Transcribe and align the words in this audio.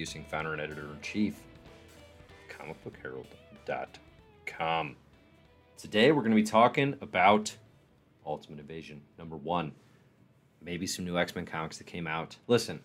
Busing, 0.00 0.24
founder 0.24 0.54
and 0.54 0.62
editor 0.62 0.80
in 0.80 0.98
chief 1.02 1.34
comicbookherald.com. 2.48 4.96
Today, 5.76 6.10
we're 6.10 6.22
going 6.22 6.30
to 6.30 6.36
be 6.36 6.42
talking 6.42 6.96
about 7.02 7.54
Ultimate 8.24 8.60
Invasion 8.60 9.02
number 9.18 9.36
one. 9.36 9.72
Maybe 10.62 10.86
some 10.86 11.04
new 11.04 11.18
X 11.18 11.34
Men 11.34 11.44
comics 11.44 11.76
that 11.76 11.86
came 11.86 12.06
out. 12.06 12.38
Listen, 12.46 12.80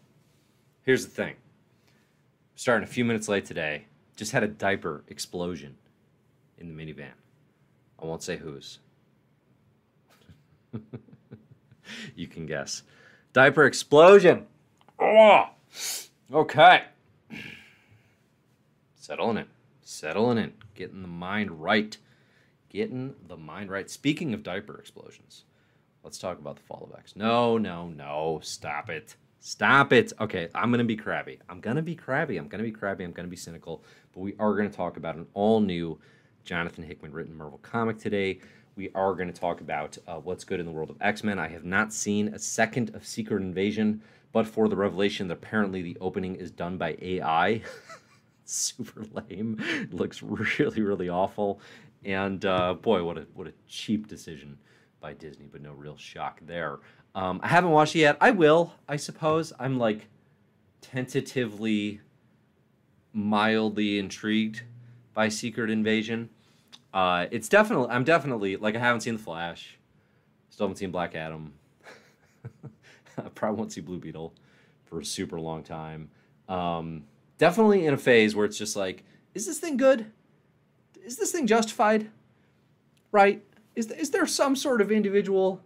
here's 0.81 1.05
the 1.05 1.11
thing. 1.11 1.35
Starting 2.55 2.83
a 2.83 2.91
few 2.91 3.05
minutes 3.05 3.29
late 3.29 3.45
today, 3.45 3.85
just 4.17 4.33
had 4.33 4.43
a 4.43 4.49
diaper 4.49 5.05
explosion 5.07 5.77
in 6.57 6.67
the 6.67 6.73
minivan. 6.73 7.13
I 7.97 8.05
won't 8.05 8.23
say 8.23 8.35
whose. 8.35 8.79
you 12.13 12.27
can 12.27 12.45
guess. 12.45 12.83
Diaper 13.31 13.63
explosion. 13.63 14.47
Oh, 14.99 15.45
okay. 16.33 16.83
Settling 19.05 19.37
in. 19.37 19.45
Settling 19.83 20.39
in. 20.39 20.53
Getting 20.73 21.03
the 21.03 21.07
mind 21.07 21.61
right. 21.61 21.95
Getting 22.69 23.13
the 23.27 23.37
mind 23.37 23.69
right. 23.69 23.87
Speaking 23.87 24.33
of 24.33 24.41
diaper 24.41 24.79
explosions, 24.79 25.43
let's 26.03 26.17
talk 26.17 26.39
about 26.39 26.55
the 26.55 26.63
fall 26.63 26.89
of 26.89 26.97
X. 26.97 27.15
No, 27.15 27.59
no, 27.59 27.87
no. 27.89 28.39
Stop 28.41 28.89
it. 28.89 29.15
Stop 29.39 29.93
it. 29.93 30.11
Okay, 30.19 30.49
I'm 30.55 30.71
going 30.71 30.79
to 30.79 30.85
be 30.85 30.95
crabby. 30.95 31.37
I'm 31.47 31.59
going 31.59 31.75
to 31.75 31.83
be 31.83 31.93
crabby. 31.93 32.37
I'm 32.37 32.47
going 32.47 32.63
to 32.63 32.67
be 32.67 32.71
crabby. 32.71 33.03
I'm 33.03 33.11
going 33.11 33.27
to 33.27 33.29
be 33.29 33.37
cynical. 33.37 33.83
But 34.11 34.21
we 34.21 34.33
are 34.39 34.55
going 34.55 34.71
to 34.71 34.75
talk 34.75 34.97
about 34.97 35.17
an 35.17 35.27
all 35.35 35.59
new 35.59 35.99
Jonathan 36.43 36.83
Hickman 36.83 37.11
written 37.11 37.37
Marvel 37.37 37.59
comic 37.59 37.99
today. 37.99 38.39
We 38.75 38.89
are 38.95 39.13
going 39.13 39.31
to 39.31 39.39
talk 39.39 39.61
about 39.61 39.99
uh, 40.07 40.15
what's 40.15 40.43
good 40.43 40.59
in 40.59 40.65
the 40.65 40.71
world 40.71 40.89
of 40.89 40.97
X 40.99 41.23
Men. 41.23 41.37
I 41.37 41.49
have 41.49 41.63
not 41.63 41.93
seen 41.93 42.29
a 42.29 42.39
second 42.39 42.95
of 42.95 43.05
Secret 43.05 43.43
Invasion, 43.43 44.01
but 44.31 44.47
for 44.47 44.67
the 44.67 44.75
revelation 44.75 45.27
that 45.27 45.35
apparently 45.35 45.83
the 45.83 45.95
opening 46.01 46.37
is 46.37 46.49
done 46.49 46.79
by 46.79 46.97
AI. 46.99 47.61
Super 48.47 49.03
lame. 49.11 49.57
It 49.59 49.93
looks 49.93 50.21
really, 50.21 50.81
really 50.81 51.09
awful. 51.09 51.59
And 52.03 52.45
uh, 52.45 52.75
boy, 52.75 53.03
what 53.03 53.17
a 53.17 53.25
what 53.33 53.47
a 53.47 53.53
cheap 53.67 54.07
decision 54.07 54.59
by 54.99 55.13
Disney, 55.13 55.47
but 55.51 55.61
no 55.61 55.71
real 55.71 55.97
shock 55.97 56.39
there. 56.45 56.79
Um, 57.15 57.39
I 57.41 57.47
haven't 57.47 57.71
watched 57.71 57.95
it 57.95 57.99
yet. 57.99 58.17
I 58.21 58.31
will, 58.31 58.73
I 58.87 58.97
suppose. 58.97 59.51
I'm 59.59 59.79
like 59.79 60.07
tentatively, 60.81 62.01
mildly 63.13 63.97
intrigued 63.97 64.63
by 65.13 65.29
Secret 65.29 65.71
Invasion. 65.71 66.29
Uh, 66.93 67.25
it's 67.31 67.49
definitely, 67.49 67.89
I'm 67.89 68.03
definitely 68.03 68.57
like 68.57 68.75
I 68.75 68.79
haven't 68.79 69.01
seen 69.01 69.17
the 69.17 69.23
Flash, 69.23 69.77
still 70.49 70.67
haven't 70.67 70.77
seen 70.77 70.91
Black 70.91 71.15
Adam. 71.15 71.53
I 73.17 73.29
probably 73.33 73.57
won't 73.57 73.71
see 73.71 73.81
Blue 73.81 73.99
Beetle 73.99 74.33
for 74.83 74.99
a 74.99 75.05
super 75.05 75.39
long 75.39 75.63
time. 75.63 76.09
Um, 76.47 77.05
definitely 77.37 77.85
in 77.85 77.93
a 77.93 77.97
phase 77.97 78.35
where 78.35 78.45
it's 78.45 78.57
just 78.57 78.75
like, 78.75 79.03
is 79.33 79.45
this 79.45 79.59
thing 79.59 79.77
good? 79.77 80.11
Is 81.03 81.17
this 81.17 81.31
thing 81.31 81.47
justified? 81.47 82.09
Right? 83.11 83.43
Is, 83.75 83.91
is 83.91 84.11
there 84.11 84.25
some 84.25 84.55
sort 84.55 84.81
of 84.81 84.91
individual 84.91 85.61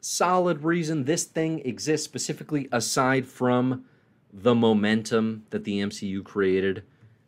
solid 0.00 0.64
reason 0.64 1.04
this 1.04 1.24
thing 1.24 1.60
exists 1.60 2.04
specifically 2.04 2.68
aside 2.72 3.26
from 3.26 3.84
the 4.32 4.54
momentum 4.54 5.44
that 5.50 5.64
the 5.64 5.80
MCU 5.80 6.22
created 6.24 6.82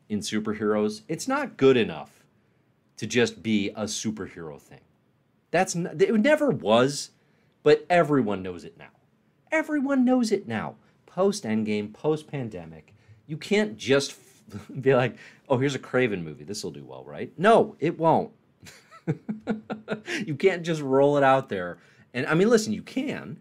in 0.09 0.21
superheroes? 0.21 1.03
It's 1.09 1.29
not 1.29 1.57
good 1.57 1.77
enough 1.77 2.25
to 2.97 3.07
just 3.07 3.43
be 3.43 3.71
a 3.71 3.85
superhero 3.85 4.61
thing. 4.61 4.81
That's 5.51 5.75
n- 5.75 5.97
it 5.99 6.13
never 6.21 6.51
was, 6.51 7.11
but 7.63 7.87
everyone 7.91 8.43
knows 8.43 8.65
it 8.65 8.79
now. 8.79 8.91
Everyone 9.51 10.05
knows 10.05 10.33
it 10.33 10.49
now. 10.49 10.77
Post 11.07 11.45
Endgame, 11.45 11.93
post 11.93 12.27
pandemic, 12.27 12.94
you 13.27 13.37
can't 13.37 13.77
just 13.77 14.15
be 14.81 14.95
like, 14.95 15.17
"Oh, 15.49 15.59
here's 15.59 15.75
a 15.75 15.81
Kraven 15.81 16.23
movie. 16.23 16.45
This 16.45 16.65
will 16.65 16.71
do 16.71 16.85
well, 16.85 17.05
right?" 17.05 17.33
No, 17.39 17.77
it 17.79 17.99
won't. 17.99 18.33
you 20.27 20.35
can't 20.35 20.63
just 20.63 20.81
roll 20.81 21.17
it 21.17 21.23
out 21.23 21.49
there. 21.49 21.79
And 22.13 22.27
I 22.27 22.35
mean, 22.35 22.49
listen, 22.49 22.73
you 22.73 22.83
can, 22.83 23.41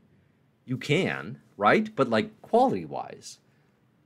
you 0.65 0.77
can, 0.77 1.39
right? 1.57 1.93
But 1.95 2.09
like 2.09 2.41
quality 2.41 2.85
wise, 2.85 3.39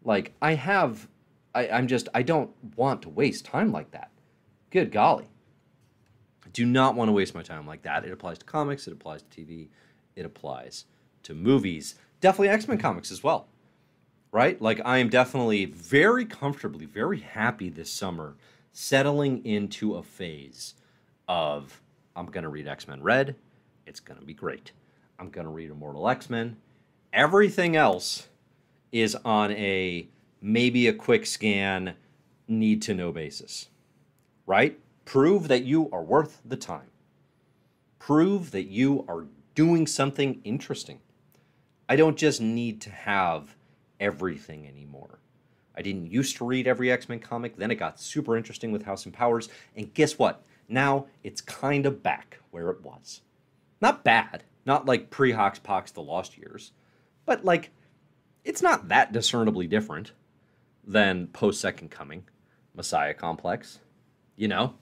like 0.03 0.33
I 0.41 0.53
have, 0.55 1.07
I, 1.55 1.69
I'm 1.69 1.88
just, 1.88 2.09
I 2.13 2.21
don't 2.21 2.51
want 2.75 3.01
to 3.03 3.09
waste 3.09 3.45
time 3.45 3.71
like 3.71 3.91
that. 3.91 4.11
Good 4.69 4.91
golly. 4.91 5.27
I 6.45 6.49
do 6.49 6.65
not 6.65 6.95
want 6.95 7.09
to 7.09 7.13
waste 7.13 7.33
my 7.33 7.41
time 7.41 7.65
like 7.65 7.83
that. 7.83 8.05
It 8.05 8.11
applies 8.11 8.38
to 8.39 8.45
comics, 8.45 8.88
it 8.88 8.94
applies 8.94 9.23
to 9.23 9.41
TV, 9.41 9.69
it 10.15 10.25
applies 10.25 10.85
to 11.23 11.33
movies. 11.33 11.95
Definitely 12.19 12.49
X 12.49 12.67
Men 12.67 12.77
comics 12.77 13.11
as 13.11 13.23
well, 13.23 13.47
right? 14.31 14.61
Like, 14.61 14.81
I 14.85 14.97
am 14.97 15.09
definitely 15.09 15.65
very 15.65 16.25
comfortably, 16.25 16.85
very 16.85 17.19
happy 17.19 17.69
this 17.69 17.91
summer 17.91 18.35
settling 18.71 19.45
into 19.45 19.95
a 19.95 20.03
phase 20.03 20.75
of 21.27 21.81
I'm 22.15 22.27
going 22.27 22.43
to 22.43 22.49
read 22.49 22.67
X 22.67 22.88
Men 22.88 23.01
Red. 23.01 23.35
It's 23.85 23.99
going 23.99 24.19
to 24.19 24.25
be 24.25 24.33
great. 24.33 24.71
I'm 25.19 25.29
going 25.29 25.45
to 25.45 25.51
read 25.51 25.71
Immortal 25.71 26.07
X 26.09 26.29
Men. 26.29 26.57
Everything 27.13 27.75
else 27.75 28.27
is 28.91 29.15
on 29.25 29.51
a 29.51 30.07
maybe 30.41 30.88
a 30.88 30.94
quick 30.94 31.25
scan, 31.25 31.95
need 32.47 32.81
to 32.83 32.94
know 32.94 33.11
basis, 33.11 33.69
right? 34.45 34.79
Prove 35.05 35.47
that 35.47 35.63
you 35.63 35.89
are 35.91 36.03
worth 36.03 36.41
the 36.45 36.57
time. 36.57 36.89
Prove 37.99 38.51
that 38.51 38.67
you 38.67 39.05
are 39.07 39.25
doing 39.55 39.88
something 39.88 40.39
interesting. 40.44 40.99
I 41.89 41.95
don't 41.95 42.17
just 42.17 42.41
need 42.41 42.81
to 42.81 42.91
have 42.91 43.55
everything 44.00 44.68
anymore. 44.68 45.19
I 45.75 45.81
didn't 45.81 46.12
used 46.12 46.38
to 46.38 46.46
read 46.46 46.68
every 46.68 46.91
X 46.91 47.08
Men 47.08 47.19
comic, 47.19 47.56
then 47.56 47.72
it 47.72 47.75
got 47.75 48.00
super 48.00 48.35
interesting 48.35 48.72
with 48.72 48.84
House 48.84 49.06
and 49.06 49.13
Powers, 49.13 49.50
and 49.75 49.94
guess 49.94 50.18
what? 50.18 50.44
Now 50.68 51.06
it's 51.24 51.40
kind 51.41 51.85
of 51.85 52.02
back 52.02 52.40
where 52.52 52.69
it 52.69 52.81
was. 52.84 53.22
Not 53.80 54.03
bad, 54.03 54.44
not 54.66 54.86
like 54.88 55.12
pre 55.12 55.31
Hox 55.31 55.59
Pox 55.59 55.91
The 55.91 56.02
Lost 56.02 56.38
Years, 56.38 56.72
but 57.25 57.46
like 57.46 57.72
it's 58.44 58.62
not 58.62 58.88
that 58.88 59.12
discernibly 59.12 59.68
different 59.68 60.13
than 60.84 61.28
post 61.28 61.62
Second 61.62 61.91
Coming, 61.91 62.24
Messiah 62.74 63.13
Complex. 63.13 63.80
You 64.36 64.47
know, 64.47 64.74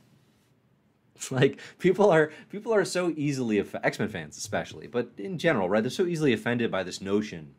like 1.31 1.59
people 1.77 2.09
are 2.09 2.31
people 2.49 2.73
are 2.73 2.85
so 2.85 3.11
easily 3.17 3.63
X 3.83 3.99
Men 3.99 4.07
fans 4.07 4.37
especially, 4.37 4.87
but 4.87 5.11
in 5.17 5.37
general, 5.37 5.69
right? 5.69 5.83
They're 5.83 5.89
so 5.89 6.05
easily 6.05 6.31
offended 6.31 6.71
by 6.71 6.83
this 6.83 7.01
notion 7.01 7.53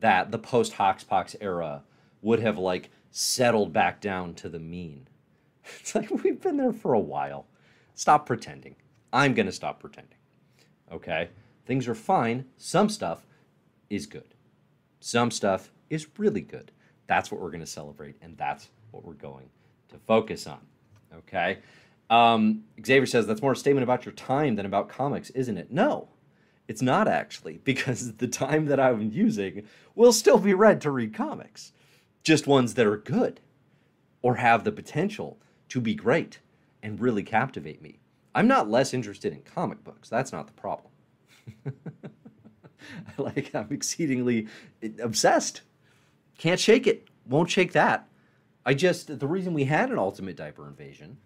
that 0.00 0.30
the 0.30 0.38
post 0.38 0.74
Hoxpox 0.74 1.36
era 1.40 1.82
would 2.22 2.40
have 2.40 2.58
like 2.58 2.90
settled 3.10 3.72
back 3.72 4.00
down 4.00 4.34
to 4.34 4.48
the 4.48 4.58
mean. 4.58 5.08
It's 5.80 5.94
like 5.94 6.10
we've 6.10 6.40
been 6.40 6.56
there 6.56 6.72
for 6.72 6.94
a 6.94 6.98
while. 7.00 7.46
Stop 7.94 8.24
pretending. 8.24 8.76
I'm 9.12 9.34
gonna 9.34 9.52
stop 9.52 9.80
pretending. 9.80 10.16
Okay, 10.90 11.28
things 11.66 11.86
are 11.88 11.94
fine. 11.94 12.46
Some 12.56 12.88
stuff 12.88 13.26
is 13.90 14.06
good. 14.06 14.34
Some 15.00 15.30
stuff 15.30 15.70
is 15.90 16.06
really 16.16 16.40
good. 16.40 16.72
That's 17.06 17.30
what 17.30 17.40
we're 17.40 17.50
gonna 17.50 17.66
celebrate, 17.66 18.16
and 18.22 18.36
that's 18.38 18.68
what 18.92 19.04
we're 19.04 19.12
going 19.12 19.50
to 19.88 19.98
focus 20.06 20.46
on. 20.46 20.60
Okay. 21.14 21.58
Um, 22.10 22.64
Xavier 22.84 23.06
says 23.06 23.26
that's 23.26 23.42
more 23.42 23.52
a 23.52 23.56
statement 23.56 23.82
about 23.82 24.04
your 24.06 24.12
time 24.12 24.56
than 24.56 24.64
about 24.64 24.88
comics, 24.88 25.30
isn't 25.30 25.58
it? 25.58 25.70
No, 25.70 26.08
it's 26.68 26.82
not 26.82 27.08
actually, 27.08 27.58
because 27.64 28.16
the 28.16 28.28
time 28.28 28.66
that 28.66 28.78
I'm 28.78 29.10
using 29.10 29.66
will 29.94 30.12
still 30.12 30.38
be 30.38 30.54
read 30.54 30.80
to 30.82 30.90
read 30.90 31.14
comics, 31.14 31.72
just 32.22 32.46
ones 32.46 32.74
that 32.74 32.86
are 32.86 32.98
good 32.98 33.40
or 34.22 34.36
have 34.36 34.64
the 34.64 34.72
potential 34.72 35.38
to 35.70 35.80
be 35.80 35.94
great 35.94 36.40
and 36.82 37.00
really 37.00 37.22
captivate 37.22 37.82
me. 37.82 37.98
I'm 38.34 38.46
not 38.46 38.70
less 38.70 38.94
interested 38.94 39.32
in 39.32 39.42
comic 39.42 39.82
books. 39.82 40.08
That's 40.08 40.32
not 40.32 40.46
the 40.46 40.52
problem. 40.52 40.92
like 43.18 43.54
I'm 43.54 43.68
exceedingly 43.70 44.46
eh, 44.82 44.90
obsessed. 45.02 45.62
Can't 46.36 46.60
shake 46.60 46.86
it. 46.86 47.08
Won't 47.26 47.50
shake 47.50 47.72
that. 47.72 48.08
I 48.64 48.74
just 48.74 49.18
the 49.18 49.26
reason 49.26 49.54
we 49.54 49.64
had 49.64 49.90
an 49.90 49.98
ultimate 49.98 50.36
diaper 50.36 50.68
invasion 50.68 51.18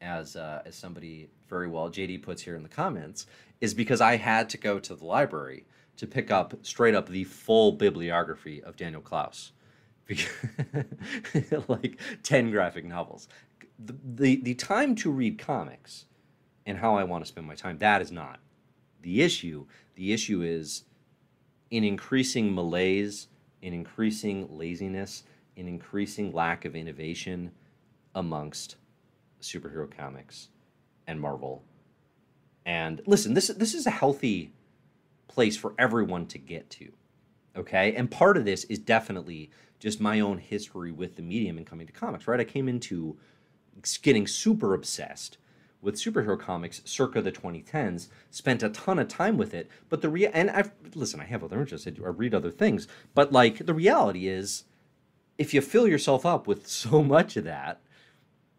as 0.00 0.36
uh, 0.36 0.62
as 0.64 0.74
somebody 0.76 1.28
very 1.48 1.68
well 1.68 1.90
JD 1.90 2.22
puts 2.22 2.42
here 2.42 2.56
in 2.56 2.62
the 2.62 2.68
comments 2.68 3.26
is 3.60 3.74
because 3.74 4.00
I 4.00 4.16
had 4.16 4.48
to 4.50 4.58
go 4.58 4.78
to 4.78 4.94
the 4.94 5.04
library 5.04 5.66
to 5.96 6.06
pick 6.06 6.30
up 6.30 6.54
straight 6.62 6.94
up 6.94 7.08
the 7.08 7.24
full 7.24 7.72
bibliography 7.72 8.62
of 8.62 8.76
Daniel 8.76 9.02
Clowes, 9.02 9.52
like 11.68 12.00
ten 12.22 12.50
graphic 12.50 12.84
novels. 12.84 13.28
The, 13.78 13.96
the 14.04 14.36
the 14.42 14.54
time 14.54 14.94
to 14.96 15.10
read 15.10 15.38
comics 15.38 16.06
and 16.66 16.78
how 16.78 16.96
I 16.96 17.04
want 17.04 17.24
to 17.24 17.28
spend 17.28 17.46
my 17.46 17.54
time 17.54 17.78
that 17.78 18.02
is 18.02 18.12
not 18.12 18.40
the 19.02 19.22
issue. 19.22 19.66
The 19.94 20.12
issue 20.12 20.42
is 20.42 20.84
in 21.70 21.84
increasing 21.84 22.54
malaise, 22.54 23.28
in 23.62 23.72
increasing 23.72 24.48
laziness, 24.56 25.24
in 25.56 25.68
increasing 25.68 26.32
lack 26.32 26.64
of 26.64 26.74
innovation 26.74 27.52
amongst 28.14 28.76
superhero 29.40 29.90
comics 29.90 30.48
and 31.06 31.20
Marvel 31.20 31.64
And 32.64 33.02
listen, 33.06 33.34
this 33.34 33.48
this 33.48 33.74
is 33.74 33.86
a 33.86 33.90
healthy 33.90 34.52
place 35.28 35.56
for 35.56 35.74
everyone 35.78 36.26
to 36.26 36.38
get 36.38 36.70
to. 36.70 36.92
Okay? 37.56 37.94
And 37.94 38.10
part 38.10 38.36
of 38.36 38.44
this 38.44 38.64
is 38.64 38.78
definitely 38.78 39.50
just 39.78 40.00
my 40.00 40.20
own 40.20 40.38
history 40.38 40.92
with 40.92 41.16
the 41.16 41.22
medium 41.22 41.56
and 41.56 41.66
coming 41.66 41.86
to 41.86 41.92
comics, 41.92 42.28
right? 42.28 42.40
I 42.40 42.44
came 42.44 42.68
into 42.68 43.16
getting 44.02 44.26
super 44.26 44.74
obsessed 44.74 45.38
with 45.82 45.96
superhero 45.96 46.38
comics 46.38 46.82
circa 46.84 47.22
the 47.22 47.32
2010s, 47.32 48.08
spent 48.30 48.62
a 48.62 48.68
ton 48.68 48.98
of 48.98 49.08
time 49.08 49.38
with 49.38 49.54
it, 49.54 49.70
but 49.88 50.02
the 50.02 50.10
rea- 50.10 50.30
and 50.32 50.50
I've 50.50 50.72
listen, 50.94 51.20
I 51.20 51.24
have 51.24 51.42
other 51.42 51.60
interests, 51.60 51.86
I 51.86 52.08
read 52.08 52.34
other 52.34 52.50
things, 52.50 52.86
but 53.14 53.32
like 53.32 53.64
the 53.64 53.74
reality 53.74 54.28
is 54.28 54.64
if 55.38 55.54
you 55.54 55.62
fill 55.62 55.88
yourself 55.88 56.26
up 56.26 56.46
with 56.46 56.68
so 56.68 57.02
much 57.16 57.36
of 57.36 57.44
that, 57.44 57.80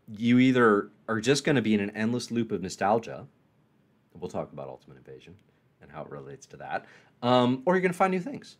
you 0.07 0.39
either 0.39 0.89
are 1.07 1.19
just 1.19 1.43
going 1.43 1.55
to 1.55 1.61
be 1.61 1.73
in 1.73 1.79
an 1.79 1.91
endless 1.91 2.31
loop 2.31 2.51
of 2.51 2.61
nostalgia. 2.61 3.27
We'll 4.13 4.29
talk 4.29 4.51
about 4.51 4.67
Ultimate 4.67 4.97
Invasion 4.97 5.35
and 5.81 5.91
how 5.91 6.03
it 6.03 6.11
relates 6.11 6.45
to 6.47 6.57
that, 6.57 6.85
um, 7.21 7.63
or 7.65 7.75
you're 7.75 7.81
going 7.81 7.91
to 7.91 7.97
find 7.97 8.11
new 8.11 8.19
things, 8.19 8.57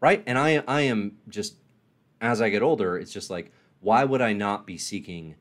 right? 0.00 0.22
And 0.26 0.38
I, 0.38 0.62
I 0.68 0.82
am 0.82 1.16
just 1.28 1.56
as 2.20 2.42
I 2.42 2.50
get 2.50 2.62
older, 2.62 2.98
it's 2.98 3.12
just 3.12 3.30
like, 3.30 3.50
why 3.80 4.04
would 4.04 4.20
I 4.20 4.32
not 4.32 4.66
be 4.66 4.76
seeking 4.76 5.36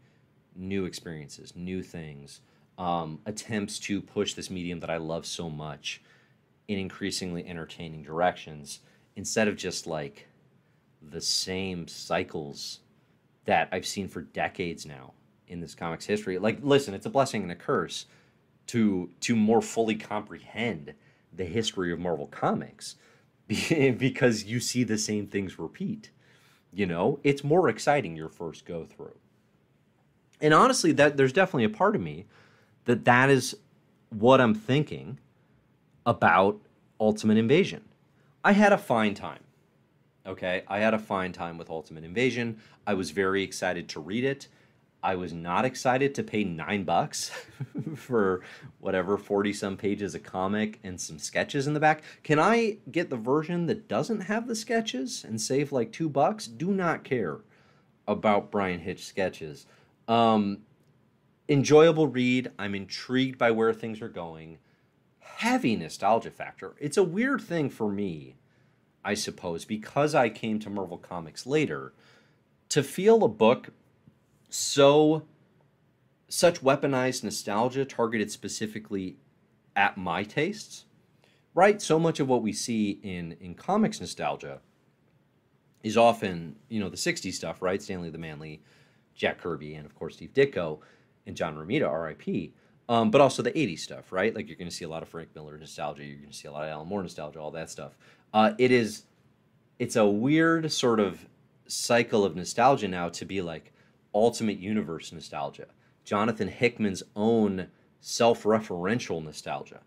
new 0.56 0.86
experiences, 0.86 1.56
new 1.56 1.84
things, 1.84 2.42
um, 2.78 3.20
attempts 3.26 3.80
to 3.80 4.02
push 4.02 4.34
this 4.34 4.50
medium 4.50 4.80
that 4.80 4.90
I 4.90 4.98
love 4.98 5.26
so 5.26 5.50
much 5.50 6.02
in 6.68 6.80
increasingly 6.80 7.46
entertaining 7.46 8.04
directions 8.04 8.80
instead 9.16 9.48
of 9.48 9.58
just 9.58 9.86
like 9.86 10.28
the 11.02 11.20
same 11.20 11.88
cycles 11.88 12.80
that 13.50 13.68
I've 13.72 13.88
seen 13.88 14.08
for 14.08 14.22
decades 14.22 14.86
now 14.86 15.14
in 15.48 15.60
this 15.60 15.74
comics 15.74 16.06
history. 16.06 16.38
Like, 16.38 16.60
listen, 16.62 16.94
it's 16.94 17.08
a 17.08 17.10
blessing 17.10 17.42
and 17.42 17.52
a 17.52 17.56
curse 17.56 18.06
to 18.68 19.10
to 19.22 19.36
more 19.36 19.60
fully 19.60 19.96
comprehend 19.96 20.94
the 21.34 21.46
history 21.46 21.92
of 21.92 21.98
Marvel 22.00 22.28
Comics 22.28 22.98
because 23.48 24.44
you 24.44 24.60
see 24.60 24.84
the 24.84 25.00
same 25.00 25.26
things 25.26 25.58
repeat. 25.58 26.12
You 26.72 26.86
know, 26.86 27.20
it's 27.24 27.44
more 27.44 27.68
exciting 27.70 28.16
your 28.16 28.30
first 28.30 28.66
go 28.66 28.86
through. 28.86 29.16
And 30.40 30.54
honestly, 30.54 30.92
that 30.92 31.18
there's 31.18 31.34
definitely 31.34 31.64
a 31.64 31.70
part 31.70 31.96
of 31.96 32.02
me 32.04 32.28
that 32.86 33.04
that 33.06 33.32
is 33.32 33.58
what 34.12 34.40
I'm 34.40 34.54
thinking 34.54 35.18
about 36.06 36.62
Ultimate 37.00 37.38
Invasion. 37.38 37.86
I 38.44 38.52
had 38.52 38.74
a 38.74 38.78
fine 38.78 39.16
time. 39.16 39.44
Okay, 40.26 40.64
I 40.68 40.80
had 40.80 40.94
a 40.94 41.00
fine 41.00 41.32
time 41.32 41.58
with 41.58 41.70
Ultimate 41.70 42.04
Invasion. 42.04 42.60
I 42.86 42.94
was 42.94 43.12
very 43.12 43.44
excited 43.44 43.90
to 43.90 44.00
read 44.00 44.24
it. 44.24 44.48
I 45.02 45.16
was 45.16 45.32
not 45.32 45.64
excited 45.64 46.14
to 46.16 46.24
pay 46.24 46.44
nine 46.44 46.84
bucks 46.84 47.32
for 47.96 48.42
whatever 48.80 49.18
40 49.18 49.54
some 49.54 49.78
pages 49.78 50.14
of 50.14 50.24
comic 50.24 50.80
and 50.84 51.00
some 51.00 51.20
sketches 51.20 51.68
in 51.68 51.74
the 51.74 51.80
back. 51.80 52.04
Can 52.24 52.38
I 52.38 52.78
get 52.92 53.10
the 53.10 53.16
version 53.16 53.68
that 53.68 53.88
doesn't 53.88 54.22
have 54.22 54.48
the 54.48 54.56
sketches 54.56 55.24
and 55.24 55.40
save 55.40 55.72
like 55.72 55.94
two 55.94 56.10
bucks? 56.10 56.48
Do 56.48 56.72
not 56.72 57.06
care 57.06 57.40
about 58.08 58.52
Bryan 58.52 58.82
Hitch 58.82 59.06
sketches. 59.06 59.68
Um, 60.10 60.64
enjoyable 61.48 62.08
read. 62.08 62.52
I'm 62.60 62.76
intrigued 62.76 63.38
by 63.38 63.52
where 63.52 63.74
things 63.74 64.02
are 64.02 64.10
going. 64.10 64.58
Heavy 65.20 65.78
nostalgia 65.78 66.32
factor. 66.32 66.76
It's 66.78 66.98
a 66.98 67.04
weird 67.04 67.40
thing 67.40 67.70
for 67.70 67.90
me, 67.90 68.36
I 69.04 69.14
suppose, 69.14 69.66
because 69.66 70.14
I 70.14 70.30
came 70.30 70.60
to 70.60 70.70
Marvel 70.70 70.98
Comics 70.98 71.46
later, 71.46 71.94
to 72.70 72.84
feel 72.84 73.24
a 73.24 73.30
book 73.30 73.70
so 74.50 75.24
such 76.28 76.62
weaponized 76.62 77.24
nostalgia 77.24 77.86
targeted 77.86 78.32
specifically 78.32 79.18
at 79.76 79.98
my 79.98 80.24
tastes 80.24 80.86
right? 81.60 81.82
So 81.82 82.00
much 82.00 82.20
of 82.20 82.28
what 82.28 82.42
we 82.42 82.54
see 82.54 83.00
in 83.04 83.36
in 83.42 83.54
comics 83.54 84.00
nostalgia 84.00 84.62
is 85.84 85.98
often 85.98 86.56
you 86.70 86.80
know 86.80 86.90
the 86.90 86.98
60s 86.98 87.34
stuff 87.34 87.62
right? 87.62 87.82
Stanley 87.82 88.10
the 88.10 88.18
Manly, 88.18 88.62
jack 89.16 89.40
kirby 89.40 89.76
and 89.76 89.86
of 89.86 89.96
course 89.96 90.16
steve 90.16 90.34
ditko 90.34 90.80
and 91.26 91.36
john 91.36 91.56
romita 91.56 91.90
rip 91.92 92.54
um, 92.88 93.12
but 93.12 93.22
also 93.22 93.44
the 93.44 93.52
80s 93.52 93.80
stuff 93.80 94.12
right? 94.12 94.34
Like 94.34 94.48
you're 94.48 94.58
going 94.58 94.70
to 94.70 94.76
see 94.76 94.86
a 94.86 94.90
lot 94.90 95.04
of 95.04 95.10
frank 95.10 95.30
miller 95.36 95.58
nostalgia 95.58 96.04
you're 96.04 96.18
going 96.18 96.32
to 96.32 96.38
see 96.38 96.48
a 96.48 96.52
lot 96.52 96.64
of 96.64 96.70
alan 96.70 96.88
moore 96.88 97.04
nostalgia 97.04 97.40
all 97.40 97.52
that 97.52 97.70
stuff 97.70 97.98
uh, 98.34 98.54
it 98.58 98.72
is 98.72 99.04
it's 99.80 99.96
a 99.96 100.06
weird 100.06 100.72
sort 100.72 101.00
of 101.00 101.26
cycle 101.68 102.26
of 102.26 102.36
nostalgia 102.36 102.88
now 102.88 103.10
to 103.10 103.26
be 103.26 103.42
like 103.42 103.72
Ultimate 104.14 104.60
Universe 104.60 105.12
nostalgia, 105.12 105.68
Jonathan 106.04 106.48
Hickman's 106.48 107.04
own 107.16 107.68
self 108.02 108.44
referential 108.44 109.24
nostalgia, 109.24 109.82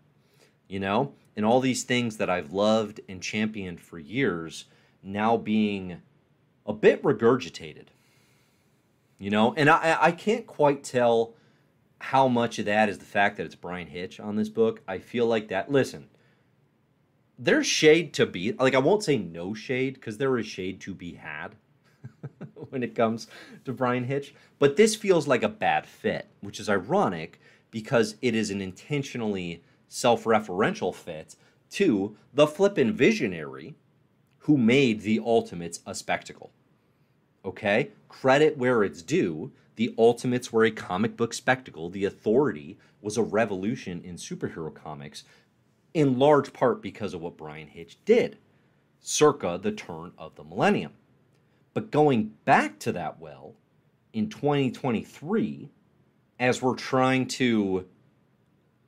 you 0.67 0.79
know, 0.79 1.13
and 1.35 1.45
all 1.45 1.59
these 1.59 1.83
things 1.83 2.17
that 2.17 2.29
I've 2.29 2.51
loved 2.51 3.01
and 3.07 3.21
championed 3.21 3.81
for 3.81 3.99
years 3.99 4.65
now 5.01 5.37
being 5.37 6.01
a 6.65 6.73
bit 6.73 7.03
regurgitated, 7.03 7.87
you 9.19 9.29
know, 9.29 9.53
and 9.55 9.69
I, 9.69 9.97
I 9.99 10.11
can't 10.11 10.47
quite 10.47 10.83
tell 10.83 11.33
how 11.99 12.27
much 12.27 12.59
of 12.59 12.65
that 12.65 12.89
is 12.89 12.97
the 12.99 13.05
fact 13.05 13.37
that 13.37 13.45
it's 13.45 13.55
Bryan 13.55 13.87
Hitch 13.87 14.19
on 14.19 14.35
this 14.35 14.49
book. 14.49 14.81
I 14.87 14.97
feel 14.97 15.25
like 15.25 15.49
that, 15.49 15.71
listen, 15.71 16.09
there's 17.43 17.67
shade 17.67 18.13
to 18.13 18.25
be, 18.25 18.53
like, 18.53 18.73
I 18.73 18.79
won't 18.79 19.03
say 19.03 19.17
no 19.17 19.53
shade 19.53 19.95
because 19.95 20.17
there 20.17 20.37
is 20.37 20.47
shade 20.47 20.79
to 20.81 20.93
be 20.93 21.13
had 21.13 21.55
when 22.69 22.83
it 22.83 22.95
comes 22.95 23.27
to 23.65 23.73
Bryan 23.73 24.05
Hitch. 24.05 24.33
But 24.59 24.77
this 24.77 24.95
feels 24.95 25.27
like 25.27 25.43
a 25.43 25.49
bad 25.49 25.85
fit, 25.85 26.27
which 26.39 26.59
is 26.59 26.69
ironic 26.69 27.41
because 27.69 28.15
it 28.21 28.33
is 28.33 28.49
an 28.49 28.61
intentionally 28.61 29.61
self 29.89 30.23
referential 30.23 30.95
fit 30.95 31.35
to 31.71 32.15
the 32.33 32.47
flippin' 32.47 32.93
visionary 32.93 33.75
who 34.39 34.57
made 34.57 35.01
the 35.01 35.19
Ultimates 35.19 35.81
a 35.85 35.93
spectacle. 35.93 36.51
Okay? 37.43 37.89
Credit 38.07 38.57
where 38.57 38.83
it's 38.83 39.01
due. 39.01 39.51
The 39.75 39.93
Ultimates 39.97 40.53
were 40.53 40.65
a 40.65 40.71
comic 40.71 41.17
book 41.17 41.33
spectacle. 41.33 41.89
The 41.89 42.05
Authority 42.05 42.77
was 43.01 43.17
a 43.17 43.23
revolution 43.23 44.01
in 44.03 44.15
superhero 44.15 44.73
comics, 44.73 45.23
in 45.93 46.17
large 46.17 46.53
part 46.53 46.81
because 46.81 47.13
of 47.13 47.21
what 47.21 47.37
Bryan 47.37 47.67
Hitch 47.67 47.97
did, 48.05 48.37
circa 48.99 49.59
the 49.61 49.71
turn 49.71 50.11
of 50.17 50.35
the 50.35 50.43
millennium. 50.43 50.93
But 51.73 51.91
going 51.91 52.33
back 52.45 52.79
to 52.79 52.91
that 52.93 53.19
well 53.19 53.55
in 54.13 54.29
2023, 54.29 55.69
as 56.39 56.61
we're 56.61 56.75
trying 56.75 57.27
to 57.27 57.85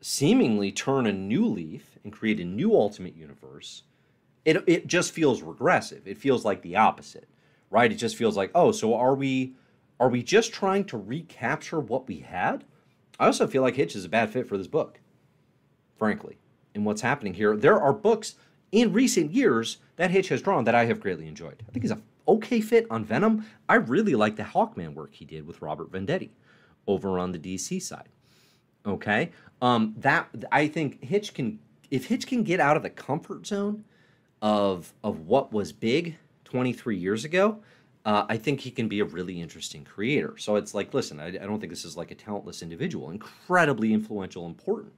seemingly 0.01 0.71
turn 0.71 1.07
a 1.07 1.13
new 1.13 1.45
leaf 1.45 1.97
and 2.03 2.13
create 2.13 2.39
a 2.39 2.45
new 2.45 2.73
ultimate 2.73 3.15
universe, 3.15 3.83
it, 4.45 4.63
it 4.67 4.87
just 4.87 5.11
feels 5.11 5.41
regressive. 5.41 6.07
It 6.07 6.17
feels 6.17 6.45
like 6.45 6.61
the 6.61 6.75
opposite, 6.75 7.27
right? 7.71 7.91
It 7.91 7.95
just 7.95 8.15
feels 8.15 8.37
like, 8.37 8.51
oh, 8.53 8.71
so 8.71 8.95
are 8.95 9.15
we 9.15 9.55
are 9.99 10.09
we 10.09 10.21
just 10.21 10.53
trying 10.53 10.83
to 10.85 10.97
recapture 10.97 11.79
what 11.79 12.07
we 12.07 12.19
had? 12.19 12.65
I 13.17 13.27
also 13.27 13.47
feel 13.47 13.61
like 13.61 13.75
Hitch 13.75 13.95
is 13.95 14.03
a 14.03 14.09
bad 14.09 14.29
fit 14.29 14.45
for 14.45 14.57
this 14.57 14.67
book, 14.67 14.99
frankly. 15.97 16.37
And 16.75 16.85
what's 16.85 17.01
happening 17.01 17.33
here, 17.33 17.55
there 17.55 17.81
are 17.81 17.93
books 17.93 18.35
in 18.71 18.93
recent 18.93 19.31
years 19.31 19.77
that 19.95 20.11
Hitch 20.11 20.27
has 20.29 20.41
drawn 20.41 20.65
that 20.65 20.75
I 20.75 20.85
have 20.85 20.99
greatly 20.99 21.27
enjoyed. 21.27 21.63
I 21.67 21.71
think 21.71 21.83
he's 21.83 21.91
a 21.91 22.01
okay 22.27 22.61
fit 22.61 22.85
on 22.89 23.05
Venom. 23.05 23.45
I 23.69 23.75
really 23.75 24.15
like 24.15 24.35
the 24.35 24.43
Hawkman 24.43 24.93
work 24.93 25.13
he 25.13 25.25
did 25.25 25.47
with 25.47 25.61
Robert 25.61 25.91
Venditti 25.91 26.31
over 26.85 27.17
on 27.17 27.31
the 27.31 27.39
DC 27.39 27.81
side. 27.81 28.09
Okay, 28.85 29.31
um, 29.61 29.95
that 29.97 30.29
I 30.51 30.67
think 30.67 31.03
Hitch 31.03 31.33
can 31.33 31.59
if 31.89 32.05
Hitch 32.05 32.27
can 32.27 32.43
get 32.43 32.59
out 32.59 32.77
of 32.77 32.83
the 32.83 32.89
comfort 32.89 33.47
zone 33.47 33.85
of 34.41 34.93
of 35.03 35.21
what 35.21 35.51
was 35.53 35.71
big 35.71 36.17
23 36.43 36.97
years 36.97 37.25
ago. 37.25 37.61
Uh, 38.03 38.23
I 38.29 38.37
think 38.37 38.59
he 38.59 38.69
can 38.69 38.87
be 38.87 38.99
a 38.99 39.05
really 39.05 39.41
interesting 39.41 39.83
creator. 39.83 40.37
So 40.37 40.57
it's 40.57 40.75
like, 40.75 40.93
listen, 40.93 41.19
I, 41.19 41.29
I 41.29 41.31
don't 41.31 41.59
think 41.59 41.71
this 41.71 41.83
is 41.83 41.97
like 41.97 42.11
a 42.11 42.15
talentless 42.15 42.61
individual, 42.61 43.09
incredibly 43.09 43.93
influential, 43.93 44.45
important 44.45 44.93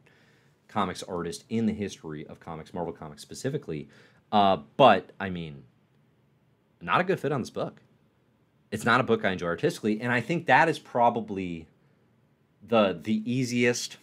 comics 0.77 1.01
artist 1.01 1.43
in 1.49 1.65
the 1.65 1.73
history 1.73 2.27
of 2.27 2.39
comics, 2.39 2.71
Marvel 2.71 2.93
Comics 2.93 3.23
specifically. 3.23 3.89
Uh, 4.31 4.57
but 4.77 5.11
I 5.19 5.31
mean, 5.31 5.63
not 6.81 7.01
a 7.01 7.03
good 7.03 7.19
fit 7.19 7.31
on 7.31 7.41
this 7.41 7.49
book. 7.49 7.81
It's 8.69 8.85
not 8.85 8.99
a 8.99 9.03
book 9.03 9.25
I 9.25 9.31
enjoy 9.31 9.47
artistically, 9.47 9.99
and 9.99 10.11
I 10.11 10.21
think 10.21 10.45
that 10.45 10.69
is 10.69 10.77
probably 10.77 11.65
the 12.61 12.99
the 13.01 13.23
easiest. 13.25 13.97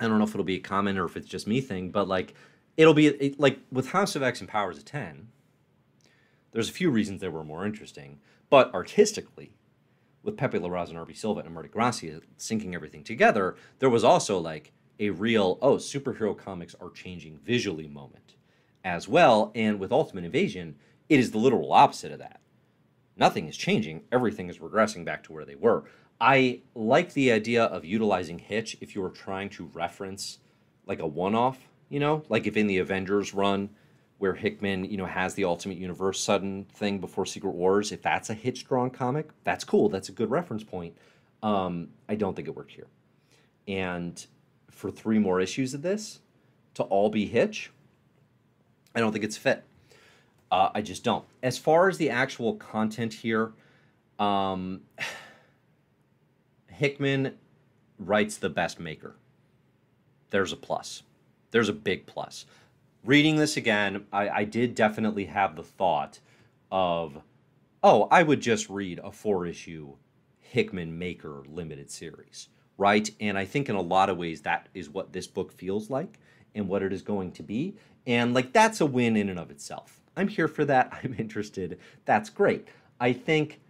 I 0.00 0.08
don't 0.08 0.18
know 0.18 0.24
if 0.24 0.30
it'll 0.30 0.42
be 0.42 0.56
a 0.56 0.60
comment 0.60 0.98
or 0.98 1.04
if 1.04 1.16
it's 1.16 1.28
just 1.28 1.46
me 1.46 1.60
thing, 1.60 1.92
but 1.92 2.08
like 2.08 2.34
it'll 2.76 2.92
be 2.92 3.06
it, 3.06 3.38
like 3.38 3.60
with 3.70 3.90
House 3.90 4.16
of 4.16 4.22
X 4.24 4.40
and 4.40 4.48
Powers 4.48 4.78
of 4.78 4.84
Ten. 4.84 5.28
There's 6.50 6.70
a 6.70 6.72
few 6.72 6.90
reasons 6.90 7.20
they 7.20 7.28
were 7.28 7.44
more 7.44 7.64
interesting, 7.64 8.18
but 8.50 8.74
artistically, 8.74 9.52
with 10.24 10.36
Pepe 10.36 10.58
Larraz 10.58 10.88
and 10.88 10.98
RB 10.98 11.16
Silva 11.16 11.42
and 11.42 11.54
Marte 11.54 11.70
Gracia 11.70 12.20
syncing 12.36 12.74
everything 12.74 13.04
together, 13.04 13.54
there 13.78 13.88
was 13.88 14.02
also 14.02 14.40
like 14.40 14.72
a 15.02 15.10
real 15.10 15.58
oh 15.60 15.76
superhero 15.76 16.36
comics 16.36 16.76
are 16.80 16.90
changing 16.90 17.38
visually 17.38 17.88
moment 17.88 18.36
as 18.84 19.08
well. 19.08 19.52
And 19.54 19.78
with 19.80 19.92
Ultimate 19.92 20.24
Invasion, 20.24 20.76
it 21.08 21.18
is 21.20 21.30
the 21.32 21.38
literal 21.38 21.72
opposite 21.72 22.12
of 22.12 22.20
that. 22.20 22.40
nothing 23.16 23.48
is 23.48 23.56
changing. 23.56 24.02
Everything 24.10 24.48
is 24.48 24.58
regressing 24.58 25.04
back 25.04 25.22
to 25.24 25.32
where 25.32 25.44
they 25.44 25.54
were. 25.54 25.84
I 26.20 26.60
like 26.74 27.12
the 27.14 27.32
idea 27.32 27.64
of 27.64 27.84
utilizing 27.84 28.38
Hitch 28.38 28.76
if 28.80 28.94
you 28.94 29.02
were 29.02 29.10
trying 29.10 29.50
to 29.50 29.70
reference 29.74 30.38
like 30.86 31.00
a 31.00 31.06
one 31.06 31.34
off, 31.34 31.58
you 31.88 32.00
know, 32.00 32.24
like 32.28 32.46
if 32.46 32.56
in 32.56 32.66
the 32.66 32.78
Avengers 32.78 33.34
run 33.34 33.70
where 34.18 34.34
Hickman, 34.34 34.84
you 34.84 34.96
know, 34.96 35.06
has 35.06 35.34
the 35.34 35.44
Ultimate 35.44 35.78
Universe 35.78 36.20
sudden 36.20 36.64
thing 36.66 37.00
before 37.00 37.26
Secret 37.26 37.54
Wars, 37.54 37.90
if 37.92 38.02
that's 38.02 38.30
a 38.30 38.34
Hitch 38.34 38.66
drawn 38.66 38.90
comic, 38.90 39.30
that's 39.44 39.64
cool. 39.64 39.88
That's 39.88 40.08
a 40.08 40.12
good 40.12 40.30
reference 40.30 40.62
point. 40.64 40.96
Um, 41.42 41.88
I 42.08 42.14
don't 42.14 42.34
think 42.36 42.46
it 42.46 42.54
worked 42.56 42.72
here. 42.72 42.86
And 43.66 44.24
for 44.82 44.90
three 44.90 45.20
more 45.20 45.40
issues 45.40 45.74
of 45.74 45.82
this 45.82 46.18
to 46.74 46.82
all 46.82 47.08
be 47.08 47.24
Hitch, 47.24 47.70
I 48.96 48.98
don't 48.98 49.12
think 49.12 49.24
it's 49.24 49.36
fit. 49.36 49.62
Uh, 50.50 50.70
I 50.74 50.82
just 50.82 51.04
don't. 51.04 51.24
As 51.40 51.56
far 51.56 51.88
as 51.88 51.98
the 51.98 52.10
actual 52.10 52.56
content 52.56 53.14
here, 53.14 53.52
um, 54.18 54.80
Hickman 56.66 57.36
writes 57.96 58.36
the 58.38 58.50
best 58.50 58.80
maker. 58.80 59.14
There's 60.30 60.52
a 60.52 60.56
plus. 60.56 61.04
There's 61.52 61.68
a 61.68 61.72
big 61.72 62.06
plus. 62.06 62.44
Reading 63.04 63.36
this 63.36 63.56
again, 63.56 64.06
I, 64.12 64.28
I 64.28 64.44
did 64.44 64.74
definitely 64.74 65.26
have 65.26 65.54
the 65.54 65.62
thought 65.62 66.18
of, 66.72 67.22
oh, 67.84 68.08
I 68.10 68.24
would 68.24 68.40
just 68.40 68.68
read 68.68 68.98
a 69.04 69.12
four 69.12 69.46
issue 69.46 69.94
Hickman 70.40 70.98
Maker 70.98 71.44
limited 71.48 71.88
series, 71.88 72.48
right? 72.82 73.08
And 73.20 73.38
I 73.38 73.44
think 73.44 73.68
in 73.68 73.76
a 73.76 73.80
lot 73.80 74.10
of 74.10 74.18
ways 74.18 74.40
that 74.40 74.68
is 74.74 74.90
what 74.90 75.12
this 75.12 75.28
book 75.28 75.52
feels 75.52 75.88
like 75.88 76.18
and 76.52 76.66
what 76.66 76.82
it 76.82 76.92
is 76.92 77.00
going 77.00 77.30
to 77.32 77.42
be. 77.44 77.76
And 78.08 78.34
like 78.34 78.52
that's 78.52 78.80
a 78.80 78.86
win 78.86 79.16
in 79.16 79.28
and 79.28 79.38
of 79.38 79.52
itself. 79.52 80.00
I'm 80.16 80.26
here 80.26 80.48
for 80.48 80.64
that. 80.64 80.92
I'm 81.04 81.14
interested. 81.16 81.78
That's 82.04 82.28
great. 82.28 82.66
I 82.98 83.12
think 83.12 83.60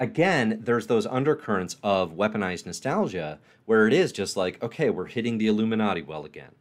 again, 0.00 0.60
there's 0.62 0.86
those 0.86 1.06
undercurrents 1.06 1.76
of 1.82 2.14
weaponized 2.14 2.64
nostalgia 2.64 3.40
where 3.66 3.86
it 3.86 3.92
is 3.92 4.10
just 4.10 4.38
like, 4.38 4.62
okay, 4.62 4.88
we're 4.88 5.04
hitting 5.04 5.36
the 5.36 5.46
Illuminati 5.46 6.00
well 6.00 6.24
again. 6.24 6.52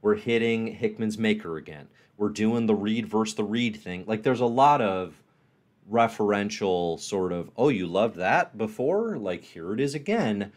We're 0.00 0.16
hitting 0.16 0.66
Hickman's 0.66 1.18
Maker 1.18 1.56
again. 1.56 1.86
We're 2.16 2.30
doing 2.30 2.66
the 2.66 2.74
Reed 2.74 3.06
versus 3.06 3.36
the 3.36 3.44
Reed 3.44 3.76
thing. 3.76 4.02
Like, 4.08 4.24
there's 4.24 4.40
a 4.40 4.46
lot 4.46 4.80
of 4.80 5.14
referential 5.90 6.98
sort 6.98 7.32
of, 7.32 7.50
oh, 7.56 7.68
you 7.68 7.86
loved 7.86 8.16
that 8.16 8.58
before? 8.58 9.16
Like, 9.16 9.44
here 9.44 9.72
it 9.72 9.80
is 9.80 9.94
again. 9.94 10.52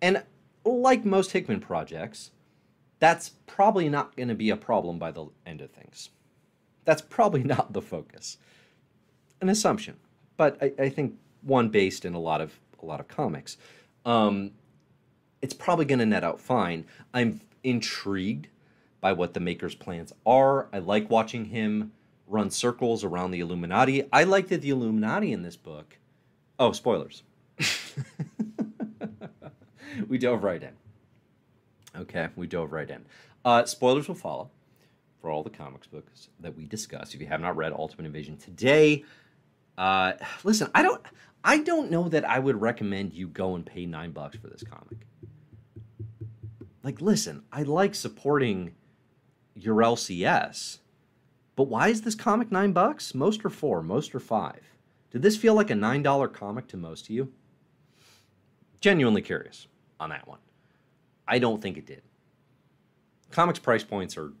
And 0.00 0.22
like 0.64 1.04
most 1.04 1.32
Hickman 1.32 1.60
projects, 1.60 2.30
that's 2.98 3.30
probably 3.46 3.88
not 3.88 4.16
going 4.16 4.28
to 4.28 4.34
be 4.34 4.50
a 4.50 4.56
problem 4.56 4.98
by 4.98 5.10
the 5.10 5.26
end 5.44 5.60
of 5.60 5.70
things. 5.70 6.10
That's 6.84 7.02
probably 7.02 7.42
not 7.44 7.72
the 7.72 7.82
focus. 7.82 8.38
An 9.40 9.48
assumption, 9.48 9.96
but 10.36 10.56
I, 10.62 10.72
I 10.78 10.88
think 10.88 11.14
one 11.42 11.68
based 11.68 12.04
in 12.04 12.14
a 12.14 12.18
lot 12.18 12.40
of 12.40 12.58
a 12.82 12.86
lot 12.86 13.00
of 13.00 13.08
comics. 13.08 13.56
Um, 14.04 14.52
it's 15.42 15.54
probably 15.54 15.84
going 15.84 15.98
to 15.98 16.06
net 16.06 16.24
out 16.24 16.40
fine. 16.40 16.86
I'm 17.12 17.40
intrigued 17.62 18.48
by 19.00 19.12
what 19.12 19.34
the 19.34 19.40
maker's 19.40 19.74
plans 19.74 20.12
are. 20.24 20.68
I 20.72 20.78
like 20.78 21.10
watching 21.10 21.46
him 21.46 21.92
run 22.26 22.50
circles 22.50 23.04
around 23.04 23.30
the 23.30 23.40
Illuminati. 23.40 24.08
I 24.12 24.24
like 24.24 24.48
that 24.48 24.62
the 24.62 24.70
Illuminati 24.70 25.32
in 25.32 25.42
this 25.42 25.56
book. 25.56 25.98
Oh, 26.58 26.72
spoilers. 26.72 27.22
we 30.08 30.18
dove 30.18 30.44
right 30.44 30.62
in. 30.62 30.72
Okay, 31.96 32.28
we 32.36 32.46
dove 32.46 32.72
right 32.72 32.88
in. 32.88 33.04
Uh, 33.44 33.64
spoilers 33.64 34.08
will 34.08 34.14
follow 34.14 34.50
for 35.20 35.30
all 35.30 35.42
the 35.42 35.50
comics 35.50 35.86
books 35.86 36.28
that 36.40 36.56
we 36.56 36.66
discuss. 36.66 37.14
If 37.14 37.20
you 37.20 37.26
have 37.26 37.40
not 37.40 37.56
read 37.56 37.72
Ultimate 37.72 38.06
Invasion 38.06 38.36
today, 38.36 39.04
uh, 39.78 40.12
listen, 40.44 40.70
I 40.74 40.82
don't, 40.82 41.00
I 41.44 41.58
don't 41.58 41.90
know 41.90 42.08
that 42.08 42.28
I 42.28 42.38
would 42.38 42.60
recommend 42.60 43.14
you 43.14 43.28
go 43.28 43.54
and 43.54 43.64
pay 43.64 43.86
nine 43.86 44.10
bucks 44.10 44.36
for 44.36 44.48
this 44.48 44.62
comic. 44.62 45.06
Like, 46.82 47.00
listen, 47.00 47.44
I 47.52 47.62
like 47.62 47.94
supporting 47.94 48.74
your 49.54 49.76
LCS, 49.76 50.78
but 51.56 51.64
why 51.64 51.88
is 51.88 52.02
this 52.02 52.14
comic 52.14 52.52
nine 52.52 52.72
bucks? 52.72 53.14
Most 53.14 53.44
are 53.44 53.50
four, 53.50 53.82
most 53.82 54.14
are 54.14 54.20
five. 54.20 54.60
Did 55.10 55.22
this 55.22 55.36
feel 55.36 55.54
like 55.54 55.70
a 55.70 55.74
nine 55.74 56.02
dollar 56.02 56.28
comic 56.28 56.68
to 56.68 56.76
most 56.76 57.06
of 57.06 57.10
you? 57.10 57.32
Genuinely 58.80 59.22
curious 59.22 59.66
on 59.98 60.10
that 60.10 60.26
one. 60.26 60.38
I 61.26 61.38
don't 61.38 61.60
think 61.60 61.76
it 61.76 61.86
did. 61.86 62.02
Comics 63.30 63.58
price 63.58 63.82
points 63.82 64.16
are 64.16 64.32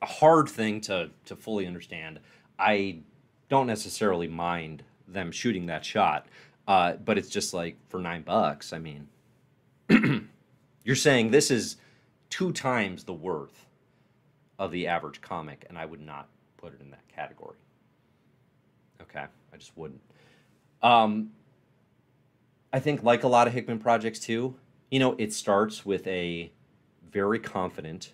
a 0.00 0.06
hard 0.06 0.48
thing 0.48 0.80
to 0.82 1.10
to 1.26 1.36
fully 1.36 1.66
understand. 1.66 2.20
I 2.58 3.00
don't 3.48 3.66
necessarily 3.66 4.28
mind 4.28 4.82
them 5.06 5.32
shooting 5.32 5.66
that 5.66 5.84
shot, 5.84 6.26
uh, 6.66 6.94
but 6.94 7.18
it's 7.18 7.28
just 7.28 7.54
like 7.54 7.76
for 7.88 8.00
nine 8.00 8.22
bucks. 8.22 8.72
I 8.72 8.78
mean, 8.78 9.08
you're 10.84 10.96
saying 10.96 11.30
this 11.30 11.50
is 11.50 11.76
two 12.30 12.52
times 12.52 13.04
the 13.04 13.12
worth 13.12 13.66
of 14.58 14.70
the 14.70 14.86
average 14.86 15.20
comic, 15.20 15.64
and 15.68 15.78
I 15.78 15.84
would 15.84 16.00
not 16.00 16.28
put 16.56 16.74
it 16.74 16.80
in 16.80 16.90
that 16.90 17.06
category. 17.08 17.56
Okay, 19.02 19.24
I 19.52 19.56
just 19.56 19.76
wouldn't. 19.76 20.00
Um, 20.82 21.30
I 22.72 22.80
think, 22.80 23.02
like 23.02 23.22
a 23.22 23.28
lot 23.28 23.46
of 23.46 23.52
Hickman 23.52 23.78
projects 23.78 24.18
too, 24.18 24.54
you 24.90 24.98
know, 24.98 25.14
it 25.18 25.32
starts 25.32 25.84
with 25.84 26.06
a 26.06 26.50
very 27.10 27.38
confident, 27.38 28.12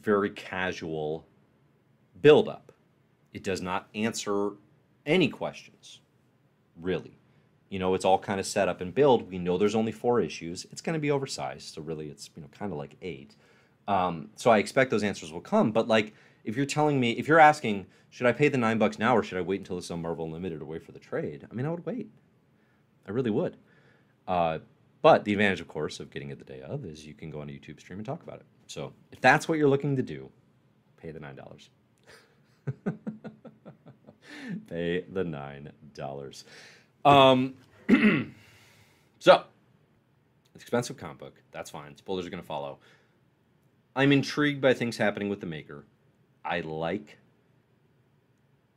very 0.00 0.30
casual 0.30 1.26
build 2.20 2.48
up. 2.48 2.72
It 3.32 3.42
does 3.42 3.60
not 3.60 3.88
answer 3.94 4.50
any 5.06 5.28
questions, 5.28 6.00
really. 6.80 7.18
You 7.68 7.78
know, 7.78 7.94
it's 7.94 8.04
all 8.04 8.18
kind 8.18 8.38
of 8.38 8.46
set 8.46 8.68
up 8.68 8.80
and 8.80 8.94
build. 8.94 9.30
We 9.30 9.38
know 9.38 9.58
there's 9.58 9.74
only 9.74 9.92
four 9.92 10.20
issues. 10.20 10.66
It's 10.70 10.80
going 10.80 10.94
to 10.94 11.00
be 11.00 11.10
oversized, 11.10 11.74
so 11.74 11.82
really, 11.82 12.08
it's 12.08 12.30
you 12.36 12.42
know 12.42 12.48
kind 12.56 12.70
of 12.70 12.78
like 12.78 12.96
eight. 13.02 13.34
Um, 13.88 14.30
so 14.36 14.50
I 14.50 14.58
expect 14.58 14.90
those 14.90 15.02
answers 15.02 15.32
will 15.32 15.40
come. 15.40 15.72
But 15.72 15.88
like, 15.88 16.14
if 16.44 16.56
you're 16.56 16.66
telling 16.66 17.00
me, 17.00 17.12
if 17.12 17.26
you're 17.26 17.40
asking, 17.40 17.86
should 18.10 18.26
I 18.26 18.32
pay 18.32 18.48
the 18.48 18.58
nine 18.58 18.78
bucks 18.78 18.98
now 18.98 19.16
or 19.16 19.22
should 19.22 19.38
I 19.38 19.42
wait 19.42 19.60
until 19.60 19.78
it's 19.78 19.90
on 19.90 20.02
Marvel 20.02 20.26
Unlimited 20.26 20.62
or 20.62 20.66
wait 20.66 20.84
for 20.84 20.92
the 20.92 20.98
trade? 20.98 21.46
I 21.50 21.54
mean, 21.54 21.66
I 21.66 21.70
would 21.70 21.84
wait. 21.84 22.08
I 23.06 23.10
really 23.10 23.30
would. 23.30 23.56
Uh, 24.26 24.60
but 25.04 25.26
the 25.26 25.32
advantage, 25.32 25.60
of 25.60 25.68
course, 25.68 26.00
of 26.00 26.10
getting 26.10 26.30
it 26.30 26.38
the 26.38 26.46
day 26.46 26.62
of 26.62 26.86
is 26.86 27.04
you 27.06 27.12
can 27.12 27.28
go 27.28 27.42
on 27.42 27.50
a 27.50 27.52
YouTube 27.52 27.78
stream 27.78 27.98
and 27.98 28.06
talk 28.06 28.22
about 28.22 28.36
it. 28.36 28.46
So 28.68 28.94
if 29.12 29.20
that's 29.20 29.46
what 29.46 29.58
you're 29.58 29.68
looking 29.68 29.96
to 29.96 30.02
do, 30.02 30.30
pay 30.96 31.10
the 31.10 31.20
nine 31.20 31.36
dollars. 31.36 31.68
pay 34.66 35.04
the 35.12 35.22
nine 35.22 35.72
dollars. 35.92 36.46
Um, 37.04 37.52
so 39.18 39.44
it's 40.54 40.64
expensive 40.64 40.96
comic 40.96 41.18
book. 41.18 41.42
That's 41.52 41.68
fine. 41.68 41.94
Spoilers 41.98 42.26
are 42.26 42.30
going 42.30 42.42
to 42.42 42.46
follow. 42.46 42.78
I'm 43.94 44.10
intrigued 44.10 44.62
by 44.62 44.72
things 44.72 44.96
happening 44.96 45.28
with 45.28 45.40
the 45.40 45.46
maker. 45.46 45.84
I 46.42 46.60
like 46.60 47.18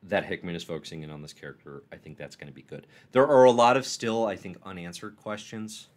that 0.04 0.26
Hickman 0.26 0.58
is 0.58 0.64
focusing 0.66 1.04
in 1.04 1.10
on 1.10 1.22
this 1.22 1.32
character. 1.32 1.84
I 1.90 1.96
think 1.96 2.18
that's 2.18 2.36
going 2.36 2.50
to 2.50 2.54
be 2.54 2.64
good. 2.64 2.86
There 3.14 3.26
are 3.26 3.46
a 3.46 3.52
lot 3.52 3.78
of 3.78 3.86
still, 3.86 4.26
I 4.26 4.36
think, 4.36 4.58
unanswered 4.66 5.16
questions 5.16 5.88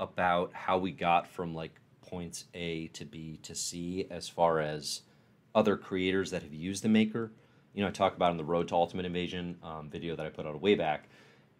about 0.00 0.52
how 0.52 0.78
we 0.78 0.90
got 0.90 1.26
from 1.26 1.54
like 1.54 1.72
points 2.02 2.44
A 2.54 2.88
to 2.88 3.04
B 3.04 3.38
to 3.42 3.54
C 3.54 4.06
as 4.10 4.28
far 4.28 4.60
as 4.60 5.02
other 5.54 5.76
creators 5.76 6.30
that 6.30 6.42
have 6.42 6.54
used 6.54 6.82
the 6.82 6.88
maker. 6.88 7.32
You 7.74 7.82
know, 7.82 7.88
I 7.88 7.92
talk 7.92 8.16
about 8.16 8.30
in 8.30 8.36
the 8.36 8.44
Road 8.44 8.68
to 8.68 8.74
Ultimate 8.74 9.06
Invasion 9.06 9.56
um, 9.62 9.88
video 9.90 10.16
that 10.16 10.26
I 10.26 10.30
put 10.30 10.46
out 10.46 10.60
way 10.60 10.74
back 10.74 11.08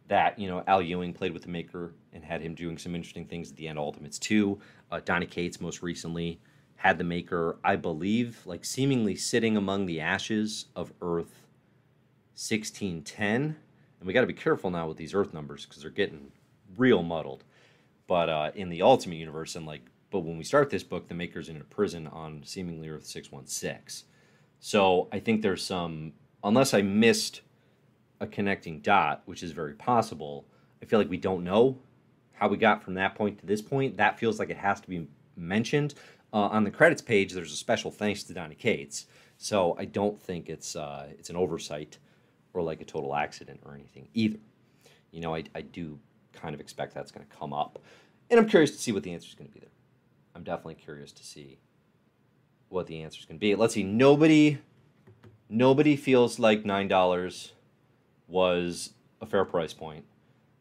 that, 0.09 0.39
you 0.39 0.49
know, 0.49 0.65
Al 0.67 0.83
Ewing 0.83 1.13
played 1.13 1.33
with 1.33 1.43
the 1.43 1.49
maker 1.49 1.95
and 2.13 2.25
had 2.25 2.41
him 2.41 2.55
doing 2.55 2.79
some 2.79 2.95
interesting 2.95 3.27
things 3.27 3.51
at 3.51 3.57
the 3.57 3.69
end 3.69 3.79
of 3.79 3.85
Ultimates 3.85 4.19
2. 4.19 4.59
Uh, 4.91 5.01
Cates 5.01 5.61
most 5.61 5.83
recently 5.83 6.41
had 6.77 6.99
the 6.99 7.05
maker, 7.05 7.59
I 7.63 7.77
believe, 7.77 8.41
like 8.47 8.65
seemingly 8.65 9.17
sitting 9.17 9.57
among 9.57 9.87
the 9.87 10.01
ashes 10.01 10.67
of 10.75 10.93
Earth 11.03 11.47
1610. 12.35 13.57
And 14.01 14.07
we 14.07 14.13
got 14.13 14.23
to 14.23 14.27
be 14.27 14.33
careful 14.33 14.71
now 14.71 14.89
with 14.89 14.97
these 14.97 15.15
Earth 15.15 15.35
numbers 15.35 15.67
because 15.67 15.83
they're 15.83 15.91
getting 15.91 16.33
real 16.77 17.03
muddled. 17.03 17.45
But 18.09 18.29
uh, 18.29 18.51
in 18.57 18.71
the 18.71 18.83
Ultimate 18.83 19.17
Universe, 19.17 19.55
and 19.55 19.67
like, 19.67 19.83
but 20.11 20.21
when 20.21 20.39
we 20.39 20.43
start 20.43 20.71
this 20.71 20.83
book, 20.83 21.07
the 21.07 21.15
maker's 21.15 21.49
in 21.49 21.59
a 21.59 21.65
prison 21.65 22.09
on 22.09 22.43
seemingly 22.45 22.89
Earth 22.89 23.07
616. 23.07 24.09
So 24.59 25.09
I 25.13 25.21
think 25.21 25.43
there's 25.43 25.65
some, 25.65 26.15
unless 26.43 26.75
I 26.75 26.83
missed 26.83 27.43
a 28.19 28.27
connecting 28.27 28.81
dot, 28.81 29.23
which 29.27 29.43
is 29.43 29.53
very 29.53 29.75
possible, 29.75 30.47
I 30.83 30.87
feel 30.87 30.99
like 30.99 31.11
we 31.11 31.19
don't 31.19 31.45
know 31.45 31.79
how 32.33 32.49
we 32.49 32.57
got 32.57 32.83
from 32.83 32.95
that 32.95 33.15
point 33.15 33.39
to 33.39 33.47
this 33.47 33.61
point. 33.61 33.99
That 33.99 34.19
feels 34.19 34.39
like 34.39 34.51
it 34.51 34.57
has 34.57 34.81
to 34.81 34.89
be 34.89 35.07
mentioned. 35.37 35.95
Uh, 36.33 36.49
on 36.49 36.65
the 36.65 36.71
credits 36.71 37.03
page, 37.03 37.33
there's 37.33 37.53
a 37.53 37.57
special 37.57 37.91
thanks 37.91 38.23
to 38.25 38.35
Donny 38.35 38.55
Cates, 38.55 39.07
so 39.39 39.77
I 39.79 39.87
don't 39.87 40.21
think 40.21 40.49
it's 40.51 40.77
uh, 40.77 41.07
it's 41.19 41.31
an 41.31 41.37
oversight 41.37 41.99
or 42.53 42.63
like 42.63 42.81
a 42.81 42.85
total 42.85 43.15
accident 43.15 43.61
or 43.65 43.75
anything 43.75 44.09
either. 44.13 44.39
You 45.11 45.21
know, 45.21 45.35
I, 45.35 45.45
I 45.55 45.63
do 45.63 45.99
kind 46.41 46.55
of 46.55 46.61
expect 46.61 46.95
that's 46.95 47.11
going 47.11 47.27
to 47.27 47.37
come 47.37 47.53
up, 47.53 47.79
and 48.31 48.39
I'm 48.39 48.49
curious 48.49 48.71
to 48.73 48.79
see 48.79 48.93
what 48.93 49.03
the 49.03 49.13
answer 49.13 49.29
is 49.29 49.35
going 49.35 49.49
to 49.49 49.55
be 49.55 49.61
there. 49.61 49.69
I'm 50.35 50.45
definitely 50.45 50.75
curious 50.75 51.13
to 51.13 51.25
see 51.25 51.59
what 52.69 52.87
the 52.87 53.03
answer 53.03 53.19
is 53.19 53.25
going 53.25 53.39
to 53.39 53.41
be. 53.41 53.55
Let's 53.55 53.75
see. 53.75 53.83
Nobody, 53.83 54.59
nobody 55.49 55.97
feels 55.97 56.39
like 56.39 56.65
nine 56.65 56.89
dollars 56.89 57.53
was 58.27 58.93
a 59.21 59.27
fair 59.27 59.45
price 59.45 59.73
point 59.73 60.05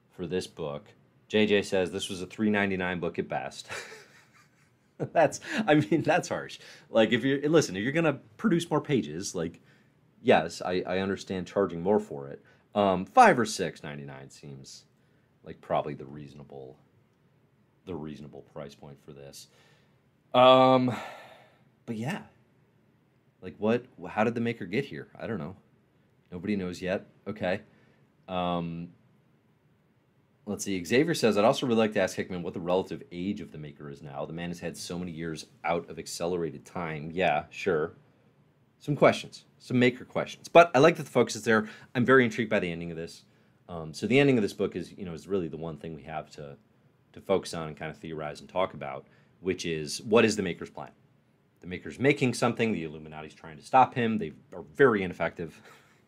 for 0.10 0.26
this 0.26 0.48
book. 0.48 0.88
JJ 1.30 1.66
says 1.66 1.92
this 1.92 2.10
was 2.10 2.22
a 2.22 2.26
3.99 2.28 3.00
book 3.00 3.20
at 3.20 3.28
best. 3.28 3.68
that's 4.98 5.40
I 5.68 5.76
mean 5.76 6.02
that's 6.02 6.30
harsh. 6.30 6.60
Like 6.90 7.12
if 7.12 7.24
you're 7.24 7.48
listen, 7.50 7.76
if 7.76 7.84
you're 7.84 7.92
gonna 7.92 8.20
produce 8.38 8.70
more 8.70 8.82
pages, 8.82 9.36
like 9.36 9.62
yes, 10.22 10.62
I, 10.62 10.84
I 10.88 11.00
understand 11.00 11.48
charging 11.48 11.82
more 11.82 12.00
for 12.00 12.30
it. 12.30 12.44
Um, 12.74 13.06
five 13.06 13.38
or 13.38 13.46
six 13.46 13.84
ninety 13.84 14.06
nine 14.06 14.30
seems 14.30 14.86
like 15.48 15.62
probably 15.62 15.94
the 15.94 16.06
reasonable 16.06 16.78
the 17.86 17.96
reasonable 17.96 18.42
price 18.54 18.76
point 18.76 18.98
for 19.06 19.14
this. 19.14 19.48
Um, 20.34 20.94
but 21.86 21.96
yeah, 21.96 22.24
like 23.42 23.56
what? 23.58 23.86
How 24.10 24.26
did 24.26 24.36
the 24.36 24.42
maker 24.42 24.66
get 24.66 24.84
here? 24.84 25.08
I 25.18 25.26
don't 25.26 25.40
know. 25.40 25.56
Nobody 26.34 26.58
knows 26.58 26.82
yet. 26.82 27.06
Okay. 27.26 27.62
Um, 28.28 28.90
let's 30.46 30.66
see. 30.66 30.84
Xavier 30.84 31.14
says, 31.14 31.38
I'd 31.38 31.46
also 31.46 31.66
really 31.66 31.80
like 31.80 31.94
to 31.94 32.02
ask 32.02 32.18
Hickman 32.18 32.44
what 32.44 32.54
the 32.54 32.60
relative 32.60 33.02
age 33.14 33.40
of 33.40 33.54
the 33.54 33.58
maker 33.58 33.90
is 33.90 34.02
now. 34.02 34.26
The 34.26 34.34
man 34.34 34.50
has 34.50 34.60
had 34.60 34.76
so 34.76 35.00
many 35.00 35.14
years 35.14 35.46
out 35.64 35.90
of 35.90 35.98
accelerated 35.98 36.66
time. 36.66 37.10
Yeah, 37.14 37.46
sure. 37.50 37.94
Some 38.80 38.98
questions, 38.98 39.46
some 39.60 39.80
maker 39.80 40.04
questions. 40.04 40.50
But 40.50 40.72
I 40.76 40.80
like 40.80 40.98
that 40.98 41.04
the 41.04 41.10
focus 41.10 41.38
is 41.38 41.44
there. 41.44 41.70
I'm 41.96 42.04
very 42.04 42.26
intrigued 42.26 42.50
by 42.50 42.60
the 42.60 42.70
ending 42.70 42.92
of 42.92 42.98
this. 42.98 43.24
Um, 43.70 43.94
so 43.94 44.08
the 44.08 44.20
ending 44.20 44.38
of 44.38 44.42
this 44.42 44.54
book 44.54 44.76
is, 44.76 44.94
you 44.98 45.06
know, 45.06 45.14
is 45.14 45.28
really 45.28 45.48
the 45.48 45.58
one 45.58 45.78
thing 45.78 45.96
we 45.96 46.04
have 46.04 46.30
to 46.32 46.58
to 47.14 47.22
focus 47.22 47.54
on 47.54 47.68
and 47.68 47.78
kind 47.78 47.90
of 47.90 47.98
theorize 47.98 48.42
and 48.42 48.50
talk 48.50 48.74
about, 48.74 49.08
which 49.42 49.66
is 49.66 50.02
what 50.04 50.24
is 50.24 50.36
the 50.36 50.44
maker's 50.44 50.70
plan? 50.70 50.92
The 51.62 51.68
maker's 51.68 52.00
making 52.00 52.34
something. 52.34 52.72
The 52.72 52.84
Illuminati's 52.84 53.34
trying 53.34 53.58
to 53.58 53.64
stop 53.64 53.96
him. 53.96 54.18
They 54.18 54.34
are 54.54 54.64
very 54.76 55.04
ineffective. 55.04 55.60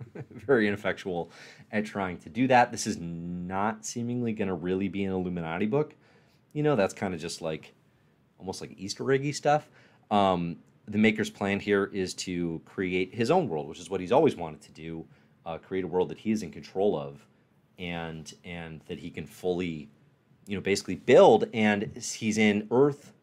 very 0.31 0.67
ineffectual 0.67 1.31
at 1.71 1.85
trying 1.85 2.17
to 2.17 2.29
do 2.29 2.47
that. 2.47 2.71
This 2.71 2.87
is 2.87 2.97
not 2.97 3.85
seemingly 3.85 4.31
going 4.33 4.47
to 4.47 4.53
really 4.53 4.87
be 4.87 5.03
an 5.03 5.11
Illuminati 5.11 5.65
book. 5.65 5.95
You 6.53 6.63
know, 6.63 6.75
that's 6.75 6.93
kind 6.93 7.13
of 7.13 7.19
just 7.19 7.41
like 7.41 7.73
almost 8.37 8.61
like 8.61 8.73
Easter 8.77 9.11
eggy 9.11 9.31
stuff. 9.31 9.69
Um, 10.09 10.57
the 10.87 10.97
maker's 10.97 11.29
plan 11.29 11.59
here 11.59 11.89
is 11.93 12.13
to 12.15 12.61
create 12.65 13.13
his 13.13 13.29
own 13.29 13.47
world, 13.47 13.67
which 13.67 13.79
is 13.79 13.89
what 13.89 14.01
he's 14.01 14.11
always 14.11 14.35
wanted 14.35 14.61
to 14.61 14.71
do. 14.71 15.05
Uh, 15.45 15.57
create 15.57 15.83
a 15.83 15.87
world 15.87 16.09
that 16.09 16.17
he 16.17 16.31
is 16.31 16.43
in 16.43 16.51
control 16.51 16.97
of, 16.97 17.25
and 17.79 18.31
and 18.43 18.81
that 18.87 18.99
he 18.99 19.09
can 19.09 19.25
fully, 19.25 19.89
you 20.45 20.55
know, 20.55 20.61
basically 20.61 20.95
build. 20.95 21.45
And 21.53 21.95
he's 21.95 22.37
in 22.37 22.67
Earth. 22.69 23.13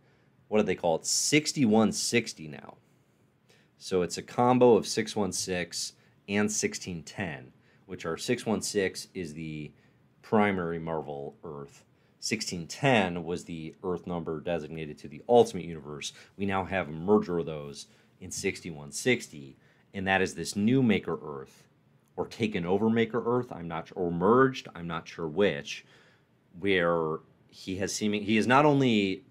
What 0.48 0.58
do 0.58 0.64
they 0.64 0.74
call 0.74 0.96
it? 0.96 1.06
Sixty 1.06 1.64
one 1.64 1.92
sixty 1.92 2.48
now. 2.48 2.76
So 3.78 4.02
it's 4.02 4.18
a 4.18 4.22
combo 4.22 4.74
of 4.74 4.86
six 4.86 5.14
one 5.14 5.32
six 5.32 5.92
and 6.28 6.46
1610, 6.46 7.52
which 7.86 8.04
are 8.04 8.16
616 8.16 9.10
is 9.14 9.34
the 9.34 9.70
primary 10.22 10.78
Marvel 10.78 11.36
Earth. 11.44 11.84
1610 12.18 13.24
was 13.24 13.44
the 13.44 13.74
Earth 13.84 14.06
number 14.06 14.40
designated 14.40 14.98
to 14.98 15.08
the 15.08 15.22
Ultimate 15.28 15.64
Universe. 15.64 16.12
We 16.36 16.46
now 16.46 16.64
have 16.64 16.88
a 16.88 16.92
merger 16.92 17.38
of 17.38 17.46
those 17.46 17.86
in 18.20 18.30
6160, 18.30 19.56
and 19.94 20.06
that 20.06 20.20
is 20.20 20.34
this 20.34 20.56
new 20.56 20.82
Maker 20.82 21.18
Earth, 21.22 21.68
or 22.16 22.26
taken 22.26 22.64
over 22.64 22.88
Maker 22.88 23.22
Earth. 23.24 23.52
I'm 23.52 23.68
not 23.68 23.90
or 23.94 24.10
merged. 24.10 24.68
I'm 24.74 24.86
not 24.86 25.06
sure 25.06 25.28
which, 25.28 25.84
where 26.58 27.18
he 27.48 27.76
has 27.76 27.94
seeming 27.94 28.22
he 28.22 28.36
has 28.36 28.46
not 28.46 28.64
only 28.64 29.24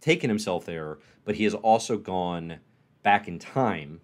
taken 0.00 0.30
himself 0.30 0.64
there, 0.64 0.98
but 1.24 1.36
he 1.36 1.44
has 1.44 1.54
also 1.54 1.96
gone 1.96 2.58
back 3.02 3.28
in 3.28 3.38
time 3.38 4.00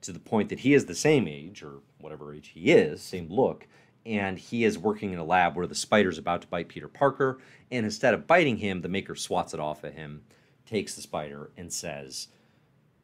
to 0.00 0.12
the 0.12 0.18
point 0.18 0.48
that 0.50 0.60
he 0.60 0.74
is 0.74 0.86
the 0.86 0.94
same 0.94 1.26
age, 1.26 1.62
or 1.62 1.80
whatever 1.98 2.34
age 2.34 2.48
he 2.48 2.70
is, 2.70 3.02
same 3.02 3.28
look, 3.30 3.66
and 4.04 4.38
he 4.38 4.64
is 4.64 4.78
working 4.78 5.12
in 5.12 5.18
a 5.18 5.24
lab 5.24 5.56
where 5.56 5.66
the 5.66 5.74
spider's 5.74 6.18
about 6.18 6.42
to 6.42 6.48
bite 6.48 6.68
Peter 6.68 6.88
Parker, 6.88 7.38
and 7.70 7.86
instead 7.86 8.12
of 8.12 8.26
biting 8.26 8.58
him, 8.58 8.82
the 8.82 8.88
maker 8.88 9.14
swats 9.14 9.54
it 9.54 9.60
off 9.60 9.84
at 9.84 9.94
him, 9.94 10.22
takes 10.66 10.94
the 10.94 11.00
spider, 11.00 11.50
and 11.56 11.72
says, 11.72 12.28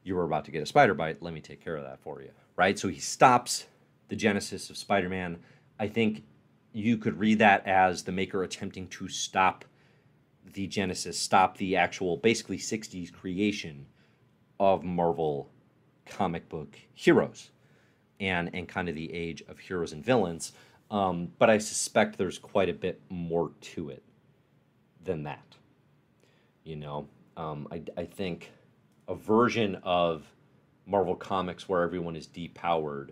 You 0.04 0.14
were 0.14 0.24
about 0.24 0.44
to 0.44 0.50
get 0.50 0.62
a 0.62 0.66
spider 0.66 0.94
bite, 0.94 1.22
let 1.22 1.32
me 1.32 1.40
take 1.40 1.64
care 1.64 1.76
of 1.76 1.84
that 1.84 2.00
for 2.00 2.20
you. 2.20 2.30
Right? 2.54 2.78
So 2.78 2.88
he 2.88 3.00
stops 3.00 3.64
the 4.10 4.16
genesis 4.16 4.68
of 4.68 4.76
Spider 4.76 5.08
Man. 5.08 5.38
I 5.78 5.88
think 5.88 6.24
you 6.72 6.98
could 6.98 7.18
read 7.18 7.38
that 7.38 7.66
as 7.66 8.02
the 8.02 8.12
maker 8.12 8.42
attempting 8.42 8.86
to 8.88 9.08
stop 9.08 9.64
the 10.52 10.66
genesis, 10.66 11.18
stop 11.18 11.56
the 11.56 11.76
actual, 11.76 12.18
basically 12.18 12.58
60s 12.58 13.12
creation 13.12 13.86
of 14.58 14.84
Marvel 14.84 15.48
comic 16.04 16.48
book 16.48 16.76
heroes 16.92 17.50
and 18.18 18.50
and 18.52 18.68
kind 18.68 18.88
of 18.88 18.94
the 18.94 19.12
age 19.12 19.42
of 19.48 19.58
heroes 19.58 19.92
and 19.92 20.04
villains. 20.04 20.52
Um, 20.90 21.30
but 21.38 21.48
I 21.48 21.58
suspect 21.58 22.18
there's 22.18 22.38
quite 22.38 22.68
a 22.68 22.74
bit 22.74 23.00
more 23.08 23.52
to 23.60 23.90
it 23.90 24.02
than 25.02 25.22
that. 25.22 25.56
You 26.64 26.76
know, 26.76 27.08
um, 27.36 27.68
I, 27.70 27.82
I 27.96 28.04
think 28.04 28.52
a 29.08 29.14
version 29.14 29.76
of 29.82 30.24
Marvel 30.86 31.14
Comics 31.14 31.68
where 31.68 31.82
everyone 31.82 32.16
is 32.16 32.26
depowered, 32.26 33.10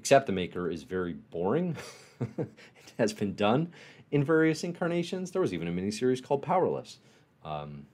except 0.00 0.26
the 0.26 0.32
maker, 0.32 0.70
is 0.70 0.82
very 0.82 1.12
boring. 1.12 1.76
it 2.38 2.92
has 2.98 3.12
been 3.12 3.34
done 3.34 3.72
in 4.10 4.24
various 4.24 4.64
incarnations. 4.64 5.30
There 5.30 5.42
was 5.42 5.54
even 5.54 5.68
a 5.68 5.70
miniseries 5.70 6.22
called 6.22 6.42
Powerless. 6.42 6.98
Um, 7.44 7.86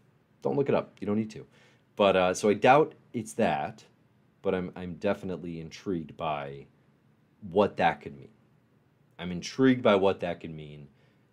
don't 0.42 0.56
look 0.56 0.68
it 0.68 0.74
up. 0.74 0.96
You 1.00 1.06
don't 1.06 1.18
need 1.18 1.30
to. 1.32 1.46
But 1.96 2.16
uh, 2.16 2.34
so 2.34 2.48
I 2.48 2.54
doubt 2.54 2.94
it's 3.12 3.32
that 3.34 3.84
but 4.46 4.54
I'm 4.54 4.70
I'm 4.76 4.94
definitely 4.94 5.60
intrigued 5.60 6.16
by 6.16 6.66
what 7.40 7.78
that 7.78 8.00
could 8.00 8.16
mean. 8.16 8.28
I'm 9.18 9.32
intrigued 9.32 9.82
by 9.82 9.96
what 9.96 10.20
that 10.20 10.38
could 10.38 10.54
mean 10.54 10.86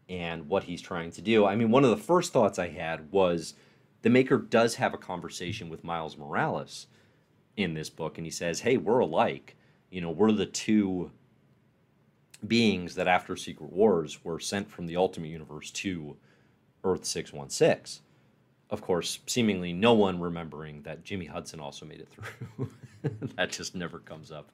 and 0.09 0.49
what 0.49 0.63
he's 0.63 0.81
trying 0.81 1.11
to 1.11 1.21
do. 1.21 1.45
I 1.45 1.55
mean, 1.55 1.69
one 1.69 1.83
of 1.83 1.91
the 1.91 1.97
first 1.97 2.33
thoughts 2.33 2.57
I 2.57 2.69
had 2.69 3.11
was 3.11 3.53
the 4.01 4.09
maker 4.09 4.39
does 4.39 4.75
have 4.75 4.95
a 4.95 4.97
conversation 4.97 5.69
with 5.69 5.83
Miles 5.83 6.17
Morales 6.17 6.87
in 7.55 7.75
this 7.75 7.91
book, 7.91 8.17
and 8.17 8.25
he 8.25 8.31
says, 8.31 8.61
Hey, 8.61 8.77
we're 8.77 8.97
alike. 8.97 9.57
You 9.93 10.01
know, 10.01 10.11
we're 10.11 10.31
the 10.31 10.45
two 10.45 11.11
beings 12.45 12.95
that 12.95 13.07
after 13.07 13.35
Secret 13.35 13.71
Wars 13.71 14.23
were 14.23 14.39
sent 14.39 14.69
from 14.69 14.87
the 14.87 14.97
Ultimate 14.97 15.29
Universe 15.29 15.71
to 15.71 16.17
Earth 16.83 17.05
616 17.05 18.03
of 18.73 18.81
course, 18.81 19.19
seemingly 19.27 19.71
no 19.71 19.93
one 19.93 20.19
remembering 20.19 20.81
that 20.81 21.03
Jimmy 21.03 21.27
Hudson 21.27 21.59
also 21.59 21.85
made 21.85 21.99
it 21.99 22.09
through. 22.09 22.69
that 23.35 23.51
just 23.51 23.75
never 23.75 23.99
comes 23.99 24.31
up 24.31 24.51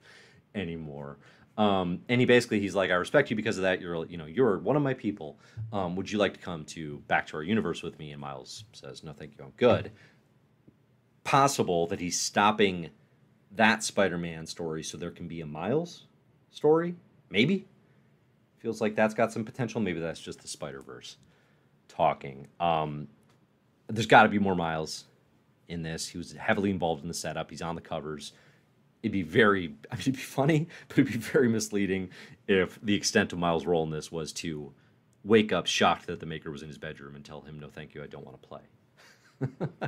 anymore. 0.53 1.17
Um, 1.57 2.01
and 2.09 2.19
he 2.19 2.25
basically 2.25 2.59
he's 2.59 2.75
like, 2.75 2.91
I 2.91 2.95
respect 2.95 3.29
you 3.29 3.37
because 3.37 3.57
of 3.57 3.63
that. 3.63 3.79
You're 3.79 4.05
you 4.07 4.17
know 4.17 4.25
you're 4.25 4.59
one 4.59 4.75
of 4.75 4.81
my 4.81 4.93
people. 4.93 5.39
Um, 5.71 5.95
would 5.95 6.11
you 6.11 6.17
like 6.17 6.33
to 6.33 6.39
come 6.39 6.65
to 6.65 6.97
back 7.07 7.27
to 7.27 7.37
our 7.37 7.43
universe 7.43 7.81
with 7.81 7.97
me? 7.97 8.11
And 8.11 8.19
Miles 8.19 8.65
says, 8.73 9.05
No, 9.05 9.13
thank 9.13 9.37
you. 9.37 9.45
I'm 9.45 9.53
good. 9.55 9.91
Possible 11.23 11.87
that 11.87 12.01
he's 12.01 12.19
stopping 12.19 12.89
that 13.55 13.83
Spider-Man 13.83 14.45
story 14.45 14.83
so 14.83 14.97
there 14.97 15.11
can 15.11 15.27
be 15.27 15.41
a 15.41 15.45
Miles 15.45 16.05
story. 16.51 16.95
Maybe 17.29 17.67
feels 18.59 18.81
like 18.81 18.95
that's 18.95 19.13
got 19.13 19.31
some 19.31 19.45
potential. 19.45 19.81
Maybe 19.81 19.99
that's 19.99 20.19
just 20.19 20.41
the 20.41 20.47
Spider 20.47 20.81
Verse 20.81 21.17
talking. 21.87 22.47
Um, 22.59 23.07
there's 23.87 24.05
got 24.05 24.23
to 24.23 24.29
be 24.29 24.39
more 24.39 24.55
Miles 24.55 25.05
in 25.67 25.81
this. 25.81 26.07
He 26.07 26.17
was 26.17 26.33
heavily 26.33 26.69
involved 26.69 27.01
in 27.01 27.07
the 27.07 27.13
setup. 27.13 27.49
He's 27.49 27.61
on 27.61 27.75
the 27.75 27.81
covers. 27.81 28.33
It'd 29.01 29.13
be 29.13 29.23
very, 29.23 29.75
I 29.91 29.95
mean, 29.95 30.01
it'd 30.01 30.13
be 30.13 30.19
funny, 30.19 30.67
but 30.87 30.99
it'd 30.99 31.13
be 31.13 31.19
very 31.19 31.47
misleading 31.47 32.09
if 32.47 32.79
the 32.81 32.95
extent 32.95 33.33
of 33.33 33.39
Miles' 33.39 33.65
role 33.65 33.83
in 33.83 33.89
this 33.89 34.11
was 34.11 34.31
to 34.33 34.73
wake 35.23 35.51
up 35.51 35.65
shocked 35.65 36.07
that 36.07 36.19
the 36.19 36.25
maker 36.25 36.51
was 36.51 36.61
in 36.61 36.67
his 36.67 36.77
bedroom 36.77 37.15
and 37.15 37.25
tell 37.25 37.41
him, 37.41 37.59
"No, 37.59 37.67
thank 37.69 37.93
you, 37.93 38.03
I 38.03 38.07
don't 38.07 38.25
want 38.25 38.41
to 38.41 38.47
play." 38.47 38.61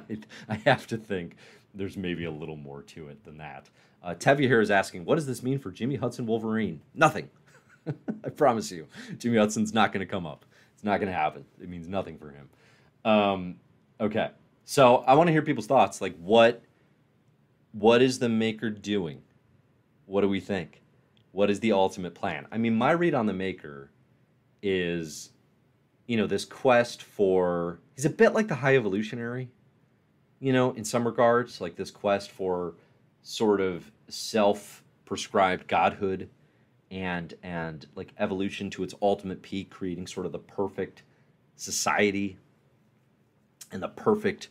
I, 0.50 0.56
have 0.66 0.88
to 0.88 0.98
think 0.98 1.36
there's 1.74 1.98
maybe 1.98 2.26
a 2.26 2.32
little 2.32 2.56
more 2.56 2.82
to 2.84 3.08
it 3.08 3.24
than 3.24 3.38
that. 3.38 3.70
Uh, 4.04 4.16
Tevye 4.16 4.42
here 4.42 4.62
is 4.62 4.72
asking, 4.72 5.06
"What 5.06 5.16
does 5.16 5.26
this 5.26 5.44
mean 5.44 5.60
for 5.60 5.72
Jimmy 5.72 5.96
Hudson 5.96 6.26
Wolverine?" 6.26 6.82
Nothing. 6.94 7.30
I 8.24 8.30
promise 8.30 8.72
you, 8.72 8.88
Jimmy 9.18 9.38
Hudson's 9.38 9.74
not 9.74 9.92
going 9.92 10.06
to 10.06 10.12
come 10.12 10.26
up. 10.26 10.46
It's 10.74 10.84
not 10.84 11.00
going 11.00 11.12
to 11.12 11.18
happen. 11.18 11.46
It 11.62 11.70
means 11.70 11.88
nothing 11.88 12.18
for 12.18 12.32
him. 12.32 12.50
Um, 13.04 13.56
Okay. 14.02 14.32
So 14.66 14.98
I 15.06 15.14
want 15.14 15.28
to 15.28 15.32
hear 15.32 15.44
people's 15.44 15.68
thoughts. 15.68 16.02
Like, 16.02 16.18
what, 16.18 16.64
what 17.72 18.02
is 18.02 18.18
the 18.18 18.30
maker 18.30 18.72
doing? 18.72 19.22
What 20.08 20.22
do 20.22 20.30
we 20.30 20.40
think? 20.40 20.82
What 21.32 21.50
is 21.50 21.60
the 21.60 21.72
ultimate 21.72 22.16
plan? 22.16 22.48
I 22.52 22.58
mean, 22.58 22.76
my 22.76 22.92
read 22.92 23.14
on 23.14 23.28
the 23.28 23.34
maker 23.34 23.92
is, 24.64 25.31
you 26.12 26.18
know, 26.18 26.28
this 26.28 26.44
quest 26.44 27.02
for. 27.02 27.80
He's 27.96 28.04
a 28.04 28.10
bit 28.10 28.34
like 28.34 28.50
the 28.50 28.56
High 28.56 28.76
Evolutionary, 28.76 29.48
you 30.42 30.52
know, 30.52 30.74
in 30.74 30.84
some 30.84 31.06
regards, 31.06 31.62
like 31.62 31.78
this 31.78 31.90
quest 31.90 32.32
for 32.32 32.74
sort 33.22 33.62
of 33.62 33.90
self-prescribed 34.10 35.70
godhood 35.70 36.30
and 36.92 37.34
and 37.42 37.86
like 37.96 38.12
evolution 38.20 38.70
to 38.72 38.84
its 38.84 38.94
ultimate 39.02 39.42
peak 39.42 39.70
creating 39.70 40.06
sort 40.06 40.26
of 40.26 40.34
the 40.34 40.40
perfect 40.40 41.04
society 41.56 42.38
and 43.72 43.82
the 43.82 43.88
perfect 43.88 44.50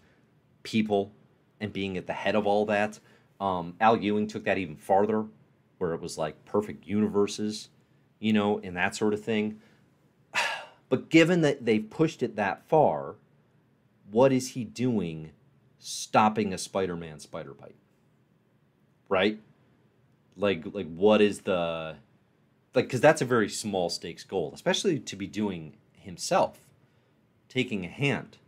people 0.63 1.13
and 1.61 1.75
being 1.75 1.99
at 1.99 2.07
the 2.07 2.15
head 2.15 2.37
of 2.37 2.47
all 2.47 2.65
that. 2.65 2.99
Um, 3.39 3.75
Al 3.83 3.99
Ewing 3.99 4.29
took 4.29 4.45
that 4.45 4.57
even 4.57 4.77
farther, 4.77 5.27
where 5.77 5.93
it 5.93 6.01
was 6.01 6.17
like 6.17 6.43
perfect 6.47 6.87
universes 6.87 7.69
you 8.21 8.35
know, 8.35 8.61
and 8.63 8.77
that 8.77 8.95
sort 8.95 9.15
of 9.15 9.25
thing. 9.25 9.61
But 10.91 11.09
given 11.09 11.41
that 11.41 11.65
they've 11.65 11.89
pushed 11.89 12.23
it 12.23 12.37
that 12.37 12.69
far, 12.69 13.15
what 14.11 14.33
is 14.33 14.49
he 14.51 14.65
doing 14.65 15.31
stopping 15.79 16.53
a 16.53 16.59
Spider-Man 16.59 17.21
spider 17.21 17.55
bite? 17.55 17.77
Right? 19.09 19.41
Like 20.37 20.65
like 20.73 20.93
what 20.93 21.23
is 21.23 21.43
the 21.43 21.97
like 22.75 22.89
cuz 22.89 23.01
that's 23.01 23.23
a 23.23 23.25
very 23.25 23.49
small 23.49 23.89
stakes 23.89 24.25
goal, 24.25 24.51
especially 24.53 24.99
to 24.99 25.17
be 25.17 25.27
doing 25.27 25.77
himself 25.93 26.61
taking 27.49 27.85
a 27.85 27.89
hand 27.89 28.39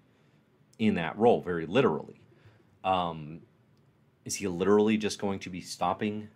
in 0.78 0.94
that 0.94 1.16
role 1.16 1.40
very 1.40 1.66
literally. 1.66 2.20
Um, 2.84 3.42
is 4.24 4.36
he 4.36 4.48
literally 4.48 4.96
just 4.96 5.20
going 5.20 5.38
to 5.40 5.50
be 5.50 5.60
stopping 5.60 6.28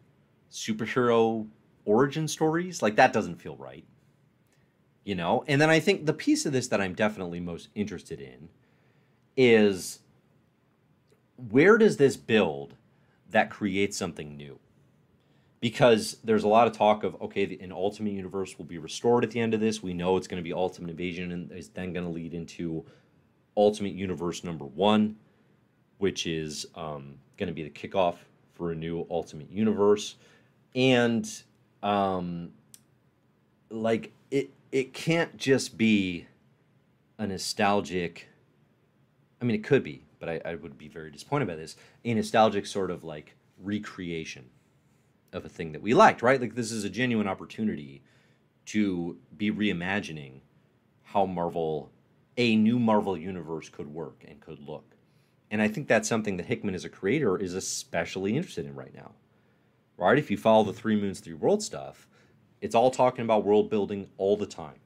superhero 0.50 1.48
origin 1.84 2.28
stories? 2.28 2.82
Like 2.82 2.96
that 2.96 3.12
doesn't 3.12 3.36
feel 3.36 3.56
right. 3.56 3.84
You 5.06 5.14
know? 5.14 5.44
And 5.46 5.60
then 5.60 5.70
I 5.70 5.78
think 5.78 6.04
the 6.04 6.12
piece 6.12 6.44
of 6.44 6.52
this 6.52 6.66
that 6.66 6.80
I'm 6.80 6.92
definitely 6.92 7.38
most 7.38 7.68
interested 7.76 8.20
in 8.20 8.48
is 9.36 10.00
where 11.36 11.78
does 11.78 11.96
this 11.96 12.16
build 12.16 12.74
that 13.30 13.48
creates 13.48 13.96
something 13.96 14.36
new? 14.36 14.58
Because 15.60 16.16
there's 16.24 16.42
a 16.42 16.48
lot 16.48 16.66
of 16.66 16.72
talk 16.72 17.04
of 17.04 17.20
okay, 17.22 17.56
an 17.60 17.70
Ultimate 17.70 18.14
Universe 18.14 18.58
will 18.58 18.64
be 18.64 18.78
restored 18.78 19.22
at 19.22 19.30
the 19.30 19.38
end 19.38 19.54
of 19.54 19.60
this. 19.60 19.80
We 19.80 19.94
know 19.94 20.16
it's 20.16 20.26
going 20.26 20.42
to 20.42 20.44
be 20.44 20.52
Ultimate 20.52 20.90
Invasion, 20.90 21.30
and 21.30 21.52
is 21.52 21.68
then 21.68 21.92
going 21.92 22.04
to 22.04 22.12
lead 22.12 22.34
into 22.34 22.84
Ultimate 23.56 23.94
Universe 23.94 24.42
number 24.42 24.64
one, 24.64 25.16
which 25.98 26.26
is 26.26 26.66
um, 26.74 27.14
going 27.36 27.46
to 27.46 27.54
be 27.54 27.62
the 27.62 27.70
kickoff 27.70 28.16
for 28.54 28.72
a 28.72 28.74
new 28.74 29.06
Ultimate 29.08 29.50
Universe, 29.52 30.16
and 30.74 31.30
um, 31.82 32.50
like 33.70 34.12
it, 34.30 34.50
it 34.76 34.92
can't 34.92 35.38
just 35.38 35.78
be 35.78 36.26
a 37.18 37.26
nostalgic. 37.26 38.28
I 39.40 39.46
mean, 39.46 39.54
it 39.54 39.64
could 39.64 39.82
be, 39.82 40.04
but 40.20 40.28
I, 40.28 40.40
I 40.44 40.54
would 40.56 40.76
be 40.76 40.86
very 40.86 41.10
disappointed 41.10 41.48
by 41.48 41.56
this. 41.56 41.76
A 42.04 42.12
nostalgic 42.12 42.66
sort 42.66 42.90
of 42.90 43.02
like 43.02 43.36
recreation 43.58 44.50
of 45.32 45.46
a 45.46 45.48
thing 45.48 45.72
that 45.72 45.80
we 45.80 45.94
liked, 45.94 46.20
right? 46.20 46.38
Like 46.38 46.56
this 46.56 46.70
is 46.70 46.84
a 46.84 46.90
genuine 46.90 47.26
opportunity 47.26 48.02
to 48.66 49.16
be 49.38 49.50
reimagining 49.50 50.40
how 51.04 51.24
Marvel 51.24 51.90
a 52.36 52.54
new 52.54 52.78
Marvel 52.78 53.16
universe 53.16 53.70
could 53.70 53.86
work 53.86 54.26
and 54.28 54.42
could 54.42 54.60
look. 54.60 54.94
And 55.50 55.62
I 55.62 55.68
think 55.68 55.88
that's 55.88 56.06
something 56.06 56.36
that 56.36 56.44
Hickman 56.44 56.74
as 56.74 56.84
a 56.84 56.90
creator 56.90 57.38
is 57.38 57.54
especially 57.54 58.36
interested 58.36 58.66
in 58.66 58.74
right 58.74 58.94
now. 58.94 59.12
Right? 59.96 60.18
If 60.18 60.30
you 60.30 60.36
follow 60.36 60.64
the 60.64 60.74
Three 60.74 61.00
Moons, 61.00 61.20
Three 61.20 61.32
Worlds 61.32 61.64
stuff, 61.64 62.06
it's 62.66 62.74
all 62.74 62.90
talking 62.90 63.24
about 63.24 63.44
world 63.44 63.70
building 63.70 64.08
all 64.18 64.36
the 64.36 64.46
time. 64.46 64.80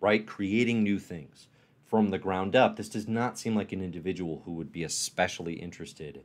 Right? 0.00 0.26
Creating 0.26 0.82
new 0.82 0.98
things 0.98 1.46
from 1.86 2.10
the 2.10 2.18
ground 2.18 2.56
up. 2.56 2.76
This 2.76 2.88
does 2.88 3.06
not 3.06 3.38
seem 3.38 3.54
like 3.54 3.72
an 3.72 3.82
individual 3.82 4.42
who 4.44 4.52
would 4.52 4.72
be 4.72 4.82
especially 4.82 5.54
interested 5.54 6.24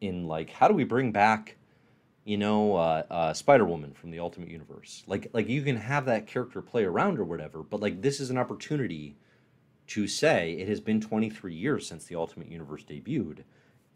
in 0.00 0.26
like 0.26 0.50
how 0.50 0.68
do 0.68 0.74
we 0.74 0.84
bring 0.84 1.12
back 1.12 1.56
you 2.24 2.36
know, 2.36 2.74
uh, 2.74 3.04
uh, 3.08 3.32
Spider 3.32 3.64
Woman 3.64 3.92
from 3.94 4.10
the 4.10 4.18
Ultimate 4.18 4.50
Universe. 4.50 5.04
Like, 5.06 5.30
like 5.32 5.48
you 5.48 5.62
can 5.62 5.76
have 5.76 6.06
that 6.06 6.26
character 6.26 6.60
play 6.60 6.84
around 6.84 7.20
or 7.20 7.24
whatever, 7.24 7.62
but 7.62 7.78
like 7.78 8.02
this 8.02 8.18
is 8.18 8.30
an 8.30 8.36
opportunity 8.36 9.16
to 9.86 10.08
say 10.08 10.54
it 10.54 10.66
has 10.66 10.80
been 10.80 11.00
23 11.00 11.54
years 11.54 11.86
since 11.86 12.04
the 12.04 12.16
Ultimate 12.16 12.50
Universe 12.50 12.82
debuted. 12.82 13.44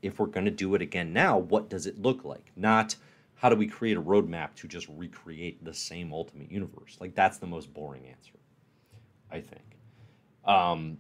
If 0.00 0.20
we're 0.20 0.26
going 0.26 0.44
to 0.44 0.52
do 0.52 0.76
it 0.76 0.80
again 0.80 1.12
now, 1.12 1.38
what 1.38 1.68
does 1.68 1.88
it 1.88 2.00
look 2.00 2.24
like? 2.24 2.52
Not 2.54 2.94
how 3.40 3.48
do 3.48 3.56
we 3.56 3.66
create 3.66 3.96
a 3.96 4.02
roadmap 4.02 4.54
to 4.56 4.68
just 4.68 4.86
recreate 4.88 5.64
the 5.64 5.72
same 5.72 6.12
Ultimate 6.12 6.50
Universe? 6.50 6.98
Like, 7.00 7.14
that's 7.14 7.38
the 7.38 7.46
most 7.46 7.72
boring 7.72 8.06
answer, 8.06 8.38
I 9.30 9.40
think. 9.40 9.78
Um, 10.44 10.98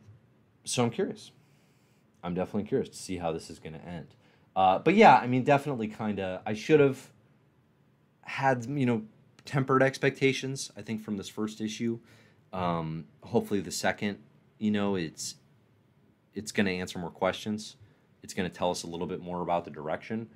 so 0.64 0.84
I'm 0.84 0.90
curious. 0.90 1.32
I'm 2.22 2.34
definitely 2.34 2.68
curious 2.68 2.88
to 2.90 2.96
see 2.96 3.18
how 3.18 3.32
this 3.32 3.50
is 3.50 3.58
going 3.58 3.74
to 3.74 3.84
end. 3.84 4.14
Uh, 4.56 4.78
but 4.78 4.94
yeah, 4.94 5.16
I 5.16 5.26
mean, 5.26 5.44
definitely 5.44 5.88
kind 5.88 6.18
of, 6.18 6.40
I 6.46 6.54
should 6.54 6.80
have 6.80 7.10
had, 8.22 8.66
you 8.66 8.86
know, 8.86 9.02
tempered 9.44 9.82
expectations, 9.82 10.70
I 10.76 10.82
think, 10.82 11.02
from 11.02 11.16
this 11.16 11.28
first 11.28 11.60
issue. 11.60 11.98
Um, 12.52 13.04
hopefully, 13.22 13.60
the 13.60 13.70
second 13.70 14.18
you 14.60 14.70
know, 14.70 14.94
it's 14.94 15.34
it's 16.34 16.52
going 16.52 16.66
to 16.66 16.72
answer 16.72 16.98
more 17.00 17.10
questions. 17.10 17.76
It's 18.22 18.34
going 18.34 18.48
to 18.48 18.54
tell 18.54 18.70
us 18.70 18.84
a 18.84 18.86
little 18.86 19.06
bit 19.06 19.20
more 19.20 19.42
about 19.42 19.64
the 19.64 19.70
direction. 19.70 20.28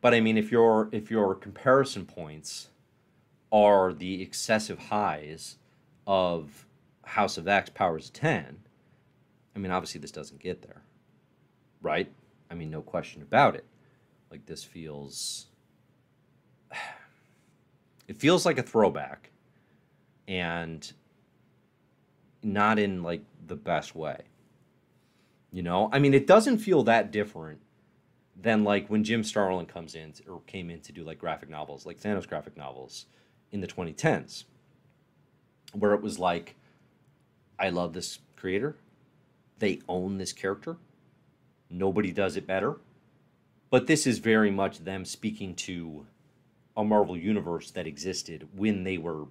But 0.00 0.14
I 0.14 0.20
mean, 0.20 0.38
if 0.38 0.52
your 0.52 0.88
if 0.92 1.10
your 1.10 1.34
comparison 1.34 2.06
points 2.06 2.68
are 3.50 3.92
the 3.92 4.22
excessive 4.22 4.78
highs 4.78 5.56
of 6.06 6.66
House 7.04 7.38
of 7.38 7.48
X 7.48 7.70
powers 7.70 8.10
10, 8.10 8.58
I 9.56 9.58
mean, 9.58 9.72
obviously 9.72 10.00
this 10.00 10.12
doesn't 10.12 10.40
get 10.40 10.62
there. 10.62 10.82
Right? 11.82 12.10
I 12.50 12.54
mean, 12.54 12.70
no 12.70 12.82
question 12.82 13.22
about 13.22 13.54
it. 13.56 13.64
Like 14.30 14.46
this 14.46 14.62
feels 14.62 15.46
it 18.08 18.16
feels 18.16 18.46
like 18.46 18.58
a 18.58 18.62
throwback 18.62 19.30
and 20.26 20.92
not 22.42 22.78
in 22.78 23.02
like 23.02 23.22
the 23.46 23.56
best 23.56 23.96
way. 23.96 24.22
You 25.50 25.62
know, 25.62 25.88
I 25.92 25.98
mean, 25.98 26.14
it 26.14 26.26
doesn't 26.26 26.58
feel 26.58 26.84
that 26.84 27.10
different 27.10 27.60
than 28.40 28.64
like 28.64 28.88
when 28.88 29.04
Jim 29.04 29.24
Starlin 29.24 29.66
comes 29.66 29.94
in 29.94 30.14
or 30.28 30.40
came 30.46 30.70
in 30.70 30.80
to 30.80 30.92
do 30.92 31.04
like 31.04 31.18
graphic 31.18 31.48
novels, 31.48 31.84
like 31.84 32.00
Thanos 32.00 32.28
graphic 32.28 32.56
novels 32.56 33.06
in 33.50 33.60
the 33.60 33.66
2010s, 33.66 34.44
where 35.72 35.94
it 35.94 36.02
was 36.02 36.18
like, 36.18 36.56
I 37.58 37.70
love 37.70 37.92
this 37.92 38.20
creator. 38.36 38.76
They 39.58 39.80
own 39.88 40.18
this 40.18 40.32
character. 40.32 40.76
Nobody 41.68 42.12
does 42.12 42.36
it 42.36 42.46
better. 42.46 42.76
But 43.70 43.86
this 43.86 44.06
is 44.06 44.18
very 44.18 44.50
much 44.50 44.78
them 44.78 45.04
speaking 45.04 45.54
to 45.56 46.06
a 46.76 46.84
Marvel 46.84 47.16
universe 47.16 47.70
that 47.72 47.86
existed 47.86 48.48
when 48.54 48.84
they 48.84 48.96
were 48.96 49.26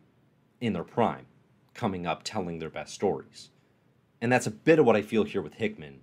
in 0.59 0.73
their 0.73 0.83
prime, 0.83 1.25
coming 1.73 2.05
up 2.05 2.21
telling 2.23 2.59
their 2.59 2.69
best 2.69 2.93
stories 2.93 3.49
and 4.21 4.31
that's 4.31 4.47
a 4.47 4.51
bit 4.51 4.79
of 4.79 4.85
what 4.85 4.95
I 4.95 5.01
feel 5.01 5.23
here 5.23 5.41
with 5.41 5.55
Hickman 5.55 6.01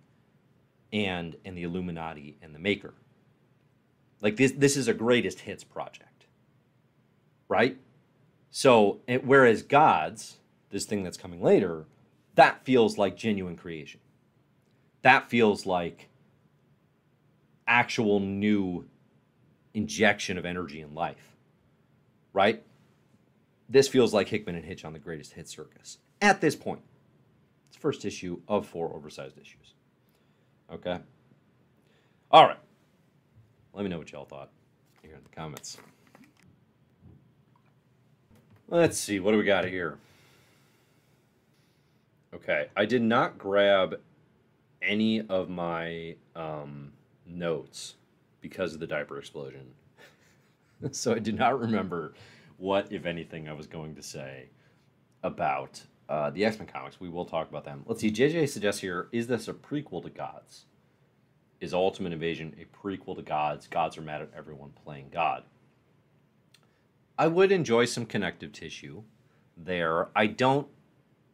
and 0.95 1.37
and 1.45 1.59
the 1.59 1.65
Illuminati 1.65 2.39
and 2.41 2.55
the 2.55 2.59
Maker. 2.59 2.95
Like 4.23 4.37
this 4.37 4.53
this 4.53 4.77
is 4.77 4.89
a 4.89 4.95
greatest 4.95 5.41
hits 5.41 5.65
project. 5.65 6.27
Right? 7.49 7.77
So, 8.51 9.01
it, 9.09 9.27
whereas 9.27 9.63
Gods, 9.63 10.37
this 10.71 10.87
thing 10.87 11.03
that's 11.03 11.17
coming 11.17 11.43
later, 11.43 11.87
that 12.37 12.65
feels 12.65 12.97
like 12.97 13.17
genuine 13.17 13.57
creation. 13.57 14.01
That 15.03 15.29
feels 15.29 15.67
like 15.67 16.09
actual 17.67 18.21
new 18.21 18.87
injection 19.75 20.39
of 20.39 20.47
energy 20.47 20.81
and 20.81 20.95
life. 20.95 21.37
Right? 22.33 22.63
This 23.69 23.89
feels 23.89 24.15
like 24.15 24.29
Hickman 24.29 24.55
and 24.55 24.65
Hitch 24.65 24.85
on 24.85 24.93
the 24.93 24.99
greatest 24.99 25.33
hit 25.33 25.49
circus 25.49 25.99
at 26.23 26.41
this 26.41 26.55
point. 26.55 26.81
It's 27.69 27.77
first 27.77 28.05
issue 28.05 28.41
of 28.47 28.67
four 28.67 28.95
oversized 28.95 29.37
issues. 29.37 29.74
Okay? 30.73 30.99
All 32.31 32.47
right. 32.47 32.59
Let 33.73 33.83
me 33.83 33.89
know 33.89 33.99
what 33.99 34.11
y'all 34.13 34.25
thought 34.25 34.51
here 35.03 35.15
in 35.15 35.23
the 35.23 35.35
comments. 35.35 35.79
Let's 38.69 38.99
see, 38.99 39.21
what 39.21 39.33
do 39.33 39.39
we 39.39 39.45
got 39.45 39.67
here? 39.67 39.99
Okay, 42.35 42.69
I 42.77 42.85
did 42.85 43.03
not 43.03 43.39
grab 43.39 44.01
any 44.83 45.21
of 45.29 45.49
my 45.49 46.17
um, 46.35 46.93
notes 47.27 47.95
because 48.41 48.75
of 48.75 48.81
the 48.81 48.87
diaper 48.87 49.19
explosion. 49.19 49.67
so 50.91 51.15
I 51.15 51.19
do 51.19 51.33
not 51.33 51.59
remember 51.61 52.15
what, 52.57 52.91
if 52.91 53.07
anything, 53.07 53.49
I 53.49 53.53
was 53.53 53.67
going 53.67 53.95
to 53.95 54.03
say 54.03 54.49
about 55.23 55.83
uh, 56.09 56.31
the 56.31 56.45
X 56.45 56.59
Men 56.59 56.69
comics. 56.69 57.01
We 57.01 57.09
will 57.09 57.25
talk 57.25 57.49
about 57.49 57.65
them. 57.65 57.85
Let's 57.87 58.01
see. 58.01 58.11
JJ 58.11 58.49
suggests 58.49 58.81
here: 58.81 59.09
Is 59.13 59.27
this 59.27 59.49
a 59.49 59.55
prequel 59.55 60.03
to 60.03 60.11
Gods? 60.11 60.67
Is 61.61 61.73
Ultimate 61.73 62.13
Invasion 62.13 62.55
a 62.61 62.77
prequel 62.77 63.17
to 63.17 63.23
Gods? 63.23 63.67
Gods 63.67 63.97
are 63.97 64.03
mad 64.03 64.23
at 64.23 64.31
everyone 64.37 64.71
playing 64.85 65.09
God. 65.13 65.45
I 67.17 67.29
would 67.29 67.53
enjoy 67.53 67.85
some 67.85 68.07
connective 68.07 68.53
tissue 68.53 69.03
there. 69.57 70.09
I 70.17 70.27
don't 70.27 70.69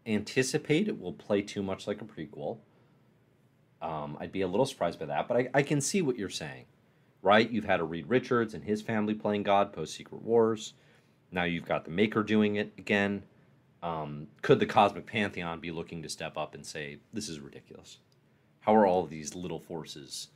anticipate 0.06 0.88
it 0.88 1.00
will 1.00 1.12
play 1.12 1.42
too 1.42 1.62
much 1.62 1.86
like 1.86 2.02
a 2.02 2.04
prequel. 2.04 2.58
Um, 3.82 4.16
I'd 4.20 4.32
be 4.32 4.42
a 4.42 4.48
little 4.48 4.66
surprised 4.66 4.98
by 4.98 5.06
that, 5.06 5.26
but 5.26 5.36
I, 5.36 5.48
I 5.54 5.62
can 5.62 5.80
see 5.80 6.02
what 6.02 6.18
you're 6.18 6.28
saying, 6.28 6.66
right? 7.22 7.50
You've 7.50 7.64
had 7.64 7.80
a 7.80 7.84
Reed 7.84 8.06
Richards 8.08 8.52
and 8.52 8.62
his 8.62 8.82
family 8.82 9.14
playing 9.14 9.42
God 9.42 9.72
post 9.72 9.94
Secret 9.94 10.22
Wars. 10.22 10.74
Now 11.32 11.44
you've 11.44 11.64
got 11.64 11.84
the 11.84 11.90
Maker 11.90 12.22
doing 12.22 12.56
it 12.56 12.72
again. 12.76 13.22
Um, 13.82 14.26
could 14.42 14.60
the 14.60 14.66
cosmic 14.66 15.06
pantheon 15.06 15.60
be 15.60 15.70
looking 15.70 16.02
to 16.02 16.08
step 16.08 16.36
up 16.36 16.54
and 16.54 16.64
say, 16.64 16.98
"This 17.12 17.28
is 17.28 17.40
ridiculous"? 17.40 17.98
How 18.60 18.74
are 18.76 18.86
all 18.86 19.06
these 19.06 19.34
little 19.34 19.60
forces 19.60 20.28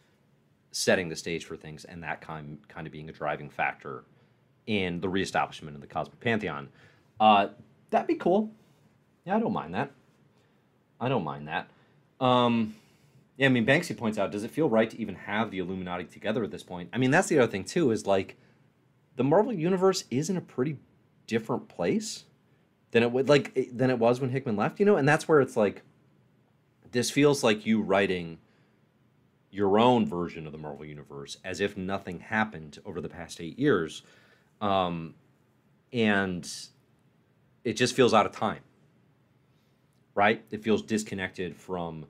setting 0.72 1.08
the 1.08 1.16
stage 1.16 1.44
for 1.44 1.56
things, 1.56 1.84
and 1.84 2.02
that 2.02 2.20
kind 2.20 2.58
kind 2.68 2.86
of 2.86 2.92
being 2.92 3.08
a 3.08 3.12
driving 3.12 3.50
factor 3.50 4.04
in 4.66 5.00
the 5.00 5.08
reestablishment 5.08 5.74
of 5.74 5.80
the 5.80 5.86
cosmic 5.86 6.20
pantheon? 6.20 6.68
Uh, 7.20 7.48
that'd 7.90 8.06
be 8.06 8.14
cool. 8.14 8.50
Yeah, 9.24 9.36
I 9.36 9.40
don't 9.40 9.52
mind 9.52 9.74
that. 9.74 9.90
I 11.00 11.08
don't 11.08 11.24
mind 11.24 11.48
that. 11.48 11.68
Um, 12.20 12.74
yeah, 13.36 13.46
I 13.46 13.50
mean, 13.50 13.66
Banksy 13.66 13.96
points 13.96 14.18
out, 14.18 14.30
does 14.30 14.44
it 14.44 14.50
feel 14.50 14.68
right 14.68 14.88
to 14.88 15.00
even 15.00 15.14
have 15.16 15.50
the 15.50 15.58
Illuminati 15.58 16.04
together 16.04 16.44
at 16.44 16.50
this 16.50 16.62
point? 16.62 16.88
I 16.92 16.98
mean, 16.98 17.10
that's 17.10 17.28
the 17.28 17.38
other 17.38 17.50
thing 17.50 17.64
too. 17.64 17.90
Is 17.90 18.06
like, 18.06 18.36
the 19.16 19.24
Marvel 19.24 19.52
universe 19.52 20.04
is 20.10 20.30
in 20.30 20.36
a 20.36 20.40
pretty 20.40 20.78
different 21.26 21.68
place 21.68 22.24
than 22.94 23.02
it 23.02 23.10
would 23.10 23.28
like 23.28 23.72
than 23.72 23.90
it 23.90 23.98
was 23.98 24.20
when 24.20 24.30
Hickman 24.30 24.56
left. 24.56 24.78
You 24.78 24.86
know, 24.86 24.96
and 24.96 25.06
that's 25.06 25.26
where 25.26 25.40
it's 25.40 25.56
like, 25.56 25.82
this 26.92 27.10
feels 27.10 27.42
like 27.42 27.66
you 27.66 27.82
writing 27.82 28.38
your 29.50 29.80
own 29.80 30.06
version 30.06 30.46
of 30.46 30.52
the 30.52 30.58
Marvel 30.58 30.86
universe 30.86 31.36
as 31.44 31.60
if 31.60 31.76
nothing 31.76 32.20
happened 32.20 32.78
over 32.86 33.00
the 33.00 33.08
past 33.08 33.40
eight 33.40 33.58
years, 33.58 34.02
um, 34.60 35.14
and 35.92 36.48
it 37.64 37.72
just 37.72 37.96
feels 37.96 38.14
out 38.14 38.26
of 38.26 38.32
time. 38.32 38.60
Right? 40.14 40.44
It 40.52 40.62
feels 40.62 40.80
disconnected 40.80 41.56
from 41.56 42.06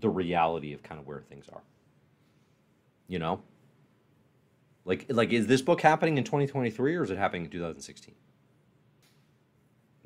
the 0.00 0.08
reality 0.08 0.72
of 0.72 0.82
kind 0.82 1.00
of 1.00 1.06
where 1.06 1.20
things 1.20 1.48
are. 1.52 1.62
You 3.06 3.20
know? 3.20 3.42
Like 4.84 5.06
like 5.08 5.32
is 5.32 5.46
this 5.46 5.62
book 5.62 5.80
happening 5.80 6.18
in 6.18 6.24
2023 6.24 6.96
or 6.96 7.04
is 7.04 7.10
it 7.12 7.18
happening 7.18 7.44
in 7.44 7.50
2016? 7.50 8.16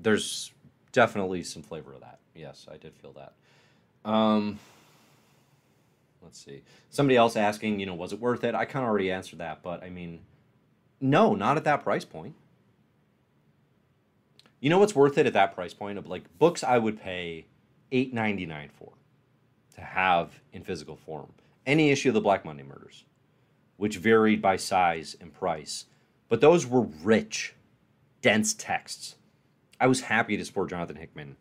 There's 0.04 0.52
definitely 0.92 1.42
some 1.42 1.62
flavor 1.62 1.92
of 1.92 2.00
that. 2.00 2.20
Yes, 2.34 2.66
I 2.70 2.76
did 2.76 2.94
feel 2.94 3.14
that. 3.14 3.32
Um 4.08 4.60
let's 6.22 6.42
see. 6.42 6.62
Somebody 6.90 7.16
else 7.16 7.36
asking, 7.36 7.80
you 7.80 7.86
know, 7.86 7.94
was 7.94 8.12
it 8.12 8.20
worth 8.20 8.44
it? 8.44 8.54
I 8.54 8.64
kind 8.64 8.84
of 8.84 8.88
already 8.88 9.10
answered 9.10 9.40
that, 9.40 9.62
but 9.62 9.82
I 9.82 9.90
mean, 9.90 10.20
no, 11.00 11.34
not 11.34 11.56
at 11.56 11.64
that 11.64 11.82
price 11.82 12.04
point. 12.04 12.34
You 14.60 14.70
know 14.70 14.78
what's 14.78 14.94
worth 14.94 15.18
it 15.18 15.26
at 15.26 15.34
that 15.34 15.54
price 15.54 15.74
point? 15.74 16.08
Like 16.08 16.38
books 16.38 16.62
I 16.62 16.78
would 16.78 17.00
pay 17.00 17.46
eight 17.92 18.14
ninety 18.14 18.46
nine 18.46 18.70
for 18.78 18.92
to 19.74 19.80
have 19.80 20.40
in 20.52 20.62
physical 20.62 20.96
form. 20.96 21.32
Any 21.66 21.90
issue 21.90 22.08
of 22.08 22.14
the 22.14 22.20
Black 22.20 22.44
Monday 22.44 22.62
murders, 22.62 23.04
which 23.76 23.96
varied 23.96 24.40
by 24.40 24.56
size 24.56 25.16
and 25.20 25.32
price, 25.32 25.86
but 26.28 26.40
those 26.40 26.66
were 26.66 26.82
rich, 27.02 27.54
dense 28.22 28.54
texts. 28.54 29.16
I 29.80 29.86
was 29.86 30.00
happy 30.00 30.36
to 30.36 30.44
support 30.44 30.70
Jonathan 30.70 30.96
Hickman 30.96 31.36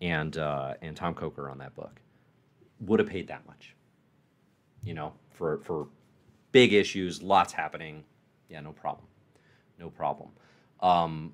and 0.00 0.36
uh, 0.36 0.74
and 0.82 0.96
Tom 0.96 1.14
Coker 1.14 1.48
on 1.48 1.58
that 1.58 1.74
book. 1.74 2.00
Would 2.80 3.00
have 3.00 3.08
paid 3.08 3.28
that 3.28 3.46
much, 3.46 3.74
you 4.82 4.94
know, 4.94 5.12
for 5.30 5.58
for 5.58 5.88
big 6.52 6.72
issues, 6.72 7.22
lots 7.22 7.52
happening. 7.52 8.04
Yeah, 8.48 8.60
no 8.60 8.72
problem, 8.72 9.06
no 9.78 9.90
problem. 9.90 10.30
Um, 10.80 11.32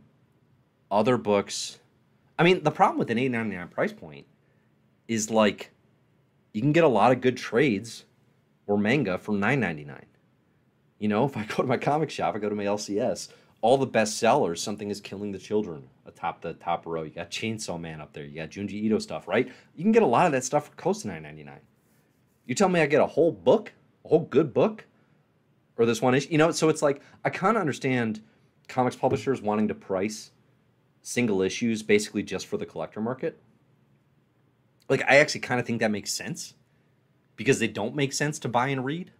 other 0.90 1.16
books, 1.16 1.78
I 2.38 2.44
mean, 2.44 2.62
the 2.62 2.70
problem 2.70 2.98
with 2.98 3.10
an 3.10 3.18
eight 3.18 3.30
ninety 3.30 3.56
nine 3.56 3.68
price 3.68 3.92
point 3.92 4.26
is 5.08 5.30
like 5.30 5.70
you 6.52 6.60
can 6.60 6.72
get 6.72 6.84
a 6.84 6.88
lot 6.88 7.12
of 7.12 7.20
good 7.20 7.36
trades 7.36 8.04
or 8.66 8.78
manga 8.78 9.18
for 9.18 9.32
nine 9.32 9.60
ninety 9.60 9.84
nine. 9.84 10.06
You 10.98 11.08
know, 11.08 11.24
if 11.24 11.36
I 11.36 11.44
go 11.44 11.56
to 11.56 11.64
my 11.64 11.78
comic 11.78 12.10
shop, 12.10 12.34
I 12.34 12.38
go 12.38 12.48
to 12.48 12.54
my 12.54 12.64
LCS, 12.64 13.28
all 13.62 13.76
the 13.76 13.86
best 13.86 14.18
sellers, 14.18 14.62
something 14.62 14.90
is 14.90 15.00
killing 15.00 15.32
the 15.32 15.38
children 15.38 15.88
atop 16.06 16.40
the 16.40 16.54
top 16.54 16.86
row. 16.86 17.02
You 17.02 17.10
got 17.10 17.30
Chainsaw 17.30 17.80
Man 17.80 18.00
up 18.00 18.12
there. 18.12 18.24
You 18.24 18.36
got 18.36 18.50
Junji 18.50 18.72
Ito 18.72 18.98
stuff, 18.98 19.28
right? 19.28 19.50
You 19.76 19.84
can 19.84 19.92
get 19.92 20.02
a 20.02 20.06
lot 20.06 20.26
of 20.26 20.32
that 20.32 20.44
stuff 20.44 20.68
for 20.68 20.76
close 20.76 21.02
to 21.02 21.08
nine 21.08 21.22
ninety 21.22 21.44
nine. 21.44 21.60
You 22.46 22.54
tell 22.54 22.68
me 22.68 22.80
I 22.80 22.86
get 22.86 23.00
a 23.00 23.06
whole 23.06 23.32
book, 23.32 23.72
a 24.04 24.08
whole 24.08 24.20
good 24.20 24.52
book, 24.52 24.86
or 25.76 25.86
this 25.86 26.02
one 26.02 26.14
issue. 26.14 26.30
You 26.30 26.38
know, 26.38 26.50
so 26.50 26.68
it's 26.68 26.82
like 26.82 27.02
I 27.24 27.30
kind 27.30 27.56
of 27.56 27.60
understand 27.60 28.22
comics 28.68 28.96
publishers 28.96 29.42
wanting 29.42 29.68
to 29.68 29.74
price 29.74 30.30
single 31.02 31.42
issues 31.42 31.82
basically 31.82 32.22
just 32.22 32.46
for 32.46 32.56
the 32.56 32.66
collector 32.66 33.00
market 33.00 33.40
like 34.90 35.02
I 35.08 35.16
actually 35.16 35.40
kind 35.40 35.58
of 35.60 35.66
think 35.66 35.80
that 35.80 35.90
makes 35.90 36.12
sense 36.12 36.54
because 37.36 37.60
they 37.60 37.68
don't 37.68 37.94
make 37.94 38.12
sense 38.12 38.38
to 38.40 38.48
buy 38.48 38.68
and 38.68 38.84
read. 38.84 39.12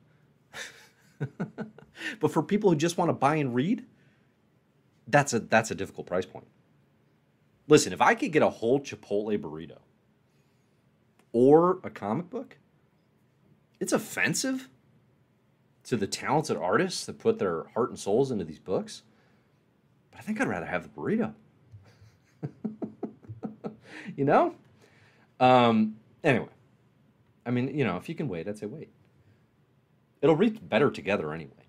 but 2.21 2.33
for 2.33 2.43
people 2.43 2.69
who 2.69 2.77
just 2.77 2.99
want 2.99 3.09
to 3.09 3.15
buy 3.15 3.37
and 3.37 3.55
read, 3.55 3.87
that's 5.11 5.33
a 5.33 5.41
that's 5.41 5.71
a 5.71 5.75
difficult 5.75 6.07
price 6.07 6.27
point. 6.27 6.47
Listen, 7.69 7.93
if 7.93 8.01
I 8.01 8.15
could 8.15 8.33
get 8.33 8.43
a 8.43 8.51
whole 8.51 8.81
Chipotle 8.81 9.39
burrito 9.39 9.79
or 11.33 11.79
a 11.85 11.91
comic 11.91 12.29
book, 12.29 12.57
it's 13.79 13.93
offensive 13.93 14.69
to 15.85 15.97
the 15.97 16.07
talented 16.07 16.57
artists 16.57 17.07
that 17.07 17.19
put 17.19 17.39
their 17.39 17.65
heart 17.75 17.91
and 17.91 17.99
souls 17.99 18.31
into 18.31 18.45
these 18.45 18.59
books. 18.59 19.03
But 20.11 20.21
I 20.21 20.23
think 20.23 20.41
I'd 20.41 20.49
rather 20.49 20.67
have 20.67 20.83
the 20.83 20.89
burrito. 20.89 21.33
you 24.17 24.25
know? 24.25 24.55
Um, 25.39 25.97
anyway, 26.23 26.49
I 27.47 27.51
mean, 27.51 27.77
you 27.77 27.85
know, 27.85 27.97
if 27.97 28.09
you 28.09 28.15
can 28.15 28.29
wait, 28.29 28.47
I'd 28.47 28.59
say 28.59 28.67
wait. 28.67 28.91
It'll 30.21 30.37
read 30.37 30.69
better 30.69 30.91
together 30.91 31.33
anyway, 31.33 31.67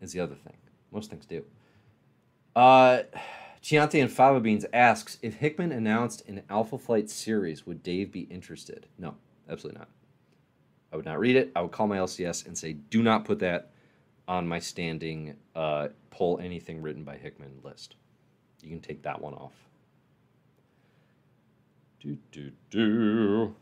is 0.00 0.12
the 0.12 0.20
other 0.20 0.34
thing. 0.34 0.56
Most 0.90 1.10
things 1.10 1.26
do. 1.26 1.44
Uh, 2.54 3.02
Chianti 3.62 4.00
and 4.00 4.10
Fava 4.10 4.40
Beans 4.40 4.66
asks 4.72 5.18
if 5.22 5.34
Hickman 5.34 5.72
announced 5.72 6.28
an 6.28 6.42
Alpha 6.50 6.78
Flight 6.78 7.08
series, 7.08 7.66
would 7.66 7.82
Dave 7.82 8.10
be 8.10 8.22
interested? 8.22 8.86
No, 8.98 9.14
absolutely 9.48 9.78
not. 9.78 9.88
I 10.92 10.96
would 10.96 11.06
not 11.06 11.18
read 11.18 11.36
it. 11.36 11.52
I 11.56 11.62
would 11.62 11.72
call 11.72 11.86
my 11.86 11.96
LCS 11.96 12.46
and 12.46 12.58
say, 12.58 12.74
do 12.74 13.02
not 13.02 13.24
put 13.24 13.38
that 13.38 13.70
on 14.28 14.46
my 14.46 14.58
standing 14.58 15.36
uh, 15.54 15.88
pull 16.10 16.38
anything 16.38 16.82
written 16.82 17.04
by 17.04 17.16
Hickman 17.16 17.60
list. 17.62 17.96
You 18.62 18.68
can 18.68 18.80
take 18.80 19.02
that 19.02 19.20
one 19.20 19.34
off. 19.34 19.54
Do, 22.00 22.16
do, 22.30 22.50
do. 22.70 23.54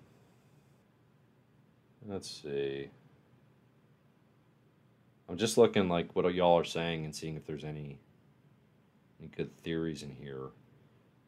Let's 2.07 2.43
see. 2.43 2.91
I'm 5.29 5.37
just 5.37 5.57
looking 5.57 5.89
like 5.89 6.15
what 6.17 6.33
y'all 6.35 6.59
are 6.59 6.65
saying 6.65 7.05
and 7.05 7.15
seeing 7.15 7.37
if 7.37 7.47
there's 7.47 7.65
any 7.65 7.99
any 7.99 7.99
good 9.29 9.57
theories 9.59 10.03
in 10.03 10.11
here. 10.11 10.51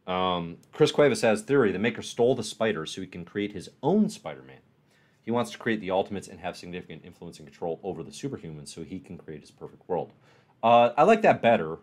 Um, 0.06 0.58
Chris 0.72 0.92
Cuevas 0.92 1.22
has 1.22 1.42
theory: 1.42 1.72
the 1.72 1.78
maker 1.78 2.02
stole 2.02 2.34
the 2.34 2.42
spider 2.42 2.86
so 2.86 3.00
he 3.00 3.06
can 3.06 3.24
create 3.24 3.52
his 3.52 3.70
own 3.82 4.08
Spider-Man. 4.08 4.60
He 5.22 5.30
wants 5.30 5.52
to 5.52 5.58
create 5.58 5.80
the 5.80 5.90
Ultimates 5.90 6.26
and 6.26 6.40
have 6.40 6.56
significant 6.56 7.04
influence 7.04 7.38
and 7.38 7.46
control 7.46 7.78
over 7.84 8.02
the 8.02 8.10
superhumans 8.10 8.68
so 8.68 8.82
he 8.82 8.98
can 8.98 9.16
create 9.16 9.40
his 9.40 9.52
perfect 9.52 9.88
world. 9.88 10.12
Uh, 10.62 10.90
I 10.96 11.04
like 11.04 11.22
that 11.22 11.40
better 11.42 11.78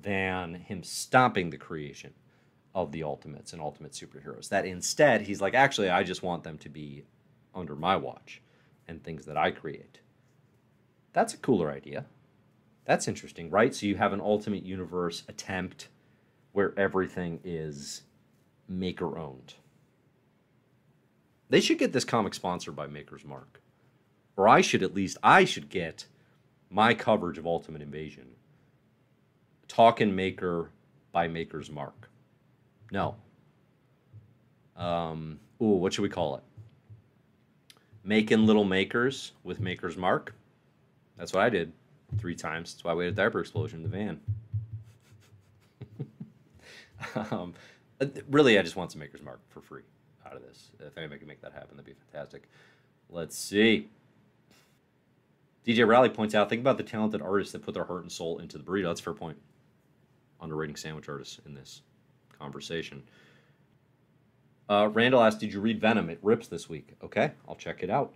than 0.00 0.54
him 0.54 0.82
stopping 0.82 1.50
the 1.50 1.56
creation 1.56 2.12
of 2.74 2.92
the 2.92 3.02
ultimates 3.02 3.52
and 3.52 3.62
ultimate 3.62 3.92
superheroes. 3.92 4.48
That 4.50 4.66
instead, 4.66 5.22
he's 5.22 5.40
like, 5.40 5.54
actually, 5.54 5.88
I 5.88 6.02
just 6.02 6.22
want 6.22 6.44
them 6.44 6.58
to 6.58 6.68
be 6.68 7.04
under 7.54 7.74
my 7.74 7.96
watch 7.96 8.42
and 8.86 9.02
things 9.02 9.24
that 9.24 9.36
I 9.36 9.50
create. 9.50 10.00
That's 11.12 11.34
a 11.34 11.38
cooler 11.38 11.72
idea. 11.72 12.04
That's 12.86 13.08
interesting, 13.08 13.50
right? 13.50 13.74
So 13.74 13.86
you 13.86 13.96
have 13.96 14.12
an 14.12 14.20
ultimate 14.20 14.64
universe 14.64 15.24
attempt 15.28 15.88
where 16.52 16.72
everything 16.78 17.40
is 17.44 18.02
maker 18.68 19.18
owned. 19.18 19.54
They 21.50 21.60
should 21.60 21.78
get 21.78 21.92
this 21.92 22.04
comic 22.04 22.32
sponsored 22.32 22.76
by 22.76 22.86
Maker's 22.86 23.24
Mark. 23.24 23.60
Or 24.36 24.48
I 24.48 24.60
should 24.60 24.82
at 24.82 24.94
least 24.94 25.18
I 25.22 25.44
should 25.44 25.68
get 25.68 26.06
my 26.70 26.94
coverage 26.94 27.38
of 27.38 27.46
Ultimate 27.46 27.82
Invasion. 27.82 28.26
Talking 29.68 30.14
Maker 30.14 30.70
by 31.12 31.28
Maker's 31.28 31.70
Mark. 31.70 32.08
No. 32.92 33.16
Um, 34.76 35.40
ooh, 35.60 35.76
what 35.76 35.92
should 35.92 36.02
we 36.02 36.08
call 36.08 36.36
it? 36.36 36.42
Making 38.04 38.46
little 38.46 38.64
makers 38.64 39.32
with 39.42 39.58
Maker's 39.58 39.96
Mark. 39.96 40.34
That's 41.16 41.32
what 41.32 41.42
I 41.42 41.50
did 41.50 41.72
three 42.18 42.34
times. 42.34 42.74
That's 42.74 42.84
why 42.84 42.94
we 42.94 43.04
had 43.04 43.12
a 43.12 43.16
diaper 43.16 43.40
explosion 43.40 43.82
in 43.84 43.90
the 43.90 43.96
van. 43.96 44.20
um, 47.30 47.54
uh, 48.00 48.06
really, 48.30 48.58
I 48.58 48.62
just 48.62 48.76
want 48.76 48.92
some 48.92 49.00
Maker's 49.00 49.22
Mark 49.22 49.40
for 49.48 49.60
free 49.60 49.82
out 50.24 50.36
of 50.36 50.42
this. 50.42 50.70
If 50.80 50.96
anybody 50.98 51.18
can 51.18 51.28
make 51.28 51.40
that 51.42 51.52
happen, 51.52 51.76
that'd 51.76 51.84
be 51.84 51.94
fantastic. 52.10 52.48
Let's 53.10 53.36
see. 53.36 53.88
DJ 55.66 55.86
Rally 55.86 56.08
points 56.08 56.34
out, 56.34 56.48
think 56.48 56.60
about 56.60 56.78
the 56.78 56.84
talented 56.84 57.20
artists 57.20 57.52
that 57.52 57.62
put 57.62 57.74
their 57.74 57.84
heart 57.84 58.02
and 58.02 58.12
soul 58.12 58.38
into 58.38 58.56
the 58.56 58.64
burrito. 58.64 58.84
That's 58.84 59.00
a 59.00 59.04
fair 59.04 59.14
point. 59.14 59.36
Underrating 60.40 60.76
sandwich 60.76 61.08
artists 61.08 61.40
in 61.44 61.54
this 61.54 61.82
conversation. 62.38 63.02
Uh, 64.68 64.88
Randall 64.92 65.22
asked, 65.22 65.40
"Did 65.40 65.52
you 65.52 65.60
read 65.60 65.80
Venom? 65.80 66.10
It 66.10 66.18
rips 66.22 66.48
this 66.48 66.68
week." 66.68 66.94
Okay, 67.02 67.32
I'll 67.48 67.54
check 67.54 67.82
it 67.82 67.90
out. 67.90 68.14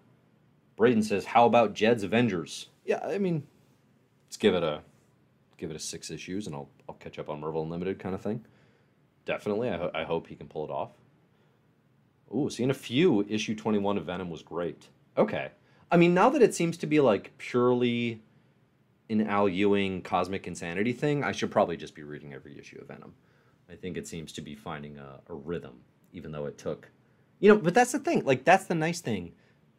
Braden 0.77 1.03
says, 1.03 1.25
"How 1.25 1.47
about 1.47 1.75
Jed's 1.75 2.03
Avengers?" 2.03 2.69
Yeah, 2.85 3.05
I 3.05 3.19
mean, 3.19 3.47
let's 4.31 4.37
give 4.37 4.55
it 4.55 4.63
a 4.63 4.83
give 5.59 5.71
it 5.71 5.77
a 5.77 5.81
six 5.81 6.09
issues, 6.09 6.47
and 6.47 6.55
I'll 6.55 6.69
I'll 6.89 6.95
catch 6.95 7.19
up 7.19 7.29
on 7.29 7.41
Marvel 7.41 7.65
Unlimited 7.65 7.99
kind 7.99 8.15
of 8.15 8.23
thing. 8.23 8.47
Definitely, 9.25 9.69
I, 9.69 9.77
ho- 9.77 9.91
I 9.93 10.05
hope 10.05 10.29
he 10.29 10.37
can 10.37 10.47
pull 10.47 10.65
it 10.65 10.71
off. 10.71 10.93
Ooh, 12.35 12.49
seeing 12.49 12.71
a 12.71 12.75
few 12.75 13.27
issue 13.29 13.57
twenty 13.57 13.79
one 13.79 13.99
of 13.99 14.07
Venom 14.07 14.31
was 14.31 14.43
great. 14.43 14.87
Okay, 15.19 15.51
I 15.91 15.97
mean, 15.97 16.15
now 16.15 16.31
that 16.31 16.43
it 16.43 16.55
seems 16.55 16.77
to 16.79 16.87
be 16.87 17.01
like 17.01 17.37
purely 17.39 18.23
an 19.09 19.27
Al 19.27 19.49
Ewing 19.49 20.03
cosmic 20.03 20.47
insanity 20.47 20.93
thing, 20.93 21.25
I 21.25 21.33
should 21.33 21.51
probably 21.51 21.77
just 21.77 21.97
be 21.97 22.05
reading 22.05 22.33
every 22.33 22.57
issue 22.57 22.79
of 22.81 22.87
Venom 22.87 23.15
I 23.71 23.75
think 23.77 23.97
it 23.97 24.09
seems 24.09 24.33
to 24.33 24.41
be 24.41 24.55
finding 24.55 24.99
a, 24.99 25.21
a 25.29 25.35
rhythm, 25.35 25.81
even 26.13 26.33
though 26.33 26.47
it 26.47 26.59
took, 26.59 26.91
you 27.39 27.49
know. 27.49 27.59
But 27.59 27.75
that's 27.75 27.93
the 27.93 27.99
thing. 27.99 28.25
Like 28.25 28.45
that's 28.45 28.65
the 28.65 28.75
nice 28.75 29.01
thing 29.01 29.33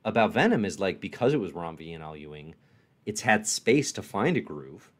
about 0.05 0.33
Venom 0.33 0.65
is 0.65 0.79
like 0.79 1.01
because 1.01 1.33
it 1.33 1.39
was 1.39 1.51
Ram 1.51 1.75
V 1.77 1.91
and 1.93 2.03
Al 2.03 2.15
Ewing, 2.15 2.55
it's 3.05 3.21
had 3.21 3.47
space 3.47 3.91
to 3.93 4.01
find 4.01 4.37
a 4.37 4.41
groove, 4.41 4.91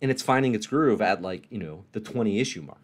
and 0.00 0.10
it's 0.10 0.22
finding 0.22 0.54
its 0.54 0.66
groove 0.66 1.00
at 1.00 1.22
like 1.22 1.46
you 1.50 1.58
know 1.58 1.84
the 1.92 2.00
twenty 2.00 2.40
issue 2.40 2.62
mark. 2.62 2.78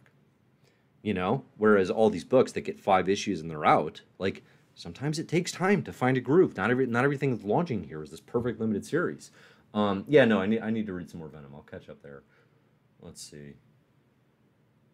You 1.02 1.14
know, 1.14 1.44
whereas 1.56 1.90
all 1.90 2.10
these 2.10 2.24
books 2.24 2.52
that 2.52 2.62
get 2.62 2.80
five 2.80 3.08
issues 3.08 3.40
and 3.40 3.50
they're 3.50 3.64
out, 3.64 4.02
like 4.18 4.42
sometimes 4.74 5.18
it 5.18 5.28
takes 5.28 5.52
time 5.52 5.82
to 5.82 5.92
find 5.92 6.16
a 6.16 6.20
groove. 6.20 6.56
Not 6.56 6.70
every 6.70 6.86
not 6.86 7.04
everything 7.04 7.30
that's 7.30 7.44
launching 7.44 7.84
here 7.84 8.02
is 8.02 8.10
this 8.10 8.20
perfect 8.20 8.60
limited 8.60 8.84
series. 8.84 9.30
Um, 9.74 10.04
yeah, 10.08 10.24
no, 10.24 10.40
I 10.40 10.46
need 10.46 10.60
I 10.60 10.70
need 10.70 10.86
to 10.86 10.92
read 10.92 11.10
some 11.10 11.20
more 11.20 11.28
Venom. 11.28 11.52
I'll 11.54 11.62
catch 11.62 11.88
up 11.88 12.02
there. 12.02 12.22
Let's 13.00 13.22
see. 13.22 13.54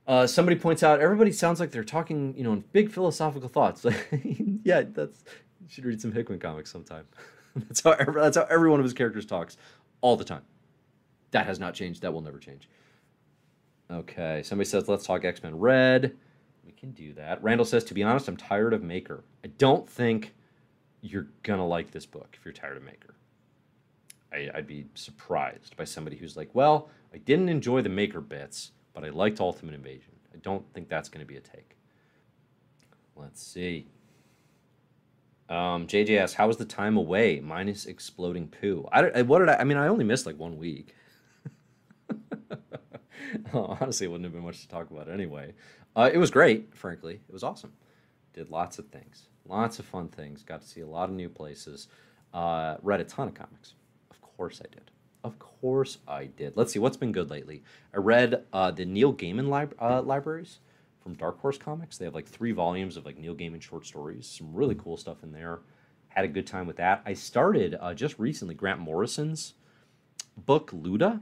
Uh, 0.07 0.27
somebody 0.27 0.57
points 0.57 0.83
out 0.83 1.01
everybody 1.01 1.33
sounds 1.33 1.61
like 1.61 1.71
they're 1.71 1.83
talking, 1.85 2.37
you 2.37 2.45
know, 2.45 2.53
in 2.53 2.65
big 2.73 2.91
philosophical 2.91 3.49
thoughts. 3.49 3.87
yeah, 4.65 4.83
that's 4.83 5.25
you 5.61 5.69
should 5.69 5.85
read 5.85 6.01
some 6.01 6.13
Hickman 6.13 6.39
comics 6.39 6.71
sometime. 6.71 7.07
that's 7.69 7.83
how 7.83 7.93
every, 7.93 8.21
that's 8.21 8.37
how 8.37 8.47
every 8.51 8.71
one 8.71 8.81
of 8.81 8.85
his 8.85 8.93
characters 8.93 9.27
talks 9.27 9.57
all 10.01 10.17
the 10.17 10.25
time. 10.25 10.43
That 11.31 11.47
has 11.47 11.59
not 11.59 11.75
changed. 11.75 12.03
That 12.03 12.13
will 12.13 12.21
never 12.21 12.39
change. 12.39 12.69
Okay, 13.91 14.43
somebody 14.43 14.69
says 14.69 14.89
let's 14.89 15.07
talk 15.07 15.25
X 15.25 15.43
Men 15.43 15.59
Red. 15.59 16.17
We 16.65 16.73
can 16.73 16.93
do 16.93 17.13
that. 17.15 17.43
Randall 17.43 17.67
says 17.67 17.85
to 17.85 17.95
be 17.95 18.03
honest, 18.03 18.29
I'm 18.29 18.37
tired 18.37 18.73
of 18.73 18.83
Maker. 18.83 19.25
I 19.45 19.49
don't 19.59 19.89
think 19.89 20.35
you're 21.01 21.29
gonna 21.43 21.67
like 21.67 21.91
this 21.91 22.07
book 22.07 22.37
if 22.39 22.45
you're 22.45 22.53
tired 22.53 22.77
of 22.77 22.83
Maker. 22.83 23.15
I, 24.33 24.51
I'd 24.55 24.67
be 24.67 24.87
surprised 24.95 25.77
by 25.77 25.85
somebody 25.85 26.17
who's 26.17 26.37
like, 26.37 26.51
well, 26.55 26.89
I 27.13 27.19
didn't 27.19 27.49
enjoy 27.49 27.83
the 27.83 27.89
Maker 27.89 28.21
bits 28.21 28.73
but 28.95 29.05
I 29.05 29.11
liked 29.11 29.41
Ultimate 29.41 29.75
Invasion. 29.75 30.13
I 30.33 30.39
don't 30.39 30.65
think 30.73 30.89
that's 30.89 31.09
going 31.09 31.21
to 31.21 31.27
be 31.27 31.37
a 31.37 31.41
take. 31.41 31.77
Let's 33.17 33.43
see. 33.43 33.87
Um, 35.49 35.87
JJ 35.87 36.19
asks, 36.19 36.35
"How 36.35 36.47
was 36.47 36.57
the 36.57 36.65
time 36.65 36.97
away 36.97 37.41
minus 37.41 37.87
exploding 37.87 38.49
poo?" 38.49 38.89
I, 38.91 39.11
I 39.11 39.23
what 39.23 39.41
did 39.41 39.49
I? 39.49 39.57
I 39.57 39.65
mean, 39.65 39.77
I 39.77 39.89
only 39.89 40.05
missed 40.05 40.27
like 40.27 40.39
one 40.39 40.57
week. 40.59 40.95
oh, 43.55 43.77
honestly, 43.81 44.07
it 44.07 44.09
wouldn't 44.11 44.25
have 44.25 44.33
been 44.33 44.45
much 44.45 44.63
to 44.63 44.69
talk 44.69 44.91
about 44.91 45.09
anyway. 45.09 45.53
Uh, 45.97 46.11
it 46.13 46.19
was 46.19 46.31
great, 46.31 46.75
frankly. 46.75 47.21
It 47.29 47.33
was 47.33 47.43
awesome. 47.43 47.73
Did 48.33 48.51
lots 48.51 48.79
of 48.79 48.89
things, 48.89 49.29
lots 49.47 49.79
of 49.79 49.85
fun 49.85 50.09
things. 50.09 50.43
Got 50.43 50.63
to 50.63 50.69
see 50.69 50.81
a 50.81 50.87
lot 50.87 51.09
of 51.09 51.15
new 51.15 51.29
places. 51.29 51.89
Uh, 52.33 52.77
read 52.83 53.01
a 53.01 53.05
ton 53.05 53.29
of 53.29 53.35
comics. 53.35 53.75
Of 54.11 54.21
course, 54.21 54.61
I 54.65 54.69
did. 54.75 54.91
Of 55.23 55.39
course 55.39 55.99
I 56.07 56.27
did. 56.27 56.57
Let's 56.57 56.73
see 56.73 56.79
what's 56.79 56.97
been 56.97 57.13
good 57.13 57.31
lately. 57.31 57.63
I 57.95 57.99
read 57.99 58.45
uh, 58.53 58.71
the 58.73 58.85
Neil 58.85 59.15
Gaiman 59.15 59.49
lib- 59.49 59.75
uh, 59.81 60.03
libraries 60.03 60.59
from 61.05 61.15
Dark 61.15 61.41
Horse 61.41 61.59
Comics. 61.59 61.99
They 61.99 62.07
have 62.07 62.15
like 62.15 62.27
three 62.27 62.51
volumes 62.51 62.97
of 62.97 63.05
like 63.05 63.19
Neil 63.19 63.35
Gaiman 63.35 63.63
short 63.63 63.87
stories. 63.87 64.27
Some 64.27 64.53
really 64.53 64.75
cool 64.75 64.97
stuff 64.97 65.23
in 65.23 65.31
there. 65.31 65.61
Had 66.09 66.25
a 66.25 66.29
good 66.29 66.47
time 66.47 66.67
with 66.67 66.77
that. 66.77 67.03
I 67.07 67.13
started 67.13 67.77
uh, 67.81 67.95
just 67.95 68.19
recently 68.19 68.55
Grant 68.55 68.81
Morrison's 68.81 69.55
book 70.37 70.73
Luda. 70.73 71.21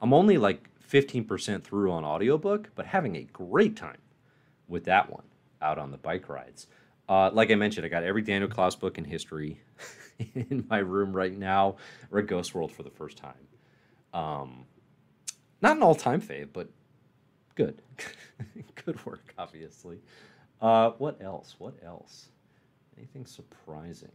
I'm 0.00 0.12
only 0.12 0.38
like 0.38 0.68
15% 0.90 1.62
through 1.62 1.92
on 1.92 2.04
audiobook, 2.04 2.70
but 2.74 2.86
having 2.86 3.14
a 3.16 3.22
great 3.22 3.76
time 3.76 3.98
with 4.66 4.84
that 4.84 5.10
one 5.10 5.24
out 5.62 5.78
on 5.78 5.92
the 5.92 5.98
bike 5.98 6.28
rides. 6.28 6.66
Uh, 7.08 7.30
like 7.32 7.50
I 7.50 7.54
mentioned, 7.54 7.84
I 7.84 7.88
got 7.88 8.02
every 8.02 8.22
Daniel 8.22 8.48
Clowes 8.48 8.76
book 8.76 8.98
in 8.98 9.04
history. 9.04 9.60
in 10.34 10.66
my 10.68 10.78
room 10.78 11.12
right 11.12 11.36
now. 11.36 11.76
Read 12.10 12.26
Ghost 12.26 12.54
World 12.54 12.72
for 12.72 12.82
the 12.82 12.90
first 12.90 13.16
time. 13.16 13.48
Um, 14.12 14.64
not 15.62 15.76
an 15.76 15.82
all-time 15.82 16.20
fave, 16.20 16.48
but 16.52 16.68
good. 17.60 17.82
good 18.86 19.04
work, 19.04 19.34
obviously. 19.38 19.98
Uh, 20.62 20.92
what 20.92 21.20
else? 21.20 21.56
What 21.58 21.74
else? 21.84 22.30
Anything 22.96 23.26
surprising 23.26 24.12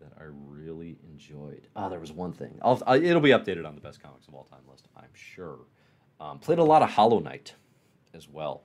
that 0.00 0.12
I 0.16 0.24
really 0.28 0.96
enjoyed? 1.02 1.66
Ah, 1.74 1.86
oh, 1.86 1.90
there 1.90 1.98
was 1.98 2.12
one 2.12 2.32
thing. 2.32 2.56
I'll, 2.62 2.80
I, 2.86 2.98
it'll 2.98 3.20
be 3.20 3.30
updated 3.30 3.66
on 3.66 3.74
the 3.74 3.80
best 3.80 4.00
comics 4.00 4.28
of 4.28 4.34
all 4.34 4.44
time 4.44 4.60
list, 4.70 4.86
I'm 4.96 5.12
sure. 5.12 5.58
Um, 6.20 6.38
played 6.38 6.60
a 6.60 6.64
lot 6.64 6.82
of 6.82 6.90
Hollow 6.90 7.18
Knight 7.18 7.54
as 8.14 8.28
well. 8.28 8.62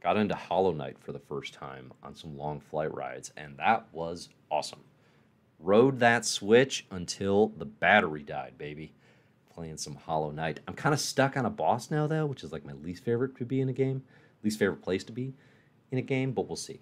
Got 0.00 0.16
into 0.16 0.34
Hollow 0.34 0.72
Knight 0.72 0.96
for 0.98 1.12
the 1.12 1.18
first 1.18 1.52
time 1.52 1.92
on 2.02 2.14
some 2.14 2.36
long 2.36 2.60
flight 2.60 2.94
rides, 2.94 3.30
and 3.36 3.58
that 3.58 3.88
was 3.92 4.30
awesome. 4.50 4.84
Rode 5.58 5.98
that 5.98 6.24
Switch 6.24 6.86
until 6.90 7.48
the 7.58 7.66
battery 7.66 8.22
died, 8.22 8.56
baby. 8.56 8.94
Playing 9.54 9.76
some 9.76 9.96
Hollow 9.96 10.30
Knight. 10.30 10.60
I'm 10.66 10.74
kind 10.74 10.94
of 10.94 11.00
stuck 11.00 11.36
on 11.36 11.44
a 11.44 11.50
boss 11.50 11.90
now, 11.90 12.06
though, 12.06 12.26
which 12.26 12.42
is 12.42 12.52
like 12.52 12.64
my 12.64 12.72
least 12.72 13.04
favorite 13.04 13.36
to 13.36 13.44
be 13.44 13.60
in 13.60 13.68
a 13.68 13.72
game, 13.72 14.02
least 14.42 14.58
favorite 14.58 14.82
place 14.82 15.04
to 15.04 15.12
be 15.12 15.34
in 15.90 15.98
a 15.98 16.02
game, 16.02 16.32
but 16.32 16.48
we'll 16.48 16.56
see. 16.56 16.80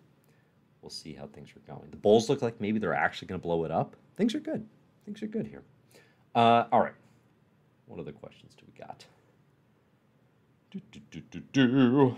We'll 0.80 0.90
see 0.90 1.12
how 1.12 1.26
things 1.26 1.50
are 1.50 1.72
going. 1.72 1.90
The 1.90 1.96
Bulls 1.96 2.28
look 2.28 2.42
like 2.42 2.60
maybe 2.60 2.78
they're 2.78 2.94
actually 2.94 3.28
going 3.28 3.40
to 3.40 3.42
blow 3.42 3.64
it 3.64 3.70
up. 3.70 3.96
Things 4.16 4.34
are 4.34 4.40
good. 4.40 4.66
Things 5.04 5.22
are 5.22 5.26
good 5.26 5.46
here. 5.46 5.62
Uh, 6.34 6.64
all 6.70 6.80
right. 6.80 6.94
What 7.86 7.98
other 7.98 8.12
questions 8.12 8.54
do 8.54 8.64
we 8.66 8.78
got? 8.78 9.04
Do, 10.70 10.80
do, 11.10 11.40
do, 11.52 12.16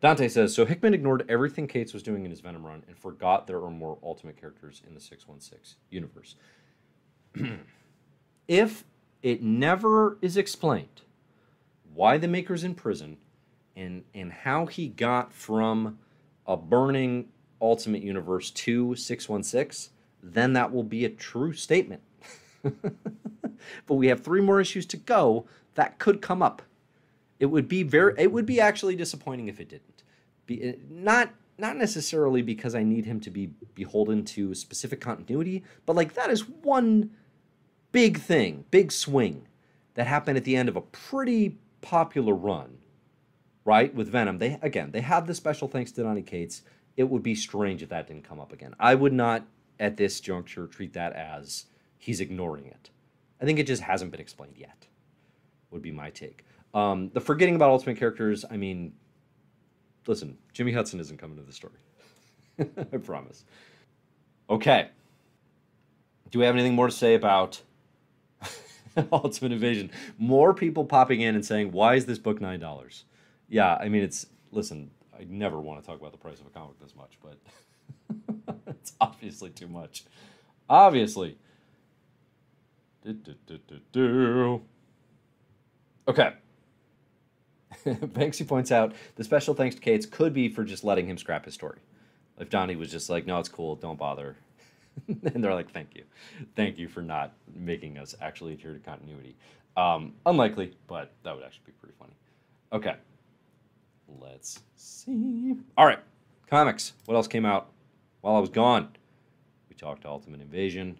Dante 0.00 0.28
says 0.28 0.54
so. 0.54 0.64
Hickman 0.64 0.94
ignored 0.94 1.26
everything 1.28 1.66
Cates 1.66 1.92
was 1.92 2.02
doing 2.02 2.24
in 2.24 2.30
his 2.30 2.40
Venom 2.40 2.64
run 2.64 2.82
and 2.88 2.96
forgot 2.96 3.46
there 3.46 3.62
are 3.62 3.70
more 3.70 3.98
Ultimate 4.02 4.40
characters 4.40 4.80
in 4.86 4.94
the 4.94 5.00
six 5.00 5.28
one 5.28 5.40
six 5.40 5.76
universe. 5.90 6.36
if 8.48 8.84
it 9.26 9.42
never 9.42 10.18
is 10.22 10.36
explained 10.36 11.02
why 11.92 12.16
the 12.16 12.28
Maker's 12.28 12.62
in 12.62 12.76
prison 12.76 13.16
and 13.74 14.04
and 14.14 14.32
how 14.32 14.66
he 14.66 14.86
got 14.86 15.34
from 15.34 15.98
a 16.46 16.56
burning 16.56 17.26
Ultimate 17.60 18.04
Universe 18.04 18.52
to 18.52 18.94
six 18.94 19.28
one 19.28 19.42
six, 19.42 19.90
then 20.22 20.52
that 20.52 20.72
will 20.72 20.84
be 20.84 21.04
a 21.04 21.08
true 21.08 21.52
statement. 21.52 22.02
but 22.62 23.94
we 23.94 24.06
have 24.06 24.20
three 24.20 24.40
more 24.40 24.60
issues 24.60 24.86
to 24.86 24.96
go. 24.96 25.46
That 25.74 25.98
could 25.98 26.22
come 26.22 26.40
up. 26.40 26.62
It 27.40 27.46
would 27.46 27.66
be 27.66 27.82
very. 27.82 28.14
It 28.16 28.30
would 28.30 28.46
be 28.46 28.60
actually 28.60 28.94
disappointing 28.94 29.48
if 29.48 29.58
it 29.58 29.68
didn't. 29.68 30.04
Be 30.46 30.62
eh, 30.62 30.72
not 30.88 31.30
not 31.58 31.76
necessarily 31.76 32.42
because 32.42 32.76
I 32.76 32.84
need 32.84 33.06
him 33.06 33.18
to 33.20 33.30
be 33.30 33.50
beholden 33.74 34.24
to 34.26 34.54
specific 34.54 35.00
continuity, 35.00 35.64
but 35.84 35.96
like 35.96 36.14
that 36.14 36.30
is 36.30 36.48
one 36.48 37.10
big 37.96 38.18
thing, 38.18 38.66
big 38.70 38.92
swing 38.92 39.48
that 39.94 40.06
happened 40.06 40.36
at 40.36 40.44
the 40.44 40.54
end 40.54 40.68
of 40.68 40.76
a 40.76 40.82
pretty 40.82 41.56
popular 41.80 42.34
run, 42.34 42.76
right? 43.64 43.94
With 43.94 44.10
Venom, 44.10 44.36
they 44.36 44.58
again 44.60 44.90
they 44.90 45.00
had 45.00 45.26
the 45.26 45.34
special 45.34 45.66
thanks 45.66 45.92
to 45.92 46.02
Donny 46.02 46.20
Cates. 46.20 46.60
It 46.98 47.04
would 47.04 47.22
be 47.22 47.34
strange 47.34 47.82
if 47.82 47.88
that 47.88 48.06
didn't 48.06 48.28
come 48.28 48.38
up 48.38 48.52
again. 48.52 48.74
I 48.78 48.94
would 48.94 49.14
not 49.14 49.46
at 49.80 49.96
this 49.96 50.20
juncture 50.20 50.66
treat 50.66 50.92
that 50.92 51.14
as 51.14 51.64
he's 51.96 52.20
ignoring 52.20 52.66
it. 52.66 52.90
I 53.40 53.46
think 53.46 53.58
it 53.58 53.66
just 53.66 53.80
hasn't 53.80 54.10
been 54.10 54.20
explained 54.20 54.58
yet. 54.58 54.86
Would 55.70 55.80
be 55.80 55.90
my 55.90 56.10
take. 56.10 56.44
Um, 56.74 57.10
the 57.14 57.20
forgetting 57.20 57.56
about 57.56 57.70
Ultimate 57.70 57.98
characters, 57.98 58.44
I 58.50 58.58
mean, 58.58 58.92
listen, 60.06 60.36
Jimmy 60.52 60.72
Hudson 60.72 61.00
isn't 61.00 61.16
coming 61.16 61.38
to 61.38 61.42
the 61.42 61.52
story. 61.52 61.80
I 62.58 62.98
promise. 62.98 63.46
Okay. 64.50 64.90
Do 66.30 66.38
we 66.38 66.44
have 66.44 66.54
anything 66.54 66.74
more 66.74 66.88
to 66.88 66.92
say 66.92 67.14
about 67.14 67.62
Ultimate 69.12 69.52
Invasion? 69.52 69.90
More 70.18 70.54
people 70.54 70.84
popping 70.84 71.20
in 71.20 71.34
and 71.34 71.44
saying, 71.44 71.72
why 71.72 71.94
is 71.94 72.06
this 72.06 72.18
book 72.18 72.40
$9? 72.40 73.02
Yeah, 73.48 73.74
I 73.74 73.88
mean, 73.88 74.02
it's, 74.02 74.26
listen, 74.50 74.90
I 75.18 75.24
never 75.28 75.60
want 75.60 75.80
to 75.80 75.86
talk 75.86 75.98
about 75.98 76.12
the 76.12 76.18
price 76.18 76.40
of 76.40 76.46
a 76.46 76.50
comic 76.50 76.78
this 76.80 76.94
much, 76.96 77.18
but 77.22 78.56
it's 78.66 78.92
obviously 79.00 79.50
too 79.50 79.68
much. 79.68 80.04
Obviously. 80.68 81.38
Okay. 86.08 86.32
Banksy 87.86 88.46
points 88.46 88.72
out 88.72 88.94
the 89.14 89.24
special 89.24 89.54
thanks 89.54 89.76
to 89.76 89.80
Cates 89.80 90.06
could 90.06 90.34
be 90.34 90.48
for 90.48 90.64
just 90.64 90.82
letting 90.84 91.08
him 91.08 91.18
scrap 91.18 91.44
his 91.44 91.54
story. 91.54 91.78
If 92.38 92.50
Donny 92.50 92.76
was 92.76 92.90
just 92.90 93.08
like, 93.08 93.26
no, 93.26 93.38
it's 93.38 93.48
cool, 93.48 93.76
don't 93.76 93.98
bother. 93.98 94.36
and 95.08 95.42
they're 95.44 95.54
like, 95.54 95.72
thank 95.72 95.94
you. 95.94 96.04
Thank 96.54 96.78
you 96.78 96.88
for 96.88 97.02
not 97.02 97.32
making 97.54 97.98
us 97.98 98.14
actually 98.20 98.54
adhere 98.54 98.72
to 98.72 98.78
continuity. 98.78 99.36
Um, 99.76 100.14
unlikely, 100.24 100.76
but 100.86 101.12
that 101.22 101.34
would 101.34 101.44
actually 101.44 101.64
be 101.66 101.72
pretty 101.72 101.94
funny. 101.98 102.14
Okay. 102.72 102.96
Let's 104.20 104.60
see. 104.76 105.56
All 105.76 105.86
right. 105.86 105.98
Comics. 106.48 106.92
What 107.06 107.14
else 107.14 107.28
came 107.28 107.44
out 107.44 107.68
while 108.20 108.36
I 108.36 108.40
was 108.40 108.50
gone? 108.50 108.88
We 109.68 109.76
talked 109.76 110.04
Ultimate 110.04 110.40
Invasion. 110.40 110.98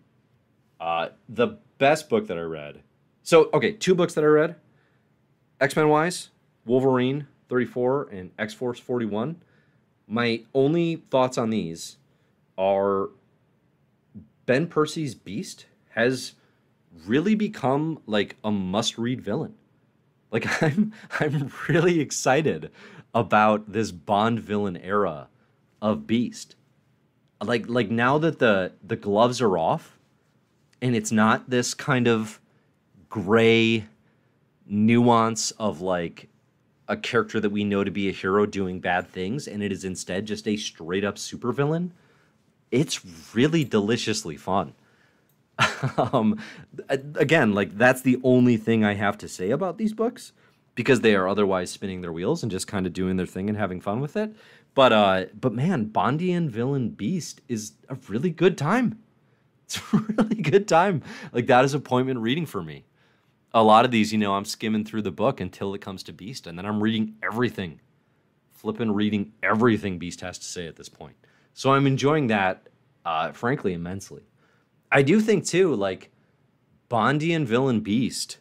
Uh, 0.80 1.09
the 1.28 1.59
best 1.78 2.09
book 2.09 2.26
that 2.26 2.36
I 2.36 2.42
read. 2.42 2.82
So, 3.22 3.49
okay, 3.55 3.72
two 3.72 3.94
books 3.94 4.14
that 4.14 4.24
I 4.24 4.28
read. 4.28 4.57
X 5.61 5.74
Men 5.74 5.88
wise, 5.88 6.28
Wolverine 6.66 7.26
34 7.49 8.09
and 8.12 8.30
X 8.38 8.53
Force 8.53 8.78
41. 8.78 9.36
My 10.07 10.42
only 10.55 10.97
thoughts 11.11 11.38
on 11.38 11.51
these 11.51 11.97
are 12.59 13.09
Ben 14.47 14.68
Percy's 14.68 15.14
Beast 15.14 15.66
has 15.90 16.32
really 17.05 17.34
become 17.34 17.99
like 18.07 18.36
a 18.44 18.51
must 18.51 18.97
read 18.97 19.20
villain. 19.20 19.55
Like 20.30 20.62
I'm 20.62 20.92
I'm 21.20 21.51
really 21.68 22.01
excited 22.01 22.70
about 23.14 23.72
this 23.72 23.90
Bond 23.90 24.40
villain 24.40 24.76
era 24.76 25.28
of 25.82 26.07
Beast. 26.07 26.55
Like 27.42 27.68
like 27.68 27.90
now 27.90 28.18
that 28.18 28.38
the 28.38 28.72
the 28.82 28.97
gloves 28.97 29.40
are 29.40 29.59
off 29.59 29.99
and 30.80 30.94
it's 30.94 31.12
not 31.12 31.51
this 31.51 31.74
kind 31.74 32.07
of 32.07 32.40
gray 33.09 33.86
nuance 34.66 35.51
of 35.53 35.80
like 35.80 36.28
a 36.88 36.97
character 36.97 37.40
that 37.40 37.51
we 37.51 37.64
know 37.64 37.82
to 37.82 37.90
be 37.90 38.09
a 38.09 38.12
hero 38.12 38.47
doing 38.47 38.80
bad 38.80 39.09
things 39.09 39.49
and 39.49 39.62
it 39.62 39.72
is 39.72 39.84
instead 39.84 40.26
just 40.26 40.47
a 40.47 40.57
straight 40.57 41.05
up 41.05 41.16
supervillain. 41.16 41.90
It's 42.71 43.01
really 43.35 43.64
deliciously 43.64 44.37
fun. 44.37 44.75
um, 45.99 46.39
again, 46.89 47.53
like 47.55 47.77
that's 47.79 48.03
the 48.03 48.19
only 48.23 48.57
thing 48.57 48.85
I 48.85 48.95
have 48.95 49.17
to 49.19 49.29
say 49.29 49.51
about 49.51 49.79
these 49.79 49.93
books 49.93 50.33
because 50.75 51.01
they 51.01 51.14
are 51.14 51.27
otherwise 51.27 51.71
spinning 51.71 52.03
their 52.03 52.12
wheels 52.12 52.43
and 52.43 52.53
just 52.53 52.67
kind 52.67 52.87
of 52.87 52.93
doing 52.93 53.17
their 53.17 53.27
thing 53.27 53.49
and 53.49 53.57
having 53.57 53.81
fun 53.81 54.01
with 54.01 54.17
it. 54.17 54.35
But 54.75 54.93
uh, 54.93 55.25
but 55.41 55.53
man, 55.55 55.87
Bondian 55.87 56.49
Villain 56.49 56.91
Beast 56.91 57.41
is 57.49 57.73
a 57.89 57.97
really 58.09 58.31
good 58.31 58.57
time. 58.57 59.01
It's 59.67 59.79
a 59.93 59.97
really 59.97 60.37
good 60.37 60.69
time. 60.69 61.03
Like 61.33 61.49
that 61.49 61.64
is 61.64 61.75
appointment 61.75 62.21
reading 62.21 62.47
for 62.47 62.62
me. 62.62 62.85
A 63.53 63.64
lot 63.64 63.85
of 63.85 63.91
these, 63.91 64.12
you 64.12 64.19
know, 64.19 64.37
I'm 64.37 64.45
skimming 64.45 64.85
through 64.85 65.03
the 65.03 65.11
book 65.11 65.41
until 65.41 65.75
it 65.75 65.81
comes 65.81 66.05
to 66.05 66.12
Beast, 66.12 66.47
and 66.47 66.57
then 66.57 66.64
I'm 66.64 66.81
reading 66.81 67.17
everything, 67.21 67.81
flipping 68.53 68.93
reading 68.93 69.33
everything 69.43 69.99
Beast 69.99 70.21
has 70.21 70.39
to 70.39 70.45
say 70.45 70.69
at 70.69 70.77
this 70.77 70.89
point. 70.89 71.17
So 71.57 71.72
I'm 71.72 71.86
enjoying 71.86 72.26
that, 72.26 72.68
uh, 73.07 73.32
frankly, 73.32 73.72
immensely. 73.72 74.24
I 74.92 75.00
do 75.00 75.22
think 75.22 75.46
too, 75.46 75.74
like 75.74 76.11
Bondian 76.90 77.46
Villain 77.46 77.80
Beast 77.80 78.36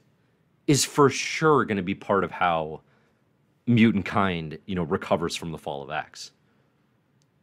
is 0.67 0.83
for 0.83 1.09
sure 1.09 1.63
going 1.63 1.77
to 1.77 1.83
be 1.83 1.95
part 1.95 2.25
of 2.25 2.31
how 2.31 2.81
mutant 3.65 4.03
kind, 4.03 4.59
you 4.65 4.75
know, 4.75 4.83
recovers 4.83 5.33
from 5.33 5.53
the 5.53 5.57
fall 5.57 5.81
of 5.81 5.89
X. 5.89 6.31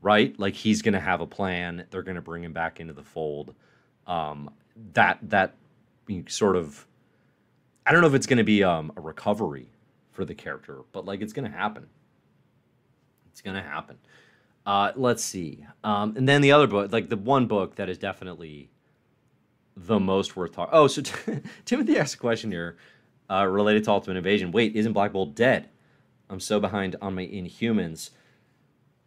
Right? 0.02 0.38
Like 0.38 0.54
he's 0.54 0.82
going 0.82 0.92
to 0.92 1.00
have 1.00 1.22
a 1.22 1.26
plan. 1.26 1.86
They're 1.90 2.02
going 2.02 2.16
to 2.16 2.20
bring 2.20 2.44
him 2.44 2.52
back 2.52 2.78
into 2.78 2.92
the 2.92 3.02
fold. 3.02 3.54
Um, 4.06 4.50
that 4.92 5.20
that 5.22 5.54
sort 6.26 6.56
of, 6.56 6.86
I 7.86 7.92
don't 7.92 8.02
know 8.02 8.08
if 8.08 8.14
it's 8.14 8.26
going 8.26 8.36
to 8.36 8.44
be 8.44 8.62
um, 8.62 8.92
a 8.98 9.00
recovery 9.00 9.70
for 10.10 10.26
the 10.26 10.34
character, 10.34 10.82
but 10.92 11.06
like 11.06 11.22
it's 11.22 11.32
going 11.32 11.50
to 11.50 11.56
happen. 11.56 11.86
It's 13.30 13.40
going 13.40 13.56
to 13.56 13.62
happen. 13.62 13.96
Uh, 14.64 14.92
let's 14.94 15.24
see. 15.24 15.66
Um, 15.82 16.16
and 16.16 16.28
then 16.28 16.40
the 16.40 16.52
other 16.52 16.66
book, 16.66 16.92
like 16.92 17.08
the 17.08 17.16
one 17.16 17.46
book 17.46 17.76
that 17.76 17.88
is 17.88 17.98
definitely 17.98 18.70
the 19.76 19.98
most 19.98 20.36
worth 20.36 20.52
talking. 20.52 20.74
Oh, 20.74 20.86
so 20.86 21.02
Timothy 21.64 21.98
asked 21.98 22.14
a 22.14 22.18
question 22.18 22.50
here 22.50 22.76
uh, 23.30 23.44
related 23.46 23.84
to 23.84 23.90
Ultimate 23.90 24.18
Invasion. 24.18 24.52
Wait, 24.52 24.76
isn't 24.76 24.92
Black 24.92 25.12
Bolt 25.12 25.34
dead? 25.34 25.68
I'm 26.30 26.40
so 26.40 26.60
behind 26.60 26.96
on 27.02 27.14
my 27.14 27.26
Inhumans. 27.26 28.10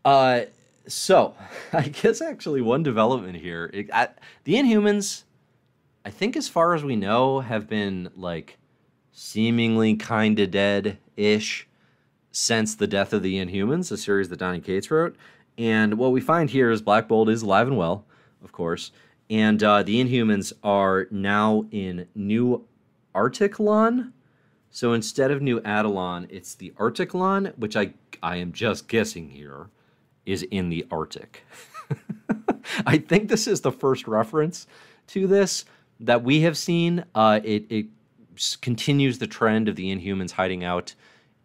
Uh, 0.03 0.41
so 0.87 1.35
I 1.73 1.83
guess 1.83 2.21
actually 2.21 2.61
one 2.61 2.83
development 2.83 3.37
here. 3.37 3.69
It, 3.73 3.89
I, 3.93 4.09
the 4.43 4.55
Inhumans, 4.55 5.23
I 6.03 6.09
think 6.09 6.35
as 6.35 6.49
far 6.49 6.75
as 6.75 6.83
we 6.83 6.95
know, 6.95 7.39
have 7.39 7.67
been 7.67 8.09
like 8.15 8.57
seemingly 9.11 9.95
kind 9.95 10.37
of 10.39 10.51
dead 10.51 10.97
ish 11.15 11.67
since 12.31 12.75
the 12.75 12.87
death 12.87 13.13
of 13.13 13.23
the 13.23 13.35
Inhumans, 13.35 13.91
a 13.91 13.97
series 13.97 14.27
that 14.29 14.39
Donny 14.39 14.59
Cates 14.59 14.91
wrote. 14.91 15.15
And 15.57 15.97
what 15.97 16.11
we 16.11 16.21
find 16.21 16.49
here 16.49 16.69
is 16.71 16.81
Black 16.81 17.07
Bolt 17.07 17.29
is 17.29 17.41
alive 17.41 17.67
and 17.67 17.77
well, 17.77 18.05
of 18.43 18.51
course. 18.51 18.91
And 19.29 19.63
uh, 19.63 19.83
the 19.83 20.03
Inhumans 20.03 20.53
are 20.63 21.07
now 21.09 21.65
in 21.71 22.07
New 22.13 22.65
Artiklan. 23.15 24.11
So 24.69 24.93
instead 24.93 25.31
of 25.31 25.41
New 25.41 25.61
Attilan, 25.61 26.27
it's 26.29 26.53
the 26.53 26.73
Artiklan, 26.77 27.57
which 27.57 27.75
I 27.75 27.93
I 28.21 28.37
am 28.37 28.51
just 28.51 28.87
guessing 28.87 29.29
here 29.29 29.69
is 30.25 30.43
in 30.43 30.69
the 30.69 30.85
Arctic. 30.91 31.45
I 32.85 32.97
think 32.97 33.29
this 33.29 33.47
is 33.47 33.61
the 33.61 33.71
first 33.71 34.07
reference 34.07 34.67
to 35.07 35.27
this 35.27 35.65
that 35.99 36.23
we 36.23 36.41
have 36.41 36.57
seen. 36.57 37.05
Uh, 37.13 37.39
it, 37.43 37.65
it 37.69 37.85
continues 38.61 39.19
the 39.19 39.27
trend 39.27 39.69
of 39.69 39.75
the 39.75 39.95
Inhumans 39.95 40.31
hiding 40.31 40.63
out 40.63 40.95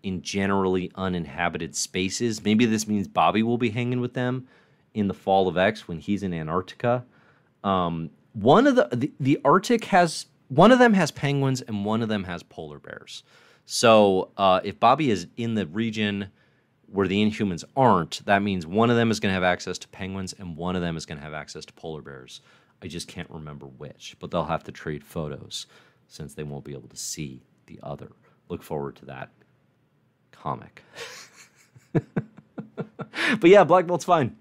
in 0.03 0.23
generally 0.23 0.91
uninhabited 0.95 1.75
spaces. 1.77 2.43
Maybe 2.43 2.67
this 2.67 2.87
means 2.87 3.09
Bobby 3.09 3.43
will 3.43 3.59
be 3.59 3.71
hanging 3.71 4.01
with 4.01 4.15
them 4.15 4.47
in 4.95 5.09
the 5.09 5.15
fall 5.15 5.49
of 5.49 5.57
X 5.57 5.87
when 5.87 5.99
he's 5.99 6.23
in 6.23 6.33
Antarctica. 6.33 7.05
Um, 7.63 8.11
one 8.33 8.67
of 8.67 8.77
the, 8.77 8.89
the 8.93 9.13
the 9.21 9.41
Arctic 9.45 9.85
has 9.87 10.27
one 10.49 10.73
of 10.73 10.79
them 10.79 10.95
has 10.95 11.11
penguins 11.11 11.61
and 11.61 11.85
one 11.85 12.03
of 12.03 12.09
them 12.09 12.25
has 12.25 12.43
polar 12.43 12.79
bears. 12.79 13.23
So 13.67 14.31
uh, 14.37 14.61
if 14.65 14.81
Bobby 14.81 15.11
is 15.11 15.29
in 15.37 15.55
the 15.55 15.67
region 15.67 16.31
where 16.87 17.07
the 17.07 17.25
Inhumans 17.25 17.63
aren't, 17.77 18.25
that 18.27 18.43
means 18.43 18.67
one 18.67 18.91
of 18.91 18.97
them 18.97 19.13
is 19.13 19.21
going 19.21 19.31
to 19.31 19.35
have 19.35 19.45
access 19.45 19.79
to 19.79 19.89
penguins 19.89 20.33
and 20.33 20.57
one 20.57 20.75
of 20.75 20.83
them 20.83 20.97
is 20.97 21.07
going 21.07 21.19
to 21.19 21.25
have 21.25 21.35
access 21.35 21.65
to 21.67 21.73
polar 21.75 22.03
bears. 22.03 22.41
I 22.83 22.89
just 22.89 23.07
can't 23.07 23.31
remember 23.31 23.67
which, 23.67 24.17
but 24.19 24.31
they'll 24.31 24.45
have 24.45 24.65
to 24.65 24.73
trade 24.73 25.05
photos 25.05 25.67
since 26.09 26.35
they 26.35 26.43
won't 26.43 26.65
be 26.65 26.73
able 26.73 26.89
to 26.89 26.97
see 26.97 27.43
the 27.67 27.79
other. 27.83 28.11
Look 28.49 28.65
forward 28.65 28.97
to 28.97 29.05
that 29.07 29.31
comic. 30.41 30.83
but 31.93 33.51
yeah, 33.51 33.65
Black 33.65 33.87
Bolt's 33.87 34.05
fine. 34.05 34.37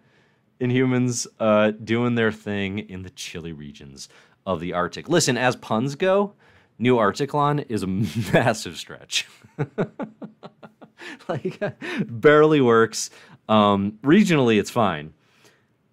Inhumans 0.60 1.28
uh, 1.40 1.72
doing 1.72 2.16
their 2.16 2.32
thing 2.32 2.80
in 2.80 3.04
the 3.04 3.10
chilly 3.10 3.54
regions 3.54 4.10
of 4.46 4.60
the 4.60 4.74
Arctic. 4.74 5.08
Listen, 5.10 5.38
as 5.38 5.56
puns 5.56 5.96
go, 5.96 6.34
New 6.78 6.98
Artiklan 6.98 7.66
is 7.70 7.84
a 7.84 7.88
massive 8.34 8.78
stretch. 8.78 9.28
like, 11.30 11.62
barely 12.08 12.62
works. 12.62 13.10
Um, 13.48 14.00
regionally, 14.04 14.60
it's 14.60 14.70
fine. 14.70 15.14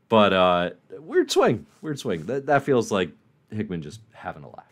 But 0.08 0.32
uh, 0.32 0.70
weird 0.90 1.30
swing. 1.30 1.66
Weird 1.82 1.98
swing. 1.98 2.26
That, 2.26 2.46
that 2.46 2.62
feels 2.62 2.92
like 2.92 3.10
Hickman 3.50 3.82
just 3.82 4.00
having 4.12 4.44
a 4.44 4.48
laugh. 4.48 4.64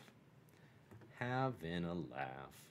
Having 1.19 1.85
a 1.85 1.95
laugh. 1.95 2.64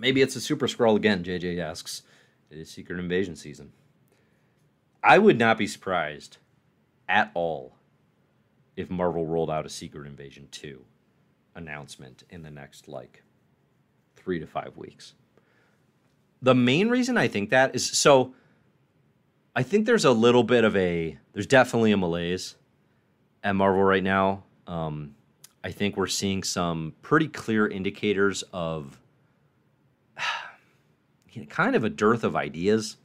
Maybe 0.00 0.22
it's 0.22 0.34
a 0.34 0.40
Super-Skrull 0.40 0.96
again, 0.96 1.22
JJ 1.22 1.58
asks. 1.58 2.02
It 2.50 2.56
is 2.56 2.70
Secret 2.70 2.98
Invasion 2.98 3.36
season. 3.36 3.72
I 5.04 5.18
would 5.18 5.38
not 5.38 5.58
be 5.58 5.66
surprised 5.66 6.38
at 7.06 7.30
all 7.34 7.76
if 8.76 8.88
Marvel 8.88 9.26
rolled 9.26 9.50
out 9.50 9.66
a 9.66 9.68
Secret 9.68 10.06
Invasion 10.06 10.48
2 10.50 10.82
announcement 11.54 12.24
in 12.30 12.42
the 12.42 12.50
next 12.50 12.88
like 12.88 13.22
three 14.16 14.38
to 14.38 14.46
five 14.46 14.76
weeks. 14.76 15.12
The 16.40 16.54
main 16.54 16.88
reason 16.88 17.18
I 17.18 17.28
think 17.28 17.50
that 17.50 17.74
is 17.74 17.86
so 17.86 18.32
I 19.54 19.62
think 19.62 19.84
there's 19.84 20.06
a 20.06 20.12
little 20.12 20.44
bit 20.44 20.64
of 20.64 20.74
a 20.76 21.18
there's 21.34 21.46
definitely 21.46 21.92
a 21.92 21.96
malaise 21.98 22.54
at 23.44 23.54
Marvel 23.54 23.82
right 23.82 24.02
now. 24.02 24.44
Um, 24.66 25.14
I 25.62 25.72
think 25.72 25.96
we're 25.96 26.06
seeing 26.06 26.42
some 26.42 26.94
pretty 27.02 27.28
clear 27.28 27.66
indicators 27.66 28.42
of 28.52 28.98
kind 31.48 31.76
of 31.76 31.84
a 31.84 31.90
dearth 31.90 32.24
of 32.24 32.36
ideas 32.36 32.96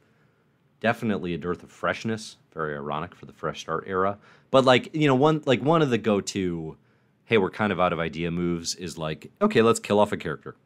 definitely 0.80 1.34
a 1.34 1.38
dearth 1.38 1.62
of 1.62 1.70
freshness. 1.70 2.36
Very 2.52 2.74
ironic 2.74 3.14
for 3.14 3.26
the 3.26 3.32
fresh 3.32 3.60
start 3.60 3.84
era. 3.86 4.18
But 4.50 4.64
like 4.64 4.94
you 4.94 5.06
know, 5.06 5.14
one 5.14 5.42
like 5.46 5.62
one 5.62 5.82
of 5.82 5.90
the 5.90 5.98
go 5.98 6.20
to, 6.20 6.76
hey, 7.24 7.38
we're 7.38 7.50
kind 7.50 7.72
of 7.72 7.80
out 7.80 7.92
of 7.92 7.98
idea 7.98 8.30
moves 8.30 8.74
is 8.74 8.96
like, 8.96 9.30
okay, 9.40 9.62
let's 9.62 9.80
kill 9.80 9.98
off 9.98 10.12
a 10.12 10.16
character. 10.16 10.56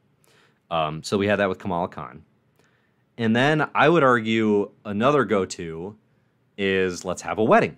Um, 0.70 1.02
so 1.02 1.18
we 1.18 1.26
had 1.26 1.36
that 1.36 1.48
with 1.48 1.58
Kamala 1.58 1.88
Khan, 1.88 2.22
and 3.18 3.34
then 3.34 3.68
I 3.74 3.88
would 3.88 4.04
argue 4.04 4.70
another 4.84 5.24
go 5.24 5.44
to 5.46 5.96
is 6.56 7.04
let's 7.04 7.22
have 7.22 7.38
a 7.38 7.44
wedding, 7.44 7.76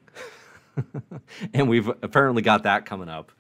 and 1.55 1.69
we've 1.71 1.89
apparently 1.89 2.43
got 2.43 2.65
that 2.65 2.85
coming 2.85 3.09
up 3.09 3.33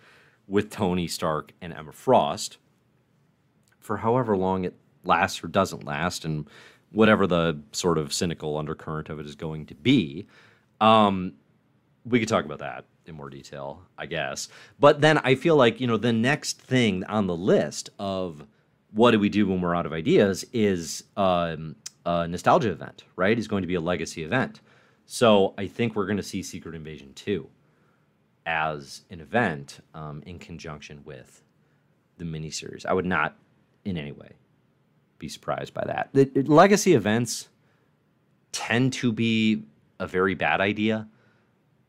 with 0.46 0.70
Tony 0.70 1.06
Stark 1.06 1.52
and 1.60 1.72
Emma 1.72 1.92
Frost 1.92 2.56
for 3.78 3.98
however 3.98 4.36
long 4.36 4.64
it 4.64 4.74
lasts 5.04 5.42
or 5.42 5.48
doesn't 5.48 5.84
last, 5.84 6.24
and 6.24 6.46
whatever 6.92 7.26
the 7.26 7.58
sort 7.72 7.98
of 7.98 8.12
cynical 8.12 8.56
undercurrent 8.56 9.08
of 9.08 9.18
it 9.18 9.26
is 9.26 9.34
going 9.34 9.66
to 9.66 9.74
be. 9.74 10.26
Um, 10.80 11.34
we 12.04 12.20
could 12.20 12.28
talk 12.28 12.44
about 12.44 12.58
that 12.58 12.84
in 13.06 13.14
more 13.14 13.30
detail, 13.30 13.82
I 13.98 14.06
guess. 14.06 14.48
But 14.78 15.00
then 15.00 15.18
I 15.18 15.34
feel 15.34 15.56
like, 15.56 15.80
you 15.80 15.86
know, 15.86 15.96
the 15.96 16.12
next 16.12 16.60
thing 16.60 17.04
on 17.04 17.26
the 17.26 17.36
list 17.36 17.90
of 17.98 18.46
what 18.92 19.12
do 19.12 19.18
we 19.18 19.28
do 19.28 19.46
when 19.46 19.60
we're 19.60 19.74
out 19.74 19.86
of 19.86 19.92
ideas 19.92 20.44
is 20.52 21.04
um, 21.16 21.76
a 22.04 22.28
nostalgia 22.28 22.70
event, 22.70 23.04
right? 23.16 23.38
Is 23.38 23.48
going 23.48 23.62
to 23.62 23.66
be 23.66 23.74
a 23.74 23.80
legacy 23.80 24.22
event. 24.22 24.60
So 25.06 25.54
I 25.58 25.66
think 25.66 25.94
we're 25.94 26.06
going 26.06 26.18
to 26.18 26.22
see 26.22 26.42
Secret 26.42 26.74
Invasion 26.74 27.12
2 27.14 27.48
as 28.44 29.02
an 29.10 29.20
event 29.20 29.80
um, 29.94 30.22
in 30.26 30.38
conjunction 30.38 31.02
with 31.04 31.42
the 32.18 32.24
miniseries. 32.24 32.84
I 32.86 32.92
would 32.92 33.06
not 33.06 33.36
in 33.84 33.96
any 33.96 34.12
way 34.12 34.32
be 35.22 35.28
surprised 35.28 35.72
by 35.72 35.84
that. 35.86 36.10
The, 36.12 36.42
legacy 36.42 36.94
events 36.94 37.48
tend 38.50 38.92
to 38.94 39.12
be 39.12 39.62
a 40.00 40.06
very 40.06 40.34
bad 40.34 40.60
idea. 40.60 41.08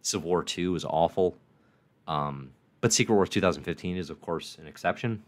Civil 0.04 0.30
War 0.30 0.46
II 0.58 0.76
is 0.76 0.86
awful. 0.86 1.36
Um, 2.08 2.52
but 2.80 2.94
Secret 2.94 3.16
Wars 3.16 3.30
2015 3.30 3.98
is, 3.98 4.12
of 4.12 4.22
course, 4.22 4.58
an 4.62 4.68
exception. 4.68 5.24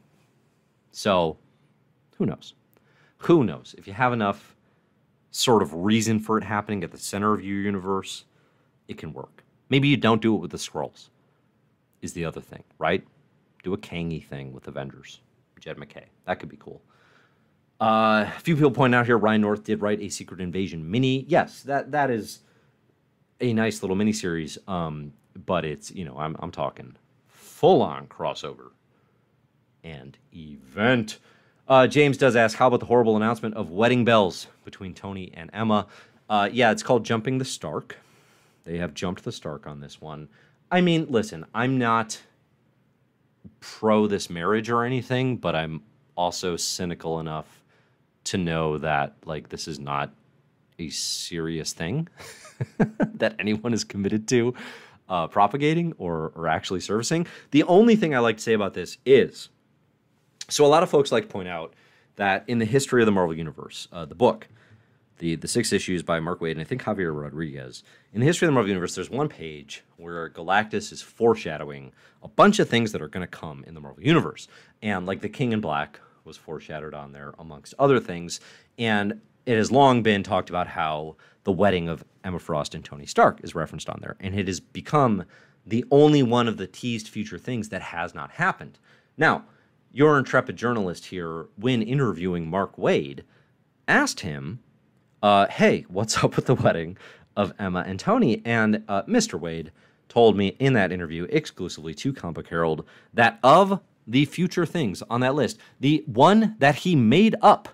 So 0.92 1.38
Who 2.18 2.28
knows? 2.28 2.54
Who 3.20 3.44
knows? 3.44 3.74
If 3.78 3.88
you 3.88 3.94
have 3.94 4.14
enough 4.14 4.56
sort 5.32 5.64
of 5.64 5.74
reason 5.74 6.20
for 6.20 6.38
it 6.38 6.44
happening 6.44 6.84
at 6.84 6.92
the 6.92 6.98
center 7.00 7.34
of 7.34 7.44
your 7.44 7.60
universe, 7.60 8.26
it 8.88 8.98
can 8.98 9.14
work. 9.14 9.44
Maybe 9.70 9.88
you 9.88 9.98
don't 9.98 10.22
do 10.22 10.36
it 10.36 10.42
with 10.42 10.52
the 10.52 10.58
Skrulls. 10.58 11.10
Is 12.02 12.14
the 12.14 12.24
other 12.24 12.42
thing, 12.42 12.64
right? 12.78 13.04
Do 13.64 13.74
a 13.74 13.78
Kangy 13.78 14.24
thing 14.24 14.54
with 14.54 14.68
Avengers. 14.68 15.22
Jed 15.60 15.80
MacKay. 15.80 16.06
That 16.26 16.40
could 16.40 16.50
be 16.50 16.58
cool. 16.58 16.82
Uh, 17.80 18.26
a 18.36 18.40
few 18.40 18.56
people 18.56 18.72
point 18.72 18.96
out 18.96 19.06
here 19.06 19.18
Ryan 19.18 19.42
North 19.42 19.64
did 19.64 19.82
write 19.82 20.02
a 20.02 20.10
Secret 20.10 20.40
Invasion 20.40 20.90
mini. 20.90 21.26
Yes, 21.28 21.62
that 21.64 21.92
that 21.92 22.10
is 22.10 22.40
a 23.42 23.54
nice 23.54 23.84
little 23.84 23.98
miniseries. 23.98 24.58
Um, 24.70 25.14
but 25.46 25.66
it's 25.66 25.92
you 25.92 26.06
know 26.06 26.18
I'm 26.18 26.36
I'm 26.40 26.52
talking 26.52 26.96
full 27.28 27.82
on 27.82 28.08
crossover 28.08 28.72
and 29.84 30.18
event. 30.34 31.20
Uh, 31.68 31.88
James 31.88 32.18
does 32.18 32.36
ask, 32.36 32.58
how 32.58 32.68
about 32.68 32.80
the 32.80 32.86
horrible 32.86 33.16
announcement 33.16 33.56
of 33.56 33.72
wedding 33.72 34.06
bells 34.06 34.48
between 34.64 34.94
Tony 34.94 35.32
and 35.34 35.50
Emma? 35.52 35.88
Uh, 36.30 36.48
yeah, 36.52 36.72
it's 36.72 36.84
called 36.84 37.04
Jumping 37.04 37.40
the 37.40 37.46
Stark. 37.46 37.98
They 38.66 38.78
have 38.78 38.94
jumped 38.94 39.24
the 39.24 39.32
Stark 39.32 39.66
on 39.66 39.80
this 39.80 40.00
one. 40.00 40.28
I 40.72 40.82
mean, 40.82 41.08
listen, 41.10 41.46
I'm 41.56 41.78
not 41.78 42.20
pro 43.60 44.06
this 44.06 44.30
marriage 44.30 44.70
or 44.70 44.84
anything, 44.84 45.38
but 45.38 45.56
I'm 45.56 45.82
also 46.16 46.56
cynical 46.56 47.20
enough 47.20 47.64
to 48.26 48.38
know 48.38 48.78
that 48.80 49.16
like 49.26 49.50
this 49.50 49.68
is 49.68 49.80
not 49.80 50.12
a 50.80 50.90
serious 50.90 51.74
thing 51.74 52.08
that 52.78 53.36
anyone 53.40 53.74
is 53.74 53.84
committed 53.84 54.28
to 54.28 54.54
uh, 55.08 55.28
propagating 55.28 55.94
or, 55.98 56.32
or 56.36 56.48
actually 56.48 56.80
servicing. 56.80 57.28
The 57.52 57.64
only 57.64 57.96
thing 57.96 58.16
I 58.16 58.20
like 58.20 58.38
to 58.38 58.44
say 58.44 58.54
about 58.54 58.74
this 58.74 58.98
is 59.06 59.50
so 60.50 60.66
a 60.66 60.68
lot 60.68 60.84
of 60.84 60.90
folks 60.90 61.12
like 61.12 61.24
to 61.24 61.30
point 61.30 61.48
out 61.48 61.74
that 62.18 62.44
in 62.48 62.60
the 62.60 62.66
history 62.66 63.02
of 63.02 63.06
the 63.06 63.12
Marvel 63.12 63.36
Universe, 63.36 63.88
uh, 63.92 64.06
the 64.06 64.16
book, 64.16 64.48
the, 65.18 65.36
the 65.36 65.48
six 65.48 65.72
issues 65.72 66.04
by 66.04 66.20
Mark 66.20 66.40
Waid 66.42 66.52
and 66.52 66.62
I 66.62 66.66
think 66.66 66.84
Javier 66.84 67.20
Rodriguez, 67.20 67.84
in 68.14 68.20
the 68.20 68.26
history 68.26 68.48
of 68.48 68.50
the 68.50 68.54
Marvel 68.54 68.70
Universe, 68.70 68.96
there's 68.96 69.10
one 69.10 69.30
page 69.30 69.84
where 69.98 70.30
Galactus 70.30 70.92
is 70.92 71.02
foreshadowing 71.02 71.92
a 72.22 72.28
bunch 72.28 72.60
of 72.60 72.70
things 72.70 72.92
that 72.92 73.02
are 73.02 73.08
going 73.08 73.26
to 73.26 73.28
come 73.28 73.64
in 73.66 73.74
the 73.74 73.82
Marvel 73.82 74.04
Universe. 74.04 74.48
And 74.82 75.06
like 75.06 75.22
the 75.22 75.30
King 75.30 75.52
in 75.52 75.62
Black 75.62 76.00
was 76.26 76.38
foreshadowed 76.38 76.94
on 76.94 77.12
there, 77.12 77.34
amongst 77.40 77.74
other 77.80 78.00
things. 78.00 78.40
And 78.78 79.22
it 79.46 79.56
has 79.56 79.72
long 79.72 80.02
been 80.04 80.24
talked 80.24 80.50
about 80.50 80.68
how 80.68 81.16
the 81.44 81.52
wedding 81.52 81.88
of 81.88 82.04
Emma 82.24 82.40
Frost 82.40 82.74
and 82.74 82.84
Tony 82.84 83.06
Stark 83.06 83.40
is 83.44 83.56
referenced 83.56 83.90
on 83.90 84.00
there. 84.02 84.16
And 84.20 84.38
it 84.38 84.48
has 84.48 84.60
become 84.60 85.26
the 85.66 85.86
only 85.92 86.24
one 86.24 86.48
of 86.48 86.58
the 86.58 86.68
teased 86.68 87.08
future 87.08 87.38
things 87.38 87.70
that 87.70 87.82
has 87.82 88.14
not 88.14 88.32
happened. 88.32 88.80
Now, 89.18 89.46
your 89.92 90.18
intrepid 90.18 90.58
journalist 90.58 91.06
here, 91.06 91.48
when 91.56 91.82
interviewing 91.82 92.50
Mark 92.50 92.76
Waid, 92.76 93.22
asked 93.88 94.22
him, 94.22 94.60
uh, 95.24 95.48
hey, 95.48 95.86
what's 95.88 96.18
up 96.24 96.36
with 96.36 96.48
the 96.48 96.56
wedding 96.56 96.98
of 97.38 97.54
Emma 97.60 97.84
and 97.86 98.00
Tony? 98.00 98.42
And 98.46 98.84
uh, 98.88 99.04
Mr. 99.04 99.40
Waid 99.40 99.70
told 100.10 100.38
me 100.38 100.50
in 100.60 100.74
that 100.74 100.92
interview, 100.92 101.28
exclusively 101.30 101.94
to 101.96 102.14
Comic 102.14 102.48
Herald, 102.48 102.86
that 103.14 103.40
of 103.44 103.80
the 104.08 104.26
future 104.26 104.66
things 104.66 105.02
on 105.10 105.22
that 105.22 105.36
list, 105.36 105.60
the 105.80 106.04
one 106.06 106.56
that 106.60 106.76
he 106.76 106.96
made 106.96 107.36
up 107.42 107.70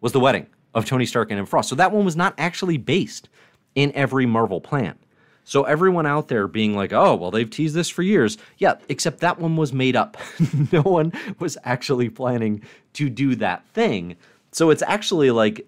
was 0.00 0.12
the 0.12 0.20
wedding 0.20 0.46
of 0.74 0.84
Tony 0.84 1.06
Stark 1.06 1.30
and 1.30 1.38
Emma 1.38 1.46
Frost. 1.46 1.68
So 1.68 1.74
that 1.76 1.92
one 1.92 2.04
was 2.04 2.16
not 2.16 2.34
actually 2.36 2.76
based 2.76 3.28
in 3.74 3.92
every 3.94 4.26
Marvel 4.26 4.60
plan. 4.60 4.98
So 5.44 5.64
everyone 5.64 6.06
out 6.06 6.28
there 6.28 6.48
being 6.48 6.74
like, 6.74 6.92
"Oh, 6.92 7.14
well, 7.14 7.30
they've 7.30 7.48
teased 7.48 7.74
this 7.74 7.90
for 7.90 8.02
years." 8.02 8.38
Yeah, 8.58 8.74
except 8.88 9.20
that 9.20 9.38
one 9.38 9.56
was 9.56 9.72
made 9.72 9.94
up. 9.94 10.16
no 10.72 10.82
one 10.82 11.12
was 11.38 11.58
actually 11.64 12.08
planning 12.08 12.62
to 12.94 13.10
do 13.10 13.34
that 13.36 13.66
thing. 13.68 14.16
So 14.52 14.70
it's 14.70 14.82
actually 14.82 15.30
like 15.30 15.66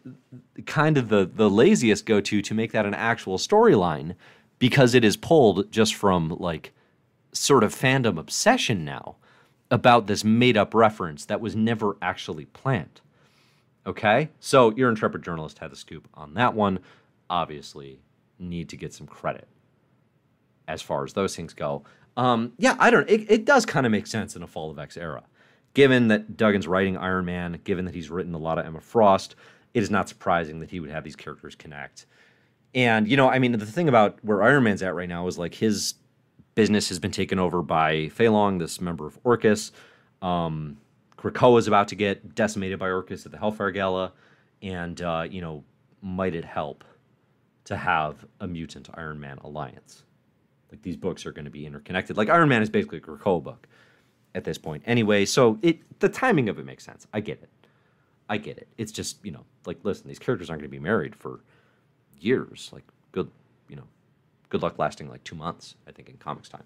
kind 0.64 0.96
of 0.96 1.08
the 1.10 1.26
the 1.26 1.50
laziest 1.50 2.06
go-to 2.06 2.40
to 2.40 2.54
make 2.54 2.72
that 2.72 2.86
an 2.86 2.94
actual 2.94 3.36
storyline 3.36 4.14
because 4.58 4.94
it 4.94 5.04
is 5.04 5.16
pulled 5.16 5.70
just 5.70 5.94
from 5.94 6.30
like 6.38 6.72
sort 7.32 7.62
of 7.62 7.74
fandom 7.74 8.18
obsession 8.18 8.82
now 8.84 9.16
about 9.70 10.06
this 10.06 10.24
made-up 10.24 10.74
reference 10.74 11.24
that 11.26 11.40
was 11.40 11.56
never 11.56 11.96
actually 12.00 12.44
planned. 12.46 13.00
Okay? 13.86 14.30
So 14.40 14.72
your 14.76 14.88
intrepid 14.88 15.22
journalist 15.22 15.58
had 15.58 15.70
the 15.70 15.76
scoop 15.76 16.08
on 16.14 16.34
that 16.34 16.54
one. 16.54 16.80
Obviously, 17.28 18.00
need 18.38 18.68
to 18.68 18.76
get 18.76 18.94
some 18.94 19.06
credit 19.06 19.48
as 20.68 20.82
far 20.82 21.04
as 21.04 21.12
those 21.12 21.34
things 21.34 21.54
go. 21.54 21.84
Um, 22.16 22.52
yeah, 22.58 22.76
I 22.78 22.90
don't. 22.90 23.08
It, 23.08 23.30
it 23.30 23.44
does 23.44 23.66
kind 23.66 23.86
of 23.86 23.92
make 23.92 24.06
sense 24.06 24.36
in 24.36 24.42
a 24.42 24.46
Fall 24.46 24.70
of 24.70 24.78
X 24.78 24.96
era, 24.96 25.24
given 25.74 26.08
that 26.08 26.36
Duggan's 26.36 26.66
writing 26.66 26.96
Iron 26.96 27.24
Man, 27.24 27.60
given 27.64 27.84
that 27.84 27.94
he's 27.94 28.10
written 28.10 28.34
a 28.34 28.38
lot 28.38 28.58
of 28.58 28.66
Emma 28.66 28.80
Frost. 28.80 29.36
It 29.74 29.82
is 29.82 29.90
not 29.90 30.08
surprising 30.08 30.60
that 30.60 30.70
he 30.70 30.80
would 30.80 30.90
have 30.90 31.04
these 31.04 31.16
characters 31.16 31.54
connect. 31.54 32.06
And 32.74 33.06
you 33.06 33.16
know, 33.16 33.28
I 33.28 33.38
mean, 33.38 33.52
the 33.52 33.66
thing 33.66 33.88
about 33.88 34.18
where 34.22 34.42
Iron 34.42 34.62
Man's 34.62 34.82
at 34.82 34.94
right 34.94 35.08
now 35.08 35.26
is 35.26 35.36
like 35.38 35.54
his 35.54 35.94
business 36.56 36.88
has 36.88 36.98
been 36.98 37.12
taken 37.12 37.38
over 37.38 37.62
by 37.62 38.06
Feilong, 38.06 38.58
this 38.58 38.80
member 38.80 39.06
of 39.06 39.22
Orchis. 39.22 39.70
Um, 40.20 40.78
Krakoa 41.16 41.58
is 41.60 41.68
about 41.68 41.86
to 41.88 41.94
get 41.94 42.34
decimated 42.34 42.80
by 42.80 42.88
Orchis 42.88 43.24
at 43.24 43.30
the 43.30 43.38
Hellfire 43.38 43.70
Gala, 43.70 44.12
and 44.60 45.00
uh, 45.00 45.26
you 45.30 45.40
know, 45.40 45.62
might 46.02 46.34
it 46.34 46.44
help 46.44 46.82
to 47.64 47.76
have 47.76 48.26
a 48.40 48.48
mutant 48.48 48.88
Iron 48.94 49.20
Man 49.20 49.38
alliance? 49.38 50.02
Like 50.72 50.82
these 50.82 50.96
books 50.96 51.24
are 51.26 51.32
going 51.32 51.44
to 51.44 51.50
be 51.50 51.66
interconnected. 51.66 52.16
Like 52.16 52.28
Iron 52.28 52.48
Man 52.48 52.62
is 52.62 52.70
basically 52.70 52.98
a 52.98 53.02
Krakoa 53.02 53.42
book 53.42 53.68
at 54.34 54.44
this 54.44 54.58
point. 54.58 54.82
Anyway, 54.86 55.24
so 55.24 55.58
it 55.62 55.78
the 56.00 56.08
timing 56.08 56.48
of 56.48 56.58
it 56.58 56.66
makes 56.66 56.84
sense. 56.84 57.06
I 57.12 57.20
get 57.20 57.42
it. 57.42 57.50
I 58.28 58.38
get 58.38 58.58
it. 58.58 58.68
It's 58.76 58.92
just, 58.92 59.24
you 59.24 59.30
know, 59.30 59.44
like 59.66 59.78
listen, 59.82 60.08
these 60.08 60.18
characters 60.18 60.50
aren't 60.50 60.62
going 60.62 60.70
to 60.70 60.76
be 60.76 60.82
married 60.82 61.14
for 61.14 61.40
years. 62.18 62.70
Like 62.72 62.84
good, 63.12 63.30
you 63.68 63.76
know, 63.76 63.86
good 64.56 64.62
luck 64.62 64.78
lasting 64.78 65.10
like 65.10 65.22
2 65.22 65.36
months, 65.36 65.74
I 65.86 65.92
think 65.92 66.08
in 66.08 66.16
comics 66.16 66.48
time. 66.48 66.64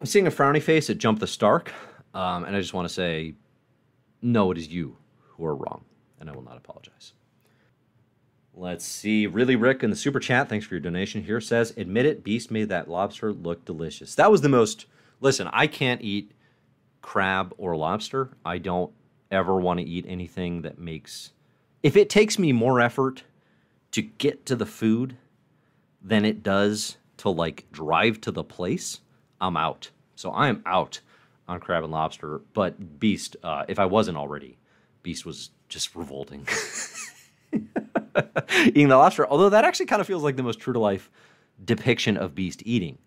I'm 0.00 0.06
seeing 0.06 0.26
a 0.26 0.30
frowny 0.30 0.60
face 0.60 0.90
at 0.90 0.98
Jump 0.98 1.20
the 1.20 1.26
Stark, 1.28 1.72
um, 2.14 2.44
and 2.44 2.56
I 2.56 2.60
just 2.60 2.74
want 2.74 2.88
to 2.88 2.92
say 2.92 3.34
no, 4.20 4.50
it 4.50 4.58
is 4.58 4.66
you 4.66 4.96
who 5.20 5.44
are 5.44 5.54
wrong, 5.54 5.84
and 6.18 6.28
I 6.28 6.32
will 6.32 6.42
not 6.42 6.56
apologize. 6.56 7.12
Let's 8.54 8.84
see. 8.84 9.28
Really, 9.28 9.54
Rick 9.54 9.84
in 9.84 9.90
the 9.90 9.96
super 9.96 10.18
chat, 10.18 10.48
thanks 10.48 10.66
for 10.66 10.74
your 10.74 10.80
donation 10.80 11.22
here, 11.22 11.40
says, 11.40 11.72
Admit 11.76 12.06
it, 12.06 12.24
Beast 12.24 12.50
made 12.50 12.70
that 12.70 12.90
lobster 12.90 13.32
look 13.32 13.64
delicious. 13.64 14.16
That 14.16 14.32
was 14.32 14.40
the 14.40 14.48
most. 14.48 14.86
Listen, 15.20 15.48
I 15.52 15.68
can't 15.68 16.02
eat 16.02 16.32
crab 17.02 17.54
or 17.56 17.76
lobster. 17.76 18.30
I 18.44 18.58
don't 18.58 18.90
ever 19.30 19.60
want 19.60 19.78
to 19.78 19.86
eat 19.86 20.06
anything 20.08 20.62
that 20.62 20.78
makes. 20.78 21.30
If 21.84 21.96
it 21.96 22.10
takes 22.10 22.36
me 22.36 22.50
more 22.50 22.80
effort 22.80 23.22
to 23.92 24.02
get 24.02 24.44
to 24.46 24.56
the 24.56 24.66
food 24.66 25.16
than 26.02 26.24
it 26.24 26.42
does 26.42 26.96
to 27.18 27.30
like 27.30 27.64
drive 27.72 28.20
to 28.22 28.30
the 28.30 28.44
place, 28.44 29.00
I'm 29.40 29.56
out. 29.56 29.90
So 30.14 30.30
I 30.30 30.48
am 30.48 30.62
out 30.66 31.00
on 31.48 31.60
crab 31.60 31.84
and 31.84 31.92
lobster. 31.92 32.40
But 32.52 32.98
Beast, 32.98 33.36
uh, 33.42 33.64
if 33.68 33.78
I 33.78 33.86
wasn't 33.86 34.16
already, 34.16 34.58
Beast 35.02 35.24
was 35.26 35.50
just 35.68 35.94
revolting. 35.94 36.46
eating 38.64 38.88
the 38.88 38.96
lobster. 38.96 39.26
Although 39.26 39.50
that 39.50 39.64
actually 39.64 39.86
kind 39.86 40.00
of 40.00 40.06
feels 40.06 40.22
like 40.22 40.36
the 40.36 40.42
most 40.42 40.60
true 40.60 40.72
to 40.72 40.78
life 40.78 41.10
depiction 41.64 42.16
of 42.16 42.34
Beast 42.34 42.62
eating, 42.64 42.98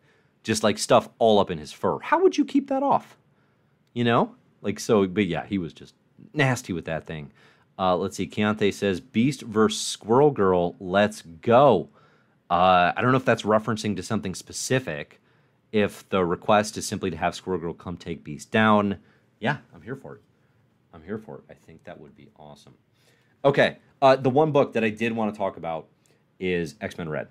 just 0.43 0.63
like 0.63 0.77
stuff 0.77 1.09
all 1.19 1.39
up 1.39 1.51
in 1.51 1.57
his 1.57 1.71
fur. 1.71 1.99
How 1.99 2.21
would 2.21 2.37
you 2.37 2.45
keep 2.45 2.69
that 2.69 2.83
off? 2.83 3.17
You 3.93 4.03
know, 4.03 4.35
like 4.61 4.79
so. 4.79 5.07
But 5.07 5.27
yeah, 5.27 5.45
he 5.45 5.57
was 5.57 5.73
just 5.73 5.95
nasty 6.33 6.73
with 6.73 6.85
that 6.85 7.05
thing. 7.05 7.31
Uh, 7.77 7.95
let's 7.95 8.17
see. 8.17 8.27
Keontae 8.27 8.73
says 8.73 8.99
Beast 8.99 9.41
versus 9.41 9.81
Squirrel 9.81 10.31
Girl. 10.31 10.75
Let's 10.79 11.21
go. 11.21 11.89
Uh, 12.49 12.91
I 12.95 13.01
don't 13.01 13.11
know 13.11 13.17
if 13.17 13.25
that's 13.25 13.43
referencing 13.43 13.95
to 13.95 14.03
something 14.03 14.33
specific. 14.33 15.21
If 15.71 16.07
the 16.09 16.25
request 16.25 16.77
is 16.77 16.87
simply 16.87 17.11
to 17.11 17.17
have 17.17 17.35
Squirrel 17.35 17.59
Girl 17.59 17.73
come 17.73 17.95
take 17.95 18.23
Beast 18.23 18.49
down, 18.51 18.97
yeah, 19.39 19.57
I'm 19.73 19.83
here 19.83 19.95
for 19.95 20.15
it. 20.15 20.21
I'm 20.93 21.03
here 21.03 21.19
for 21.19 21.35
it. 21.35 21.43
I 21.49 21.53
think 21.53 21.83
that 21.83 21.99
would 21.99 22.15
be 22.15 22.29
awesome. 22.39 22.73
Okay, 23.45 23.77
uh, 24.01 24.15
the 24.15 24.31
one 24.31 24.51
book 24.51 24.73
that 24.73 24.83
I 24.83 24.89
did 24.89 25.15
want 25.15 25.31
to 25.33 25.37
talk 25.37 25.57
about 25.57 25.85
is 26.39 26.73
X 26.81 26.97
Men 26.97 27.07
Red. 27.07 27.27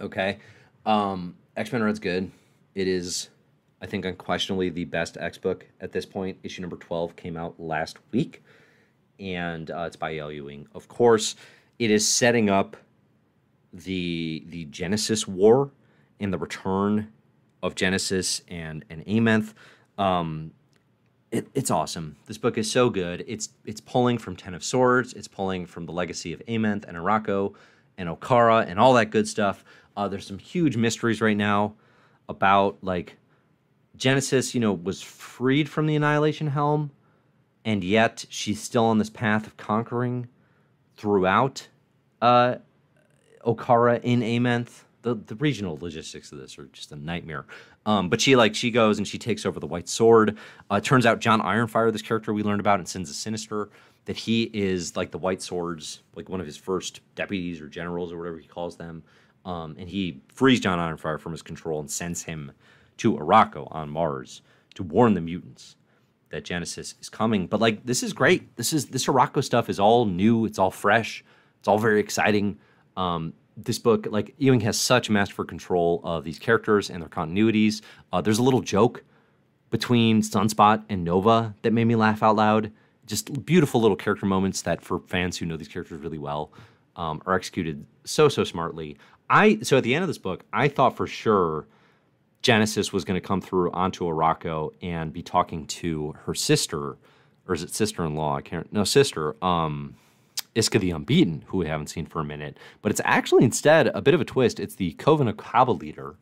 Okay, 0.00 0.38
um, 0.84 1.36
X 1.56 1.72
Men 1.72 1.82
Red's 1.82 1.98
good. 1.98 2.30
It 2.76 2.86
is, 2.86 3.30
I 3.82 3.86
think, 3.86 4.04
unquestionably 4.04 4.68
the 4.68 4.84
best 4.84 5.16
X 5.18 5.38
book 5.38 5.66
at 5.80 5.90
this 5.90 6.06
point. 6.06 6.38
Issue 6.44 6.60
number 6.60 6.76
twelve 6.76 7.16
came 7.16 7.36
out 7.36 7.58
last 7.58 7.98
week, 8.12 8.44
and 9.18 9.72
uh, 9.72 9.84
it's 9.88 9.96
by 9.96 10.18
Al 10.18 10.30
Ewing. 10.30 10.68
Of 10.72 10.86
course, 10.86 11.34
it 11.80 11.90
is 11.90 12.06
setting 12.06 12.48
up 12.48 12.76
the 13.84 14.44
the 14.48 14.64
Genesis 14.66 15.26
War 15.26 15.70
and 16.20 16.32
the 16.32 16.38
return 16.38 17.12
of 17.62 17.74
Genesis 17.74 18.42
and 18.48 18.84
and 18.90 19.04
Amenth. 19.06 19.52
Um, 19.98 20.52
it, 21.30 21.48
it's 21.54 21.70
awesome. 21.70 22.16
This 22.26 22.38
book 22.38 22.56
is 22.56 22.70
so 22.70 22.90
good. 22.90 23.24
It's 23.26 23.50
it's 23.64 23.80
pulling 23.80 24.18
from 24.18 24.36
Ten 24.36 24.54
of 24.54 24.64
Swords. 24.64 25.12
It's 25.12 25.28
pulling 25.28 25.66
from 25.66 25.86
the 25.86 25.92
legacy 25.92 26.32
of 26.32 26.40
Amenth 26.46 26.84
and 26.86 26.96
Arakko 26.96 27.54
and 27.98 28.08
Okara 28.08 28.66
and 28.68 28.78
all 28.78 28.94
that 28.94 29.10
good 29.10 29.28
stuff. 29.28 29.64
Uh, 29.96 30.08
there's 30.08 30.26
some 30.26 30.38
huge 30.38 30.76
mysteries 30.76 31.20
right 31.20 31.36
now 31.36 31.74
about 32.28 32.78
like 32.82 33.16
Genesis. 33.96 34.54
You 34.54 34.60
know, 34.60 34.72
was 34.72 35.02
freed 35.02 35.68
from 35.68 35.86
the 35.86 35.96
Annihilation 35.96 36.48
Helm, 36.48 36.90
and 37.64 37.82
yet 37.82 38.24
she's 38.28 38.62
still 38.62 38.84
on 38.84 38.98
this 38.98 39.10
path 39.10 39.46
of 39.46 39.56
conquering 39.56 40.28
throughout 40.96 41.68
uh, 42.22 42.56
Okara 43.46 44.00
in 44.02 44.20
Amenth. 44.20 44.82
The, 45.02 45.14
the 45.14 45.36
regional 45.36 45.78
logistics 45.80 46.32
of 46.32 46.38
this 46.38 46.58
are 46.58 46.64
just 46.66 46.90
a 46.90 46.96
nightmare. 46.96 47.46
Um, 47.86 48.08
but 48.08 48.20
she 48.20 48.34
like 48.34 48.54
she 48.56 48.72
goes 48.72 48.98
and 48.98 49.06
she 49.06 49.18
takes 49.18 49.46
over 49.46 49.60
the 49.60 49.66
White 49.66 49.88
Sword. 49.88 50.36
Uh, 50.68 50.80
turns 50.80 51.06
out 51.06 51.20
John 51.20 51.40
Ironfire, 51.40 51.92
this 51.92 52.02
character 52.02 52.34
we 52.34 52.42
learned 52.42 52.60
about 52.60 52.80
in 52.80 52.86
Sins 52.86 53.08
of 53.08 53.14
Sinister, 53.14 53.70
that 54.06 54.16
he 54.16 54.50
is 54.52 54.96
like 54.96 55.12
the 55.12 55.18
White 55.18 55.40
Sword's 55.40 56.02
like 56.16 56.28
one 56.28 56.40
of 56.40 56.46
his 56.46 56.56
first 56.56 57.00
deputies 57.14 57.60
or 57.60 57.68
generals 57.68 58.12
or 58.12 58.18
whatever 58.18 58.38
he 58.38 58.48
calls 58.48 58.76
them. 58.76 59.04
Um, 59.44 59.76
and 59.78 59.88
he 59.88 60.22
frees 60.34 60.58
John 60.58 60.78
Ironfire 60.80 61.20
from 61.20 61.30
his 61.30 61.42
control 61.42 61.78
and 61.78 61.88
sends 61.88 62.24
him 62.24 62.50
to 62.96 63.14
Arakko 63.14 63.68
on 63.70 63.88
Mars 63.88 64.42
to 64.74 64.82
warn 64.82 65.14
the 65.14 65.20
mutants 65.20 65.76
that 66.30 66.44
Genesis 66.44 66.96
is 67.00 67.08
coming. 67.08 67.46
But 67.46 67.60
like 67.60 67.86
this 67.86 68.02
is 68.02 68.12
great. 68.12 68.56
This 68.56 68.72
is 68.72 68.86
this 68.86 69.06
Arakko 69.06 69.44
stuff 69.44 69.68
is 69.68 69.78
all 69.78 70.04
new. 70.04 70.46
It's 70.46 70.58
all 70.58 70.72
fresh. 70.72 71.24
It's 71.60 71.68
all 71.68 71.78
very 71.78 72.00
exciting. 72.00 72.58
Um, 72.96 73.32
this 73.56 73.78
book, 73.78 74.06
like 74.10 74.34
Ewing, 74.38 74.60
has 74.60 74.78
such 74.78 75.08
masterful 75.08 75.44
control 75.44 76.00
of 76.04 76.24
these 76.24 76.38
characters 76.38 76.90
and 76.90 77.02
their 77.02 77.08
continuities. 77.08 77.80
Uh, 78.12 78.20
there's 78.20 78.38
a 78.38 78.42
little 78.42 78.60
joke 78.60 79.02
between 79.70 80.22
Sunspot 80.22 80.84
and 80.88 81.04
Nova 81.04 81.54
that 81.62 81.72
made 81.72 81.86
me 81.86 81.96
laugh 81.96 82.22
out 82.22 82.36
loud. 82.36 82.72
Just 83.06 83.44
beautiful 83.46 83.80
little 83.80 83.96
character 83.96 84.26
moments 84.26 84.62
that, 84.62 84.82
for 84.82 85.00
fans 85.00 85.38
who 85.38 85.46
know 85.46 85.56
these 85.56 85.68
characters 85.68 86.00
really 86.00 86.18
well, 86.18 86.52
um, 86.96 87.22
are 87.26 87.34
executed 87.34 87.86
so 88.04 88.28
so 88.28 88.44
smartly. 88.44 88.96
I 89.30 89.58
so 89.62 89.76
at 89.76 89.84
the 89.84 89.94
end 89.94 90.02
of 90.02 90.08
this 90.08 90.18
book, 90.18 90.44
I 90.52 90.68
thought 90.68 90.96
for 90.96 91.06
sure 91.06 91.66
Genesis 92.42 92.92
was 92.92 93.04
going 93.04 93.20
to 93.20 93.26
come 93.26 93.40
through 93.40 93.70
onto 93.72 94.04
Arakko 94.04 94.72
and 94.82 95.12
be 95.12 95.22
talking 95.22 95.66
to 95.66 96.14
her 96.24 96.34
sister, 96.34 96.96
or 97.46 97.54
is 97.54 97.62
it 97.62 97.74
sister-in-law? 97.74 98.36
I 98.36 98.40
can't. 98.40 98.72
No, 98.72 98.84
sister. 98.84 99.36
Um, 99.44 99.96
Isca 100.56 100.78
the 100.78 100.90
Unbeaten, 100.90 101.44
who 101.48 101.58
we 101.58 101.66
haven't 101.66 101.88
seen 101.88 102.06
for 102.06 102.20
a 102.20 102.24
minute. 102.24 102.58
But 102.82 102.90
it's 102.90 103.00
actually 103.04 103.44
instead 103.44 103.88
a 103.88 104.00
bit 104.00 104.14
of 104.14 104.20
a 104.20 104.24
twist. 104.24 104.58
It's 104.58 104.74
the 104.74 104.92
Coven 104.92 105.30
Akkaba 105.30 105.78
leader 105.78 106.16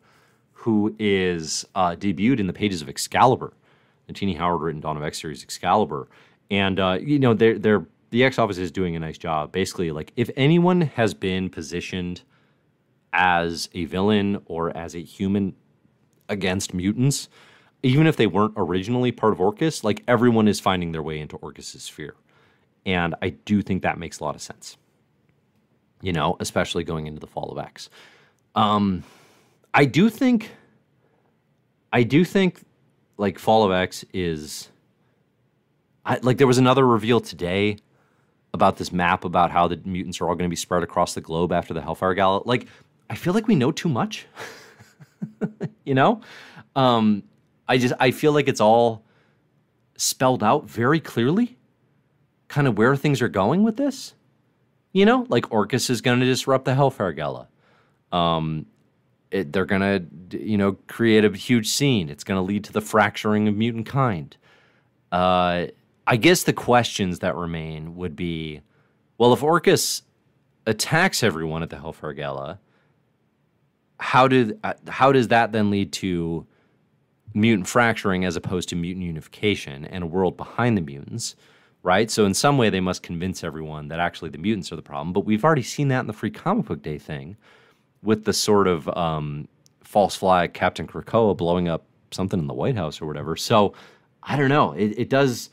who 0.52 0.94
is 0.98 1.64
uh, 1.74 1.94
debuted 1.94 2.40
in 2.40 2.46
the 2.46 2.52
pages 2.52 2.80
of 2.82 2.88
Excalibur, 2.88 3.52
the 4.06 4.12
Tini 4.12 4.34
Howard 4.34 4.62
written 4.62 4.80
Dawn 4.80 4.96
of 4.96 5.02
X 5.02 5.20
series 5.20 5.42
Excalibur. 5.42 6.08
And, 6.50 6.80
uh, 6.80 6.98
you 7.00 7.18
know, 7.18 7.34
they're, 7.34 7.58
they're, 7.58 7.86
the 8.10 8.24
X 8.24 8.38
office 8.38 8.58
is 8.58 8.70
doing 8.70 8.96
a 8.96 8.98
nice 8.98 9.18
job. 9.18 9.52
Basically, 9.52 9.90
like, 9.90 10.12
if 10.16 10.30
anyone 10.36 10.80
has 10.82 11.14
been 11.14 11.50
positioned 11.50 12.22
as 13.12 13.68
a 13.74 13.84
villain 13.84 14.40
or 14.46 14.76
as 14.76 14.94
a 14.94 15.02
human 15.02 15.54
against 16.28 16.72
mutants, 16.72 17.28
even 17.82 18.06
if 18.06 18.16
they 18.16 18.26
weren't 18.26 18.54
originally 18.56 19.12
part 19.12 19.32
of 19.32 19.40
Orchis, 19.40 19.84
like, 19.84 20.02
everyone 20.08 20.48
is 20.48 20.60
finding 20.60 20.92
their 20.92 21.02
way 21.02 21.20
into 21.20 21.36
Orchis's 21.36 21.82
sphere. 21.82 22.14
And 22.86 23.14
I 23.22 23.30
do 23.30 23.62
think 23.62 23.82
that 23.82 23.98
makes 23.98 24.20
a 24.20 24.24
lot 24.24 24.34
of 24.34 24.42
sense, 24.42 24.76
you 26.02 26.12
know, 26.12 26.36
especially 26.40 26.84
going 26.84 27.06
into 27.06 27.20
the 27.20 27.26
fall 27.26 27.50
of 27.50 27.58
X. 27.58 27.88
Um, 28.54 29.04
I 29.72 29.84
do 29.86 30.10
think, 30.10 30.50
I 31.92 32.02
do 32.02 32.24
think 32.24 32.62
like 33.16 33.38
Fall 33.38 33.64
of 33.64 33.72
X 33.72 34.04
is, 34.12 34.68
I, 36.04 36.18
like 36.22 36.38
there 36.38 36.46
was 36.46 36.58
another 36.58 36.86
reveal 36.86 37.20
today 37.20 37.78
about 38.52 38.76
this 38.76 38.92
map 38.92 39.24
about 39.24 39.50
how 39.50 39.66
the 39.66 39.80
mutants 39.84 40.20
are 40.20 40.28
all 40.28 40.34
going 40.34 40.48
to 40.48 40.52
be 40.52 40.56
spread 40.56 40.82
across 40.82 41.14
the 41.14 41.20
globe 41.20 41.52
after 41.52 41.74
the 41.74 41.80
Hellfire 41.82 42.14
Gala. 42.14 42.42
Like, 42.44 42.66
I 43.10 43.16
feel 43.16 43.32
like 43.32 43.48
we 43.48 43.54
know 43.54 43.72
too 43.72 43.88
much, 43.88 44.26
you 45.84 45.94
know? 45.94 46.20
Um, 46.76 47.24
I 47.66 47.78
just, 47.78 47.94
I 47.98 48.10
feel 48.10 48.32
like 48.32 48.46
it's 48.46 48.60
all 48.60 49.02
spelled 49.96 50.42
out 50.42 50.68
very 50.68 51.00
clearly 51.00 51.56
kind 52.54 52.68
of 52.68 52.78
where 52.78 52.94
things 52.94 53.20
are 53.20 53.28
going 53.28 53.64
with 53.64 53.76
this. 53.76 54.14
You 54.92 55.04
know, 55.04 55.26
like 55.28 55.50
Orchis 55.50 55.90
is 55.90 56.00
going 56.00 56.20
to 56.20 56.26
disrupt 56.26 56.64
the 56.64 56.74
Hellfire 56.74 57.12
Gala. 57.12 57.48
Um, 58.12 58.66
it, 59.32 59.52
they're 59.52 59.66
going 59.66 59.80
to, 59.80 60.38
you 60.38 60.56
know, 60.56 60.74
create 60.86 61.24
a 61.24 61.36
huge 61.36 61.66
scene. 61.66 62.08
It's 62.08 62.22
going 62.22 62.38
to 62.38 62.42
lead 62.42 62.62
to 62.64 62.72
the 62.72 62.80
fracturing 62.80 63.48
of 63.48 63.56
mutant 63.56 63.86
kind. 63.86 64.36
Uh, 65.10 65.66
I 66.06 66.16
guess 66.16 66.44
the 66.44 66.52
questions 66.52 67.18
that 67.18 67.34
remain 67.34 67.96
would 67.96 68.14
be, 68.14 68.60
well, 69.18 69.32
if 69.32 69.40
Orchis 69.40 70.02
attacks 70.64 71.24
everyone 71.24 71.64
at 71.64 71.70
the 71.70 71.76
Hellfire 71.76 72.12
Gala, 72.12 72.60
how 73.98 74.28
did 74.28 74.60
uh, 74.62 74.74
how 74.86 75.10
does 75.10 75.26
that 75.28 75.50
then 75.50 75.70
lead 75.70 75.92
to 75.94 76.46
mutant 77.32 77.66
fracturing 77.66 78.24
as 78.24 78.36
opposed 78.36 78.68
to 78.68 78.76
mutant 78.76 79.04
unification 79.04 79.84
and 79.84 80.04
a 80.04 80.06
world 80.06 80.36
behind 80.36 80.76
the 80.76 80.82
mutants? 80.82 81.34
Right? 81.84 82.10
So 82.10 82.24
in 82.24 82.34
some 82.34 82.58
way, 82.58 82.70
they 82.70 82.80
must 82.80 83.02
convince 83.02 83.44
everyone 83.44 83.88
that 83.88 84.00
actually 84.00 84.30
the 84.30 84.38
mutants 84.38 84.72
are 84.72 84.76
the 84.76 84.82
problem. 84.82 85.12
But 85.12 85.26
we've 85.26 85.44
already 85.44 85.62
seen 85.62 85.88
that 85.88 86.00
in 86.00 86.06
the 86.08 86.12
Free 86.12 86.30
Comic 86.30 86.64
Book 86.64 86.82
Day 86.82 86.98
thing, 86.98 87.36
with 88.02 88.24
the 88.24 88.32
sort 88.32 88.66
of 88.66 88.88
um, 88.96 89.46
false 89.82 90.16
flag 90.16 90.54
Captain 90.54 90.86
Krakoa 90.86 91.36
blowing 91.36 91.68
up 91.68 91.84
something 92.10 92.40
in 92.40 92.46
the 92.46 92.54
White 92.54 92.76
House 92.76 93.00
or 93.00 93.06
whatever. 93.06 93.36
So 93.36 93.74
I 94.22 94.36
don't 94.36 94.48
know. 94.48 94.72
It, 94.72 94.98
it 94.98 95.08
does 95.10 95.50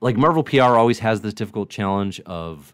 like 0.00 0.16
Marvel 0.16 0.44
PR 0.44 0.62
always 0.62 1.00
has 1.00 1.20
this 1.20 1.34
difficult 1.34 1.70
challenge 1.70 2.20
of 2.20 2.72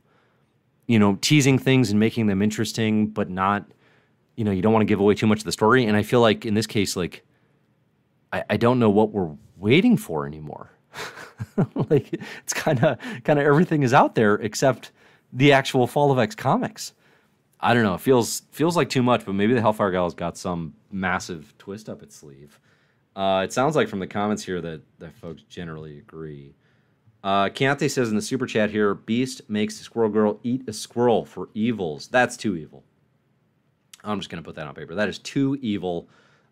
you 0.86 0.98
know 0.98 1.16
teasing 1.22 1.58
things 1.58 1.90
and 1.90 1.98
making 1.98 2.26
them 2.26 2.42
interesting, 2.42 3.06
but 3.08 3.30
not 3.30 3.64
you 4.36 4.44
know 4.44 4.50
you 4.50 4.60
don't 4.60 4.74
want 4.74 4.82
to 4.82 4.86
give 4.86 5.00
away 5.00 5.14
too 5.14 5.26
much 5.26 5.38
of 5.38 5.44
the 5.44 5.52
story. 5.52 5.86
And 5.86 5.96
I 5.96 6.02
feel 6.02 6.20
like 6.20 6.44
in 6.44 6.52
this 6.52 6.66
case, 6.66 6.96
like 6.96 7.24
I, 8.30 8.44
I 8.50 8.56
don't 8.58 8.78
know 8.78 8.90
what 8.90 9.10
we're 9.10 9.34
waiting 9.56 9.96
for 9.96 10.26
anymore 10.26 10.70
like 11.90 12.12
it's 12.42 12.52
kind 12.52 12.82
of 12.84 12.98
kind 13.24 13.38
of 13.38 13.46
everything 13.46 13.82
is 13.82 13.94
out 13.94 14.14
there 14.14 14.34
except 14.36 14.92
the 15.32 15.52
actual 15.52 15.86
Fall 15.86 16.10
of 16.10 16.18
X 16.18 16.34
comics. 16.34 16.92
I 17.60 17.74
don't 17.74 17.82
know. 17.82 17.94
It 17.94 18.00
feels 18.00 18.42
feels 18.50 18.76
like 18.76 18.88
too 18.88 19.02
much, 19.02 19.24
but 19.24 19.34
maybe 19.34 19.54
the 19.54 19.60
Hellfire 19.60 19.90
Gala's 19.90 20.14
got 20.14 20.36
some 20.36 20.74
massive 20.90 21.54
twist 21.58 21.88
up 21.88 22.02
its 22.02 22.16
sleeve. 22.16 22.58
Uh, 23.14 23.42
it 23.44 23.52
sounds 23.52 23.76
like 23.76 23.88
from 23.88 23.98
the 23.98 24.06
comments 24.06 24.44
here 24.44 24.60
that 24.60 24.82
that 24.98 25.14
folks 25.14 25.42
generally 25.42 25.98
agree. 25.98 26.54
Uh, 27.22 27.50
Keontae 27.50 27.90
says 27.90 28.08
in 28.08 28.16
the 28.16 28.22
super 28.22 28.46
chat 28.46 28.70
here, 28.70 28.94
Beast 28.94 29.42
makes 29.48 29.76
the 29.76 29.84
Squirrel 29.84 30.08
Girl 30.08 30.40
eat 30.42 30.66
a 30.66 30.72
squirrel 30.72 31.26
for 31.26 31.50
evils. 31.52 32.08
That's 32.08 32.34
too 32.36 32.56
evil. 32.56 32.82
I'm 34.02 34.18
just 34.18 34.30
gonna 34.30 34.42
put 34.42 34.54
that 34.54 34.66
on 34.66 34.74
paper. 34.74 34.94
That 34.94 35.10
is 35.10 35.18
too 35.18 35.58
evil. 35.60 36.08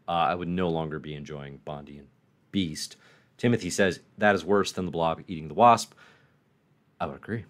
Uh, 0.07 0.13
I 0.13 0.35
would 0.35 0.49
no 0.49 0.69
longer 0.69 0.99
be 0.99 1.15
enjoying 1.15 1.61
Bondian 1.67 2.05
Beast. 2.53 2.97
Timothy 3.39 3.71
says 3.71 4.01
that 4.19 4.35
is 4.35 4.45
worse 4.45 4.73
than 4.73 4.85
the 4.85 4.91
blob 4.91 5.23
eating 5.27 5.49
the 5.49 5.55
wasp. 5.55 5.95
I 7.01 7.07
would 7.07 7.17
agree. 7.17 7.45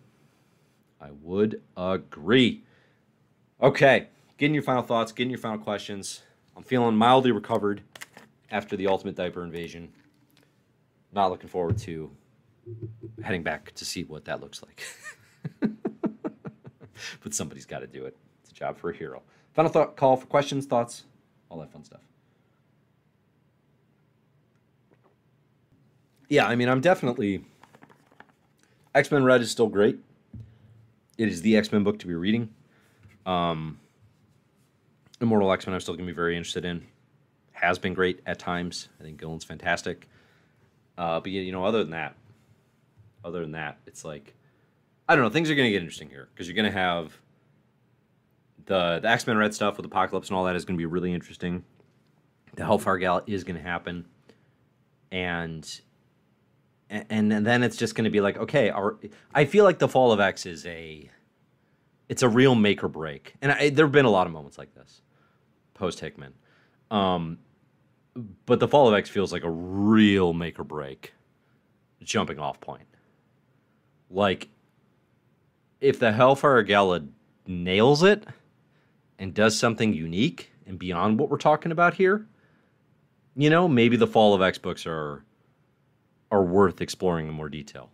I 1.01 1.11
would 1.23 1.63
agree. 1.77 2.63
Okay, 3.61 4.09
getting 4.37 4.55
your 4.55 4.63
final 4.63 4.83
thoughts, 4.83 5.11
getting 5.11 5.31
your 5.31 5.39
final 5.39 5.59
questions. 5.59 6.23
I'm 6.57 6.63
feeling 6.63 6.95
mildly 6.95 7.33
recovered 7.33 7.83
after 8.51 8.77
the 8.77 8.87
ultimate 8.87 9.17
diaper 9.17 9.43
invasion. 9.43 9.91
Not 11.13 11.31
looking 11.31 11.49
forward 11.49 11.79
to 11.79 12.11
heading 13.23 13.43
back 13.43 13.73
to 13.75 13.85
see 13.85 14.05
what 14.05 14.27
that 14.27 14.41
looks 14.41 14.63
like. 14.63 14.85
but 17.23 17.35
somebody's 17.35 17.67
got 17.67 17.81
to 17.81 17.87
do 17.87 18.05
it. 18.05 18.17
It's 18.43 18.51
a 18.51 18.55
job 18.55 18.77
for 18.77 18.91
a 18.91 18.97
hero. 18.97 19.23
Final 19.55 19.71
thought 19.71 19.97
call 19.97 20.17
for 20.17 20.27
questions, 20.27 20.67
thoughts, 20.67 21.05
all 21.49 21.59
that 21.61 21.73
fun 21.73 21.85
stuff. 21.85 22.03
Yeah, 26.29 26.47
I 26.47 26.55
mean, 26.57 26.69
I'm 26.69 26.81
definitely 26.81 27.45
X 28.95 29.11
Men 29.11 29.25
Red 29.25 29.41
is 29.41 29.51
still 29.51 29.69
great. 29.69 29.99
It 31.17 31.29
is 31.29 31.43
the 31.43 31.57
X 31.57 31.73
Men 31.73 31.85
book 31.85 31.99
to 32.01 32.07
be 32.07 32.15
reading. 32.15 32.51
Um, 33.27 33.79
Immortal 35.21 35.53
X 35.53 35.67
Men, 35.67 35.75
I'm 35.75 35.81
still 35.81 35.95
going 35.95 36.07
to 36.07 36.13
be 36.13 36.17
very 36.17 36.37
interested 36.37 36.65
in. 36.65 36.87
Has 37.53 37.79
been 37.79 37.95
great 37.95 38.21
at 38.27 38.39
times. 38.39 38.89
I 39.01 39.03
think 39.03 39.19
Gillen's 39.19 39.45
fantastic. 39.45 40.09
Uh, 40.97 41.21
but 41.21 41.31
you 41.31 41.53
know, 41.53 41.65
other 41.65 41.83
than 41.83 41.91
that, 41.91 42.15
other 43.25 43.41
than 43.41 43.53
that, 43.53 43.79
it's 43.87 44.05
like 44.05 44.35
I 45.09 45.15
don't 45.15 45.25
know. 45.25 45.31
Things 45.31 45.51
are 45.51 45.55
going 45.55 45.67
to 45.67 45.73
get 45.73 45.81
interesting 45.81 46.11
here 46.11 46.29
because 46.33 46.47
you're 46.47 46.55
going 46.55 46.71
to 46.71 46.79
have 46.79 47.17
the 48.67 49.01
the 49.01 49.09
X 49.09 49.27
Men 49.27 49.37
Red 49.39 49.55
stuff 49.55 49.77
with 49.77 49.87
Apocalypse 49.87 50.29
and 50.29 50.37
all 50.37 50.45
that 50.45 50.57
is 50.57 50.65
going 50.65 50.77
to 50.77 50.79
be 50.79 50.87
really 50.87 51.13
interesting. 51.13 51.65
The 52.55 52.65
Hellfire 52.65 52.99
Gala 52.99 53.23
is 53.27 53.45
going 53.45 53.57
to 53.57 53.63
happen, 53.63 54.05
and 55.11 55.81
and, 56.91 57.33
and 57.33 57.47
then 57.47 57.63
it's 57.63 57.77
just 57.77 57.95
going 57.95 58.05
to 58.05 58.11
be 58.11 58.21
like, 58.21 58.37
okay, 58.39 58.71
our, 58.71 58.97
I 59.35 59.45
feel 59.45 59.65
like 59.65 59.79
the 59.79 59.89
fall 59.89 60.13
of 60.13 60.21
X 60.21 60.47
is 60.47 60.65
a, 60.67 61.11
it's 62.09 62.23
a 62.23 62.29
real 62.29 62.55
make 62.55 62.83
or 62.83 62.89
break, 62.89 63.35
and 63.43 63.53
I, 63.53 63.71
there 63.71 63.87
have 63.87 63.93
been 63.93 64.07
a 64.07 64.11
lot 64.11 64.27
of 64.27 64.33
moments 64.33 64.59
like 64.59 64.75
this, 64.75 65.03
post 65.75 66.01
Hickman, 66.01 66.35
um, 66.91 67.39
but 68.47 68.61
the 68.61 68.69
fall 68.69 68.89
of 68.89 68.95
X 68.95 69.09
feels 69.09 69.33
like 69.33 69.45
a 69.45 69.51
real 69.51 70.33
make 70.33 70.59
or 70.59 70.65
break, 70.65 71.13
jumping 72.03 72.39
off 72.39 72.61
point. 72.61 72.87
Like, 74.11 74.49
if 75.81 75.99
the 75.99 76.13
Hellfire 76.13 76.63
Gala 76.63 77.03
nails 77.47 78.03
it 78.03 78.25
and 79.19 79.35
does 79.35 79.59
something 79.59 79.93
unique 79.93 80.51
and 80.67 80.79
beyond 80.79 81.19
what 81.19 81.29
we're 81.29 81.37
talking 81.37 81.73
about 81.73 81.95
here, 81.95 82.27
you 83.37 83.51
know, 83.51 83.69
maybe 83.69 83.97
the 83.97 84.07
fall 84.07 84.35
of 84.35 84.43
X 84.43 84.59
books 84.59 84.87
are 84.87 85.25
are 86.31 86.43
worth 86.43 86.81
exploring 86.81 87.29
in 87.29 87.35
more 87.35 87.49
detail. 87.49 87.91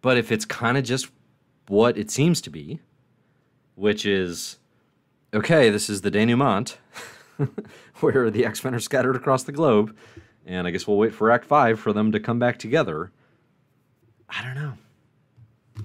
But 0.00 0.16
if 0.16 0.30
it's 0.32 0.44
kind 0.44 0.76
of 0.76 0.84
just 0.84 1.08
what 1.68 1.96
it 1.96 2.10
seems 2.10 2.40
to 2.42 2.50
be, 2.50 2.80
which 3.74 4.04
is 4.06 4.58
okay, 5.32 5.70
this 5.70 5.90
is 5.90 6.00
the 6.00 6.10
denouement 6.10 6.78
where 8.00 8.30
the 8.30 8.44
X 8.44 8.64
Men 8.64 8.74
are 8.74 8.80
scattered 8.80 9.16
across 9.16 9.42
the 9.42 9.52
globe, 9.52 9.96
and 10.46 10.66
I 10.66 10.70
guess 10.70 10.86
we'll 10.86 10.96
wait 10.96 11.14
for 11.14 11.30
Act 11.30 11.44
5 11.44 11.78
for 11.78 11.92
them 11.92 12.12
to 12.12 12.20
come 12.20 12.38
back 12.38 12.58
together. 12.58 13.12
I 14.28 14.42
don't 14.42 14.54
know. 14.54 14.74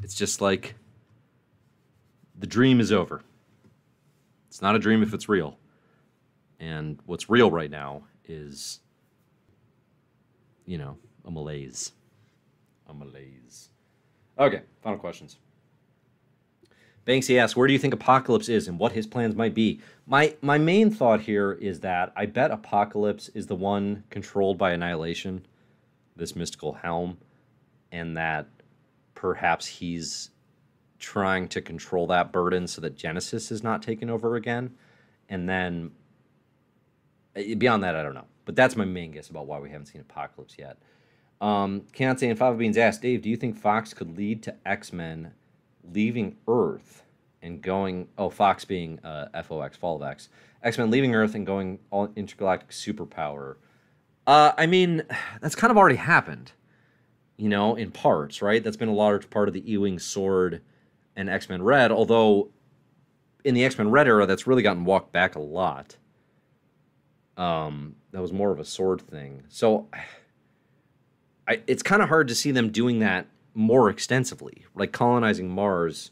It's 0.01 0.15
just 0.15 0.41
like 0.41 0.75
the 2.37 2.47
dream 2.47 2.79
is 2.79 2.91
over. 2.91 3.21
It's 4.47 4.61
not 4.61 4.75
a 4.75 4.79
dream 4.79 5.03
if 5.03 5.13
it's 5.13 5.29
real. 5.29 5.57
And 6.59 6.99
what's 7.05 7.29
real 7.29 7.51
right 7.51 7.71
now 7.71 8.03
is, 8.25 8.79
you 10.65 10.77
know, 10.77 10.97
a 11.25 11.31
malaise. 11.31 11.91
A 12.87 12.93
malaise. 12.93 13.69
Okay, 14.37 14.61
final 14.81 14.99
questions. 14.99 15.37
Banksy 17.05 17.37
asks, 17.37 17.55
where 17.55 17.67
do 17.67 17.73
you 17.73 17.79
think 17.79 17.93
Apocalypse 17.93 18.47
is 18.47 18.67
and 18.67 18.79
what 18.79 18.93
his 18.93 19.05
plans 19.05 19.35
might 19.35 19.53
be? 19.53 19.81
My 20.07 20.35
my 20.41 20.57
main 20.57 20.89
thought 20.89 21.21
here 21.21 21.51
is 21.53 21.81
that 21.81 22.13
I 22.15 22.25
bet 22.25 22.51
Apocalypse 22.51 23.29
is 23.29 23.47
the 23.47 23.55
one 23.55 24.03
controlled 24.09 24.57
by 24.57 24.71
Annihilation, 24.71 25.45
this 26.15 26.35
mystical 26.35 26.73
helm, 26.73 27.17
and 27.91 28.15
that 28.15 28.47
perhaps 29.15 29.65
he's 29.65 30.29
trying 30.97 31.49
to 31.49 31.61
control 31.61 32.07
that 32.07 32.31
burden 32.31 32.67
so 32.67 32.79
that 32.79 32.95
Genesis 32.95 33.51
is 33.51 33.63
not 33.63 33.81
taken 33.81 34.09
over 34.09 34.37
again. 34.37 34.73
And 35.27 35.47
then 35.47 35.91
eh, 37.35 37.55
beyond 37.55 37.83
that, 37.83 37.95
I 37.95 38.03
don't 38.03 38.13
know. 38.13 38.27
But 38.45 38.55
that's 38.55 38.77
my 38.77 38.85
main 38.85 39.11
guess 39.11 39.29
about 39.29 39.45
why 39.45 39.59
we 39.59 39.69
haven't 39.69 39.87
seen 39.87 40.01
Apocalypse 40.01 40.55
yet. 40.57 40.77
Um, 41.43 41.81
Keontae 41.93 42.29
and 42.29 42.39
Fava 42.39 42.57
Beans 42.57 42.77
asked, 42.77 43.01
Dave, 43.01 43.21
do 43.21 43.29
you 43.29 43.35
think 43.35 43.57
Fox 43.57 43.93
could 43.93 44.15
lead 44.15 44.41
to 44.43 44.55
X 44.65 44.93
Men 44.93 45.33
leaving 45.91 46.37
Earth 46.47 47.03
and 47.41 47.61
going, 47.61 48.07
oh, 48.17 48.29
Fox 48.29 48.63
being 48.63 48.97
uh, 49.03 49.27
FOX, 49.43 49.75
Fall 49.75 49.97
of 49.97 50.03
X, 50.03 50.29
X 50.63 50.77
Men 50.77 50.89
leaving 50.89 51.13
Earth 51.13 51.35
and 51.35 51.45
going 51.45 51.79
all 51.91 52.09
intergalactic 52.15 52.69
superpower? 52.69 53.57
Uh, 54.25 54.53
I 54.57 54.67
mean, 54.67 55.03
that's 55.41 55.53
kind 55.53 55.69
of 55.69 55.75
already 55.75 55.97
happened, 55.97 56.53
you 57.35 57.49
know, 57.49 57.75
in 57.75 57.91
parts, 57.91 58.41
right? 58.41 58.63
That's 58.63 58.77
been 58.77 58.87
a 58.87 58.93
large 58.93 59.29
part 59.29 59.49
of 59.49 59.53
the 59.53 59.59
Ewing 59.59 59.99
Sword 59.99 60.61
and 61.17 61.29
X 61.29 61.49
Men 61.49 61.61
Red, 61.61 61.91
although 61.91 62.51
in 63.43 63.53
the 63.53 63.65
X 63.65 63.77
Men 63.77 63.91
Red 63.91 64.07
era, 64.07 64.25
that's 64.25 64.47
really 64.47 64.63
gotten 64.63 64.85
walked 64.85 65.11
back 65.11 65.35
a 65.35 65.41
lot. 65.41 65.97
Um, 67.35 67.97
that 68.11 68.21
was 68.21 68.31
more 68.31 68.51
of 68.51 68.61
a 68.61 68.65
sword 68.65 69.01
thing. 69.01 69.43
So 69.49 69.89
I, 71.47 71.61
it's 71.67 71.83
kind 71.83 72.01
of 72.01 72.09
hard 72.09 72.27
to 72.29 72.35
see 72.35 72.51
them 72.51 72.69
doing 72.69 72.99
that 72.99 73.27
more 73.53 73.89
extensively, 73.89 74.65
like 74.75 74.91
colonizing 74.91 75.49
Mars 75.49 76.11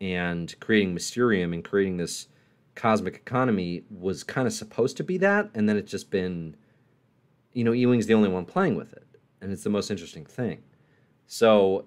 and 0.00 0.54
creating 0.60 0.94
Mysterium 0.94 1.52
and 1.52 1.64
creating 1.64 1.98
this 1.98 2.28
cosmic 2.74 3.14
economy 3.14 3.84
was 3.90 4.24
kind 4.24 4.46
of 4.46 4.52
supposed 4.52 4.96
to 4.96 5.04
be 5.04 5.18
that, 5.18 5.50
and 5.54 5.68
then 5.68 5.76
it's 5.76 5.90
just 5.90 6.10
been, 6.10 6.56
you 7.52 7.62
know, 7.62 7.72
Ewing's 7.72 8.06
the 8.06 8.14
only 8.14 8.28
one 8.28 8.44
playing 8.44 8.74
with 8.74 8.92
it, 8.92 9.06
and 9.40 9.52
it's 9.52 9.62
the 9.62 9.70
most 9.70 9.90
interesting 9.90 10.24
thing. 10.24 10.62
So, 11.26 11.86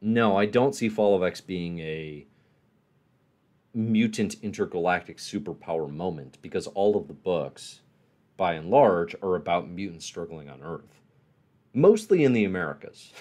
no, 0.00 0.36
I 0.36 0.46
don't 0.46 0.74
see 0.74 0.88
Fall 0.88 1.16
of 1.16 1.22
X 1.22 1.40
being 1.40 1.80
a 1.80 2.26
mutant 3.72 4.36
intergalactic 4.42 5.18
superpower 5.18 5.90
moment 5.90 6.38
because 6.40 6.68
all 6.68 6.96
of 6.96 7.08
the 7.08 7.14
books, 7.14 7.80
by 8.36 8.52
and 8.52 8.70
large, 8.70 9.16
are 9.20 9.34
about 9.34 9.68
mutants 9.68 10.04
struggling 10.04 10.48
on 10.48 10.62
Earth 10.62 11.00
mostly 11.74 12.24
in 12.24 12.32
the 12.32 12.44
Americas. 12.44 13.12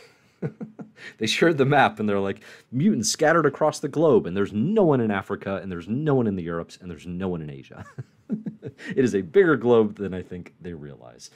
they 1.17 1.25
shared 1.25 1.57
the 1.57 1.65
map 1.65 1.99
and 1.99 2.07
they're 2.07 2.19
like 2.19 2.41
mutants 2.71 3.09
scattered 3.09 3.45
across 3.45 3.79
the 3.79 3.87
globe 3.87 4.25
and 4.25 4.35
there's 4.35 4.53
no 4.53 4.83
one 4.83 5.01
in 5.01 5.11
Africa 5.11 5.59
and 5.61 5.71
there's 5.71 5.87
no 5.87 6.15
one 6.15 6.27
in 6.27 6.35
the 6.35 6.43
Europes 6.43 6.77
and 6.81 6.89
there's 6.89 7.07
no 7.07 7.27
one 7.27 7.41
in 7.41 7.49
Asia. 7.49 7.85
it 8.59 9.03
is 9.03 9.15
a 9.15 9.21
bigger 9.21 9.55
globe 9.55 9.95
than 9.95 10.13
I 10.13 10.21
think 10.21 10.53
they 10.61 10.73
realize. 10.73 11.31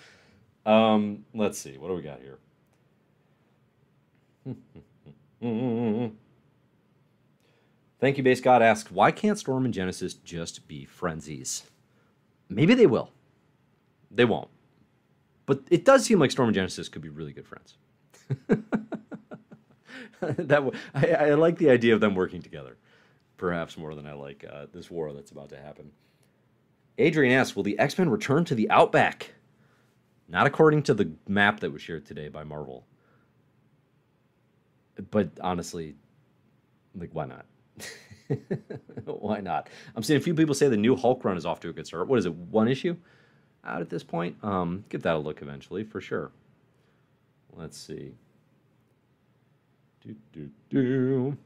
Um, 0.65 1.25
let's 1.33 1.57
see, 1.57 1.77
what 1.77 1.87
do 1.87 1.95
we 1.95 2.01
got 2.01 2.19
here? 2.21 2.37
Thank 7.99 8.17
you, 8.17 8.23
Base 8.23 8.41
God 8.41 8.61
asks, 8.61 8.91
why 8.91 9.11
can't 9.11 9.39
Storm 9.39 9.65
and 9.65 9.73
Genesis 9.73 10.13
just 10.13 10.67
be 10.67 10.85
frenzies? 10.85 11.63
Maybe 12.49 12.75
they 12.75 12.85
will. 12.85 13.11
They 14.11 14.25
won't. 14.25 14.49
But 15.47 15.61
it 15.71 15.83
does 15.85 16.05
seem 16.05 16.19
like 16.19 16.29
Storm 16.29 16.49
and 16.49 16.55
Genesis 16.55 16.89
could 16.89 17.01
be 17.01 17.09
really 17.09 17.33
good 17.33 17.47
friends. 17.47 17.77
that 20.19 20.73
I, 20.93 21.07
I, 21.07 21.33
like 21.33 21.57
the 21.57 21.69
idea 21.69 21.95
of 21.95 22.01
them 22.01 22.13
working 22.13 22.41
together, 22.41 22.77
perhaps 23.37 23.77
more 23.77 23.95
than 23.95 24.05
I 24.05 24.13
like 24.13 24.45
uh, 24.47 24.65
this 24.73 24.91
war 24.91 25.13
that's 25.13 25.31
about 25.31 25.49
to 25.49 25.57
happen. 25.57 25.91
Adrian 26.97 27.33
asks, 27.33 27.55
"Will 27.55 27.63
the 27.63 27.79
X 27.79 27.97
Men 27.97 28.09
return 28.09 28.43
to 28.45 28.55
the 28.55 28.69
Outback?" 28.69 29.33
Not 30.27 30.45
according 30.45 30.83
to 30.83 30.93
the 30.93 31.13
map 31.27 31.61
that 31.61 31.71
was 31.71 31.81
shared 31.81 32.05
today 32.05 32.27
by 32.27 32.43
Marvel. 32.43 32.85
But 35.09 35.29
honestly, 35.39 35.95
like, 36.93 37.11
why 37.13 37.27
not? 37.27 37.45
why 39.05 39.39
not? 39.39 39.69
I'm 39.95 40.03
seeing 40.03 40.19
a 40.19 40.23
few 40.23 40.33
people 40.33 40.53
say 40.53 40.67
the 40.67 40.75
new 40.75 40.97
Hulk 40.97 41.23
run 41.23 41.37
is 41.37 41.45
off 41.45 41.61
to 41.61 41.69
a 41.69 41.73
good 41.73 41.87
start. 41.87 42.09
What 42.09 42.19
is 42.19 42.25
it? 42.25 42.33
One 42.33 42.67
issue? 42.67 42.97
Out 43.67 43.81
at 43.81 43.89
this 43.89 44.03
point. 44.03 44.35
Um, 44.43 44.85
give 44.89 45.03
that 45.03 45.15
a 45.15 45.19
look 45.19 45.41
eventually 45.41 45.83
for 45.83 46.01
sure. 46.01 46.31
Let's 47.55 47.77
see. 47.77 48.13
Do, 50.01 50.15
do, 50.31 50.49
do. 50.69 51.37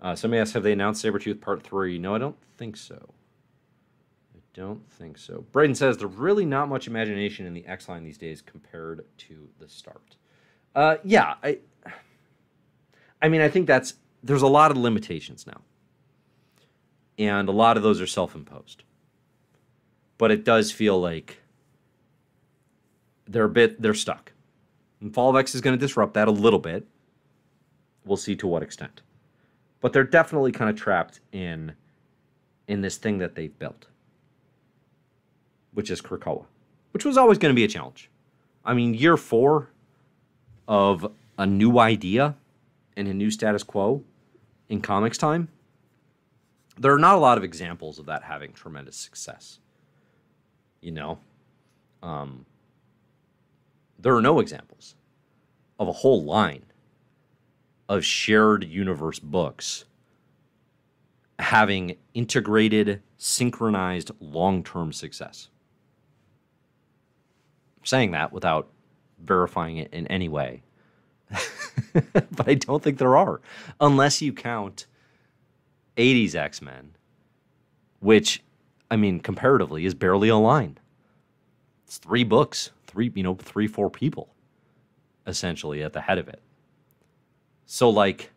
Uh, 0.00 0.14
somebody 0.14 0.40
asked, 0.40 0.54
have 0.54 0.62
they 0.62 0.72
announced 0.72 1.04
Sabretooth 1.04 1.40
Part 1.40 1.62
3? 1.62 1.98
No, 1.98 2.14
I 2.14 2.18
don't 2.18 2.36
think 2.56 2.76
so. 2.76 3.10
I 4.34 4.40
don't 4.54 4.88
think 4.90 5.18
so. 5.18 5.44
Braden 5.52 5.74
says, 5.74 5.98
there's 5.98 6.14
really 6.14 6.44
not 6.44 6.68
much 6.68 6.86
imagination 6.86 7.46
in 7.46 7.54
the 7.54 7.66
X 7.66 7.88
line 7.88 8.02
these 8.02 8.18
days 8.18 8.40
compared 8.40 9.04
to 9.18 9.48
the 9.58 9.68
start. 9.68 10.16
Uh, 10.74 10.96
yeah, 11.04 11.34
I, 11.42 11.58
I 13.20 13.28
mean, 13.28 13.40
I 13.40 13.48
think 13.48 13.66
that's, 13.66 13.94
there's 14.22 14.42
a 14.42 14.48
lot 14.48 14.70
of 14.70 14.76
limitations 14.76 15.46
now. 15.46 15.60
And 17.18 17.48
a 17.48 17.52
lot 17.52 17.76
of 17.76 17.82
those 17.82 18.00
are 18.00 18.06
self 18.06 18.34
imposed 18.34 18.84
but 20.22 20.30
it 20.30 20.44
does 20.44 20.70
feel 20.70 21.00
like 21.00 21.42
they're 23.26 23.46
a 23.46 23.48
bit 23.48 23.82
they're 23.82 23.92
stuck. 23.92 24.30
And 25.00 25.12
Fall 25.12 25.30
of 25.30 25.34
X 25.34 25.52
is 25.52 25.60
going 25.60 25.76
to 25.76 25.80
disrupt 25.84 26.14
that 26.14 26.28
a 26.28 26.30
little 26.30 26.60
bit. 26.60 26.86
We'll 28.04 28.16
see 28.16 28.36
to 28.36 28.46
what 28.46 28.62
extent. 28.62 29.02
But 29.80 29.92
they're 29.92 30.04
definitely 30.04 30.52
kind 30.52 30.70
of 30.70 30.76
trapped 30.76 31.18
in 31.32 31.74
in 32.68 32.82
this 32.82 32.98
thing 32.98 33.18
that 33.18 33.34
they've 33.34 33.58
built, 33.58 33.88
which 35.72 35.90
is 35.90 36.00
Krakoa, 36.00 36.44
which 36.92 37.04
was 37.04 37.16
always 37.16 37.38
going 37.38 37.52
to 37.52 37.56
be 37.56 37.64
a 37.64 37.68
challenge. 37.68 38.08
I 38.64 38.74
mean, 38.74 38.94
year 38.94 39.16
four 39.16 39.70
of 40.68 41.04
a 41.36 41.46
new 41.46 41.80
idea 41.80 42.36
and 42.96 43.08
a 43.08 43.12
new 43.12 43.32
status 43.32 43.64
quo 43.64 44.04
in 44.68 44.82
comics 44.82 45.18
time, 45.18 45.48
there 46.78 46.94
are 46.94 47.00
not 47.00 47.16
a 47.16 47.18
lot 47.18 47.38
of 47.38 47.42
examples 47.42 47.98
of 47.98 48.06
that 48.06 48.22
having 48.22 48.52
tremendous 48.52 48.94
success 48.96 49.58
you 50.82 50.90
know 50.90 51.18
um, 52.02 52.44
there 53.98 54.14
are 54.14 54.20
no 54.20 54.40
examples 54.40 54.96
of 55.78 55.88
a 55.88 55.92
whole 55.92 56.24
line 56.24 56.64
of 57.88 58.04
shared 58.04 58.64
universe 58.64 59.18
books 59.18 59.84
having 61.38 61.96
integrated 62.14 63.02
synchronized 63.16 64.10
long-term 64.20 64.92
success. 64.92 65.48
I'm 67.78 67.86
saying 67.86 68.10
that 68.12 68.32
without 68.32 68.68
verifying 69.18 69.76
it 69.78 69.92
in 69.92 70.06
any 70.08 70.28
way. 70.28 70.62
But 71.94 72.48
i 72.48 72.54
don't 72.54 72.82
think 72.82 72.98
there 72.98 73.16
are 73.16 73.40
unless 73.80 74.20
you 74.22 74.32
count 74.32 74.86
80s 75.96 76.34
x-men 76.34 76.92
which 78.00 78.42
I 78.92 78.96
mean, 78.96 79.20
comparatively, 79.20 79.86
is 79.86 79.94
barely 79.94 80.28
a 80.28 80.36
line. 80.36 80.76
It's 81.86 81.96
three 81.96 82.24
books, 82.24 82.72
three, 82.86 83.10
you 83.14 83.22
know, 83.22 83.34
three, 83.34 83.66
four 83.66 83.88
people 83.88 84.28
essentially 85.26 85.82
at 85.82 85.94
the 85.94 86.00
head 86.02 86.18
of 86.18 86.28
it. 86.28 86.42
So, 87.64 87.88
like, 87.88 88.32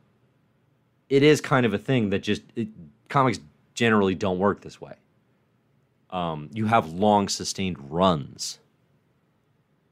it 1.09 1.23
is 1.23 1.41
kind 1.41 1.65
of 1.65 1.73
a 1.73 1.77
thing 1.77 2.09
that 2.11 2.19
just 2.19 2.41
it, 2.55 2.69
comics 3.09 3.41
generally 3.73 4.15
don't 4.15 4.39
work 4.39 4.61
this 4.61 4.79
way. 4.79 4.93
Um, 6.09 6.49
you 6.53 6.67
have 6.67 6.93
long 6.93 7.27
sustained 7.27 7.91
runs. 7.91 8.59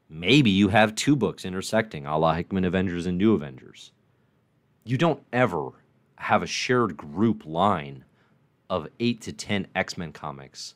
Maybe 0.08 0.48
you 0.48 0.68
have 0.68 0.94
two 0.94 1.14
books 1.14 1.44
intersecting, 1.44 2.06
a 2.06 2.16
la 2.16 2.32
Hickman 2.32 2.64
Avengers 2.64 3.04
and 3.04 3.18
New 3.18 3.34
Avengers. 3.34 3.92
You 4.82 4.96
don't 4.96 5.22
ever 5.30 5.72
have 6.16 6.42
a 6.42 6.46
shared 6.46 6.96
group 6.96 7.44
line 7.44 8.06
of 8.70 8.88
eight 9.00 9.20
to 9.22 9.32
10 9.32 9.68
X 9.74 9.98
Men 9.98 10.12
comics, 10.12 10.74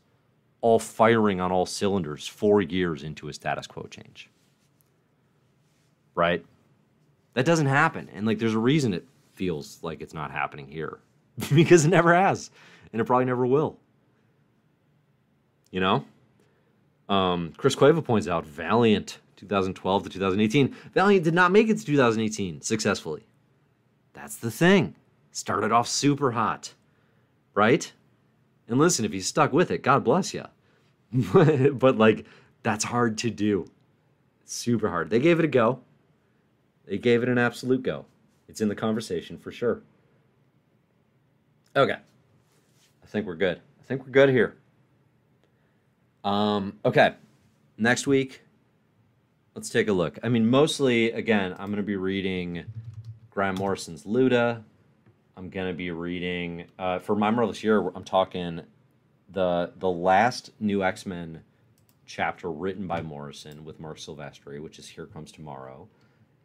all 0.61 0.79
firing 0.79 1.41
on 1.41 1.53
all 1.53 1.67
cylinders 1.67 2.27
four 2.27 2.61
years 2.61 3.03
into 3.03 3.29
a 3.29 3.33
status 3.33 3.67
quo 3.67 3.85
change. 3.91 4.31
Right? 6.15 6.45
That 7.35 7.47
doesn't 7.47 7.67
happen. 7.67 8.09
And 8.13 8.27
like 8.27 8.39
there's 8.39 8.55
a 8.55 8.59
reason 8.59 8.93
it 8.93 9.07
feels 9.35 9.79
like 9.83 10.01
it's 10.01 10.15
not 10.15 10.31
happening 10.31 10.69
here. 10.69 10.99
because 11.55 11.85
it 11.85 11.89
never 11.89 12.15
has. 12.15 12.51
And 12.93 13.01
it 13.01 13.05
probably 13.05 13.25
never 13.25 13.47
will. 13.47 13.79
You 15.71 15.81
know? 15.81 16.05
Um, 17.09 17.53
Chris 17.57 17.75
Cueva 17.75 18.03
points 18.03 18.29
out 18.29 18.47
Valiant 18.47 19.19
2012 19.37 20.05
to 20.05 20.09
2018. 20.09 20.75
Valiant 20.95 21.25
did 21.25 21.35
not 21.35 21.53
make 21.53 21.69
it 21.69 21.79
to 21.79 21.85
2018 21.85 22.61
successfully. 22.61 23.27
That's 24.13 24.37
the 24.37 24.51
thing. 24.51 24.95
Started 25.31 25.71
off 25.71 25.87
super 25.87 26.33
hot, 26.33 26.75
right? 27.55 27.93
And 28.69 28.79
listen, 28.79 29.05
if 29.05 29.15
you 29.15 29.21
stuck 29.21 29.53
with 29.53 29.71
it, 29.71 29.83
God 29.83 30.05
bless 30.05 30.35
you. 30.35 30.45
but 31.73 31.97
like, 31.97 32.27
that's 32.63 32.85
hard 32.85 33.19
to 33.19 33.31
do. 33.31 33.67
Super 34.45 34.89
hard. 34.89 35.11
They 35.11 35.19
gave 35.19 35.39
it 35.39 35.45
a 35.45 35.49
go. 35.49 35.81
They 36.87 36.99
gave 36.99 37.23
it 37.23 37.29
an 37.29 37.39
absolute 37.39 37.83
go. 37.83 38.07
It's 38.49 38.61
in 38.61 38.69
the 38.69 38.75
conversation 38.75 39.39
for 39.39 39.53
sure. 39.53 39.83
Okay. 41.77 41.97
I 43.03 43.07
think 43.07 43.27
we're 43.27 43.37
good. 43.37 43.61
I 43.81 43.85
think 43.85 44.05
we're 44.05 44.11
good 44.11 44.31
here. 44.31 44.57
Um, 46.25 46.79
okay. 46.85 47.15
Next 47.77 48.07
week, 48.07 48.43
let's 49.55 49.71
take 49.71 49.89
a 49.89 49.93
look. 49.93 50.19
I 50.23 50.29
mean, 50.29 50.49
mostly, 50.49 51.13
again, 51.13 51.53
I'm 51.53 51.67
going 51.67 51.77
to 51.77 51.83
be 51.83 51.97
reading 51.97 52.65
Grant 53.31 53.59
Morrison's 53.59 54.05
Luda. 54.05 54.65
I'm 55.39 55.51
to 55.51 55.73
be 55.73 55.93
reading, 55.93 56.65
uh, 56.81 56.99
for 56.99 57.15
my 57.15 57.31
Marvel 57.31 57.53
this 57.53 57.63
year, 57.63 57.79
I'm 57.95 58.03
talking 58.03 58.63
the 59.31 59.73
the 59.79 59.89
last 59.89 60.51
new 60.59 60.83
X 60.83 61.07
Men 61.07 61.43
chapter 62.07 62.51
written 62.51 62.89
by 62.89 63.03
Morrison 63.03 63.65
with 63.65 63.79
Marc 63.79 63.99
Silvestri, 63.99 64.61
which 64.61 64.81
is 64.81 64.89
Here 64.89 65.07
Comes 65.07 65.31
Tomorrow, 65.31 65.87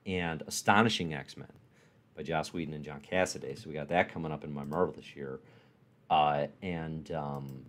and 0.05 0.43
Astonishing 0.45 1.11
X 1.11 1.35
Men 1.35 1.51
by 2.15 2.21
Joss 2.21 2.53
Whedon 2.53 2.75
and 2.75 2.85
John 2.85 3.01
Cassaday. 3.01 3.57
So 3.57 3.67
we 3.67 3.73
got 3.73 3.87
that 3.87 4.13
coming 4.13 4.31
up 4.31 4.43
in 4.43 4.53
my 4.53 4.63
Marvel 4.63 4.93
this 4.95 5.15
year. 5.15 5.39
Uh, 6.11 6.45
and 6.61 7.11
um, 7.13 7.65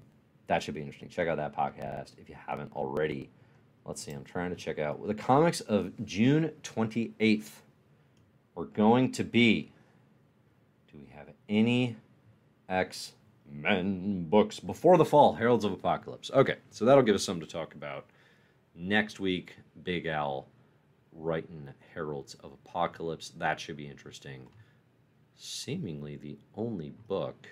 that 0.46 0.62
should 0.62 0.74
be 0.74 0.82
interesting. 0.82 1.08
Check 1.08 1.26
out 1.28 1.38
that 1.38 1.56
podcast 1.56 2.18
if 2.18 2.28
you 2.28 2.36
haven't 2.46 2.70
already. 2.76 3.30
Let's 3.86 4.02
see, 4.02 4.12
I'm 4.12 4.24
trying 4.24 4.50
to 4.50 4.56
check 4.56 4.78
out 4.78 5.06
the 5.06 5.14
comics 5.14 5.62
of 5.62 5.92
June 6.04 6.50
28th. 6.62 7.48
We're 8.54 8.64
going 8.66 9.10
to 9.12 9.24
be. 9.24 9.70
Do 10.94 11.00
we 11.00 11.12
have 11.16 11.28
any 11.48 11.96
X 12.68 13.14
Men 13.50 14.28
books 14.28 14.60
before 14.60 14.96
the 14.96 15.04
fall? 15.04 15.34
Heralds 15.34 15.64
of 15.64 15.72
Apocalypse. 15.72 16.30
Okay, 16.32 16.56
so 16.70 16.84
that'll 16.84 17.02
give 17.02 17.16
us 17.16 17.24
something 17.24 17.44
to 17.44 17.52
talk 17.52 17.74
about 17.74 18.06
next 18.76 19.18
week. 19.18 19.56
Big 19.82 20.06
Al 20.06 20.46
writing 21.12 21.68
Heralds 21.92 22.34
of 22.34 22.52
Apocalypse. 22.52 23.30
That 23.30 23.58
should 23.58 23.76
be 23.76 23.88
interesting. 23.88 24.46
Seemingly 25.36 26.14
the 26.14 26.38
only 26.56 26.92
book 27.08 27.48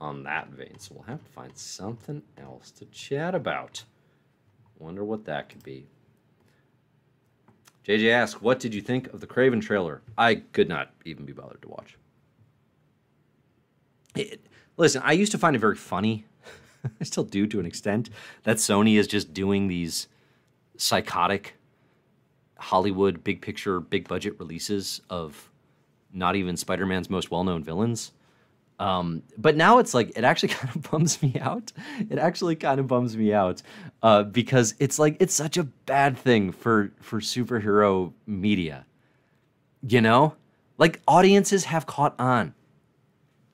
on 0.00 0.24
that 0.24 0.48
vein, 0.48 0.80
so 0.80 0.96
we'll 0.96 1.04
have 1.04 1.24
to 1.24 1.30
find 1.30 1.56
something 1.56 2.22
else 2.36 2.72
to 2.72 2.86
chat 2.86 3.36
about. 3.36 3.84
Wonder 4.80 5.04
what 5.04 5.24
that 5.26 5.48
could 5.48 5.62
be. 5.62 5.86
JJ 7.86 8.10
asks, 8.10 8.42
What 8.42 8.58
did 8.58 8.74
you 8.74 8.80
think 8.80 9.12
of 9.12 9.20
the 9.20 9.28
Kraven 9.28 9.62
trailer? 9.62 10.02
I 10.18 10.36
could 10.36 10.68
not 10.68 10.90
even 11.04 11.24
be 11.24 11.32
bothered 11.32 11.62
to 11.62 11.68
watch. 11.68 11.96
It, 14.14 14.40
listen, 14.76 15.02
I 15.04 15.12
used 15.12 15.32
to 15.32 15.38
find 15.38 15.56
it 15.56 15.60
very 15.60 15.76
funny. 15.76 16.24
I 17.00 17.04
still 17.04 17.24
do 17.24 17.46
to 17.46 17.60
an 17.60 17.66
extent 17.66 18.10
that 18.44 18.56
Sony 18.56 18.98
is 18.98 19.06
just 19.06 19.32
doing 19.32 19.68
these 19.68 20.08
psychotic 20.76 21.56
Hollywood 22.58 23.24
big 23.24 23.40
picture, 23.40 23.80
big 23.80 24.08
budget 24.08 24.38
releases 24.38 25.00
of 25.10 25.50
not 26.12 26.36
even 26.36 26.56
Spider 26.56 26.86
Man's 26.86 27.10
most 27.10 27.30
well 27.30 27.44
known 27.44 27.62
villains. 27.62 28.12
Um, 28.78 29.22
but 29.38 29.56
now 29.56 29.78
it's 29.78 29.94
like 29.94 30.16
it 30.16 30.24
actually 30.24 30.48
kind 30.54 30.74
of 30.74 30.90
bums 30.90 31.22
me 31.22 31.36
out. 31.40 31.72
It 32.10 32.18
actually 32.18 32.56
kind 32.56 32.80
of 32.80 32.86
bums 32.86 33.16
me 33.16 33.32
out 33.32 33.62
uh, 34.02 34.24
because 34.24 34.74
it's 34.78 34.98
like 34.98 35.16
it's 35.20 35.34
such 35.34 35.56
a 35.56 35.64
bad 35.64 36.18
thing 36.18 36.52
for 36.52 36.92
for 37.00 37.20
superhero 37.20 38.12
media. 38.26 38.86
You 39.86 40.00
know, 40.00 40.34
like 40.78 41.00
audiences 41.06 41.64
have 41.64 41.86
caught 41.86 42.14
on. 42.18 42.54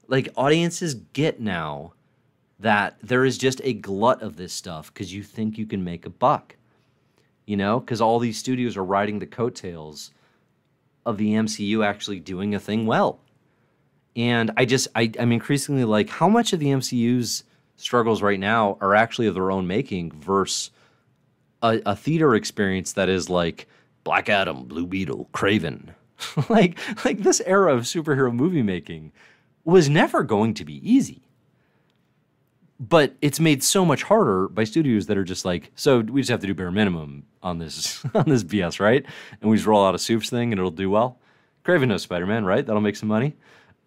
Like 0.09 0.30
audiences 0.36 0.94
get 0.94 1.40
now 1.40 1.92
that 2.59 2.96
there 3.02 3.24
is 3.24 3.38
just 3.38 3.61
a 3.62 3.72
glut 3.72 4.20
of 4.22 4.36
this 4.36 4.52
stuff 4.52 4.92
because 4.92 5.14
you 5.14 5.22
think 5.22 5.56
you 5.56 5.66
can 5.66 5.84
make 5.84 6.04
a 6.04 6.11
buck 6.11 6.56
you 7.48 7.56
know, 7.56 7.80
because 7.80 8.02
all 8.02 8.18
these 8.18 8.36
studios 8.36 8.76
are 8.76 8.84
riding 8.84 9.20
the 9.20 9.26
coattails 9.26 10.11
of 11.06 11.16
the 11.16 11.32
MCU 11.32 11.82
actually 11.82 12.20
doing 12.20 12.54
a 12.54 12.61
thing 12.61 12.84
well. 12.84 13.20
And 14.14 14.50
I 14.59 14.66
just, 14.66 14.88
I, 14.94 15.11
I'm 15.18 15.32
increasingly 15.32 15.84
like, 15.84 16.11
how 16.11 16.28
much 16.28 16.52
of 16.52 16.61
the 16.61 16.66
MCU's 16.66 17.44
struggles 17.76 18.20
right 18.20 18.38
now 18.38 18.76
are 18.82 18.94
actually 18.94 19.28
of 19.28 19.34
their 19.34 19.50
own 19.50 19.66
making 19.66 20.12
versus 20.12 20.72
a, 21.62 21.80
a 21.86 21.96
theater 21.96 22.34
experience 22.34 22.92
that 22.92 23.09
is 23.09 23.30
like 23.30 23.66
Black 24.04 24.28
Adam, 24.28 24.64
Blue 24.64 24.86
Beetle, 24.86 25.30
Kraven. 25.32 25.94
like, 26.50 26.78
like 27.02 27.20
this 27.20 27.40
era 27.46 27.74
of 27.74 27.84
superhero 27.84 28.30
movie 28.30 28.62
making 28.62 29.11
was 29.73 29.89
never 29.89 30.23
going 30.23 30.55
to 30.55 30.64
be 30.64 30.77
easy 30.89 31.29
but 32.81 33.14
it's 33.21 33.41
made 33.41 33.62
so 33.62 33.85
much 33.85 34.05
harder 34.05 34.49
by 34.49 34.64
studios 34.64 35.07
that 35.07 35.19
are 35.19 35.25
just 35.25 35.45
like, 35.45 35.73
so 35.75 36.01
we 36.01 36.21
just 36.21 36.31
have 36.31 36.41
to 36.41 36.47
do 36.47 36.55
bare 36.55 36.71
minimum 36.71 37.25
on 37.43 37.59
this 37.59 38.05
on 38.14 38.29
this 38.29 38.45
BS, 38.45 38.81
right? 38.81 39.05
And 39.41 39.51
we 39.51 39.57
just 39.57 39.66
roll 39.66 39.85
out 39.85 39.95
a 39.95 39.99
soups 39.99 40.31
thing 40.31 40.53
and 40.53 40.59
it'll 40.59 40.71
do 40.71 40.91
well. 40.91 41.19
Kraven 41.64 41.89
knows 41.89 42.03
Spider 42.03 42.27
Man, 42.27 42.45
right? 42.45 42.64
That'll 42.64 42.81
make 42.81 42.97
some 42.97 43.09
money. 43.09 43.37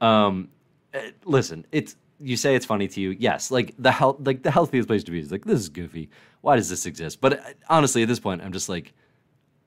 Um, 0.01 0.49
eh, 0.93 1.11
listen, 1.23 1.65
it's 1.71 1.95
you 2.19 2.35
say 2.37 2.55
it's 2.55 2.65
funny 2.65 2.87
to 2.89 3.01
you, 3.01 3.11
yes. 3.11 3.49
Like 3.49 3.73
the 3.79 3.91
health, 3.91 4.17
like 4.19 4.43
the 4.43 4.51
healthiest 4.51 4.87
place 4.87 5.03
to 5.05 5.11
be 5.11 5.19
is 5.19 5.31
like 5.31 5.45
this 5.45 5.59
is 5.59 5.69
goofy. 5.69 6.09
Why 6.41 6.55
does 6.57 6.69
this 6.69 6.85
exist? 6.85 7.21
But 7.21 7.39
uh, 7.39 7.43
honestly, 7.69 8.01
at 8.01 8.07
this 8.07 8.19
point, 8.19 8.41
I'm 8.41 8.51
just 8.51 8.67
like, 8.67 8.93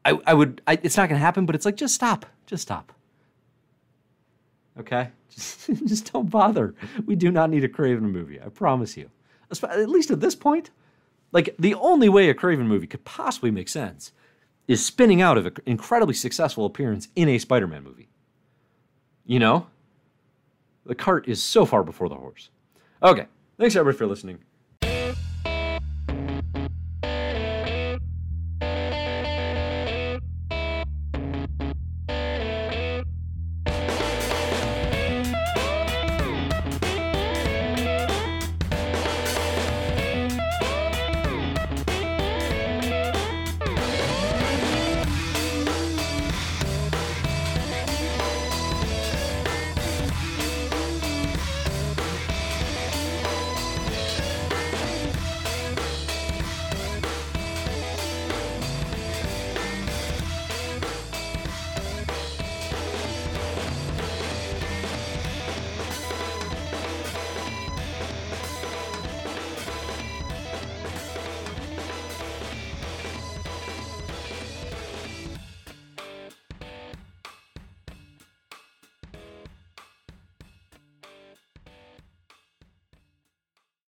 I, 0.05 0.19
I 0.27 0.35
would, 0.35 0.61
I, 0.67 0.79
it's 0.83 0.97
not 0.97 1.09
gonna 1.09 1.19
happen. 1.19 1.47
But 1.47 1.55
it's 1.55 1.65
like, 1.65 1.77
just 1.77 1.95
stop, 1.95 2.27
just 2.47 2.63
stop. 2.63 2.93
Okay, 4.79 5.09
just, 5.31 5.67
just 5.87 6.13
don't 6.13 6.31
bother. 6.31 6.75
We 7.07 7.17
do 7.17 7.31
not 7.31 7.51
need 7.51 7.65
a 7.65 7.69
Kraven 7.69 8.03
movie. 8.03 8.41
I 8.41 8.49
promise 8.49 8.97
you. 8.97 9.11
At 9.63 9.89
least 9.89 10.11
at 10.11 10.21
this 10.21 10.35
point, 10.35 10.71
like 11.33 11.55
the 11.59 11.75
only 11.75 12.09
way 12.09 12.29
a 12.29 12.35
Kraven 12.35 12.67
movie 12.67 12.87
could 12.87 13.05
possibly 13.05 13.51
make 13.51 13.69
sense 13.69 14.13
is 14.67 14.85
spinning 14.85 15.21
out 15.21 15.37
of 15.37 15.47
an 15.47 15.57
incredibly 15.67 16.15
successful 16.15 16.65
appearance 16.65 17.09
in 17.15 17.29
a 17.29 17.39
Spider-Man 17.39 17.85
movie. 17.85 18.09
You 19.27 19.39
know, 19.39 19.67
the 20.87 20.95
cart 20.95 21.29
is 21.29 21.43
so 21.43 21.65
far 21.67 21.83
before 21.83 22.09
the 22.09 22.15
horse. 22.15 22.51
Okay, 23.03 23.27
thanks 23.59 23.77
everybody 23.77 23.99
for 23.99 24.07
listening. 24.07 24.39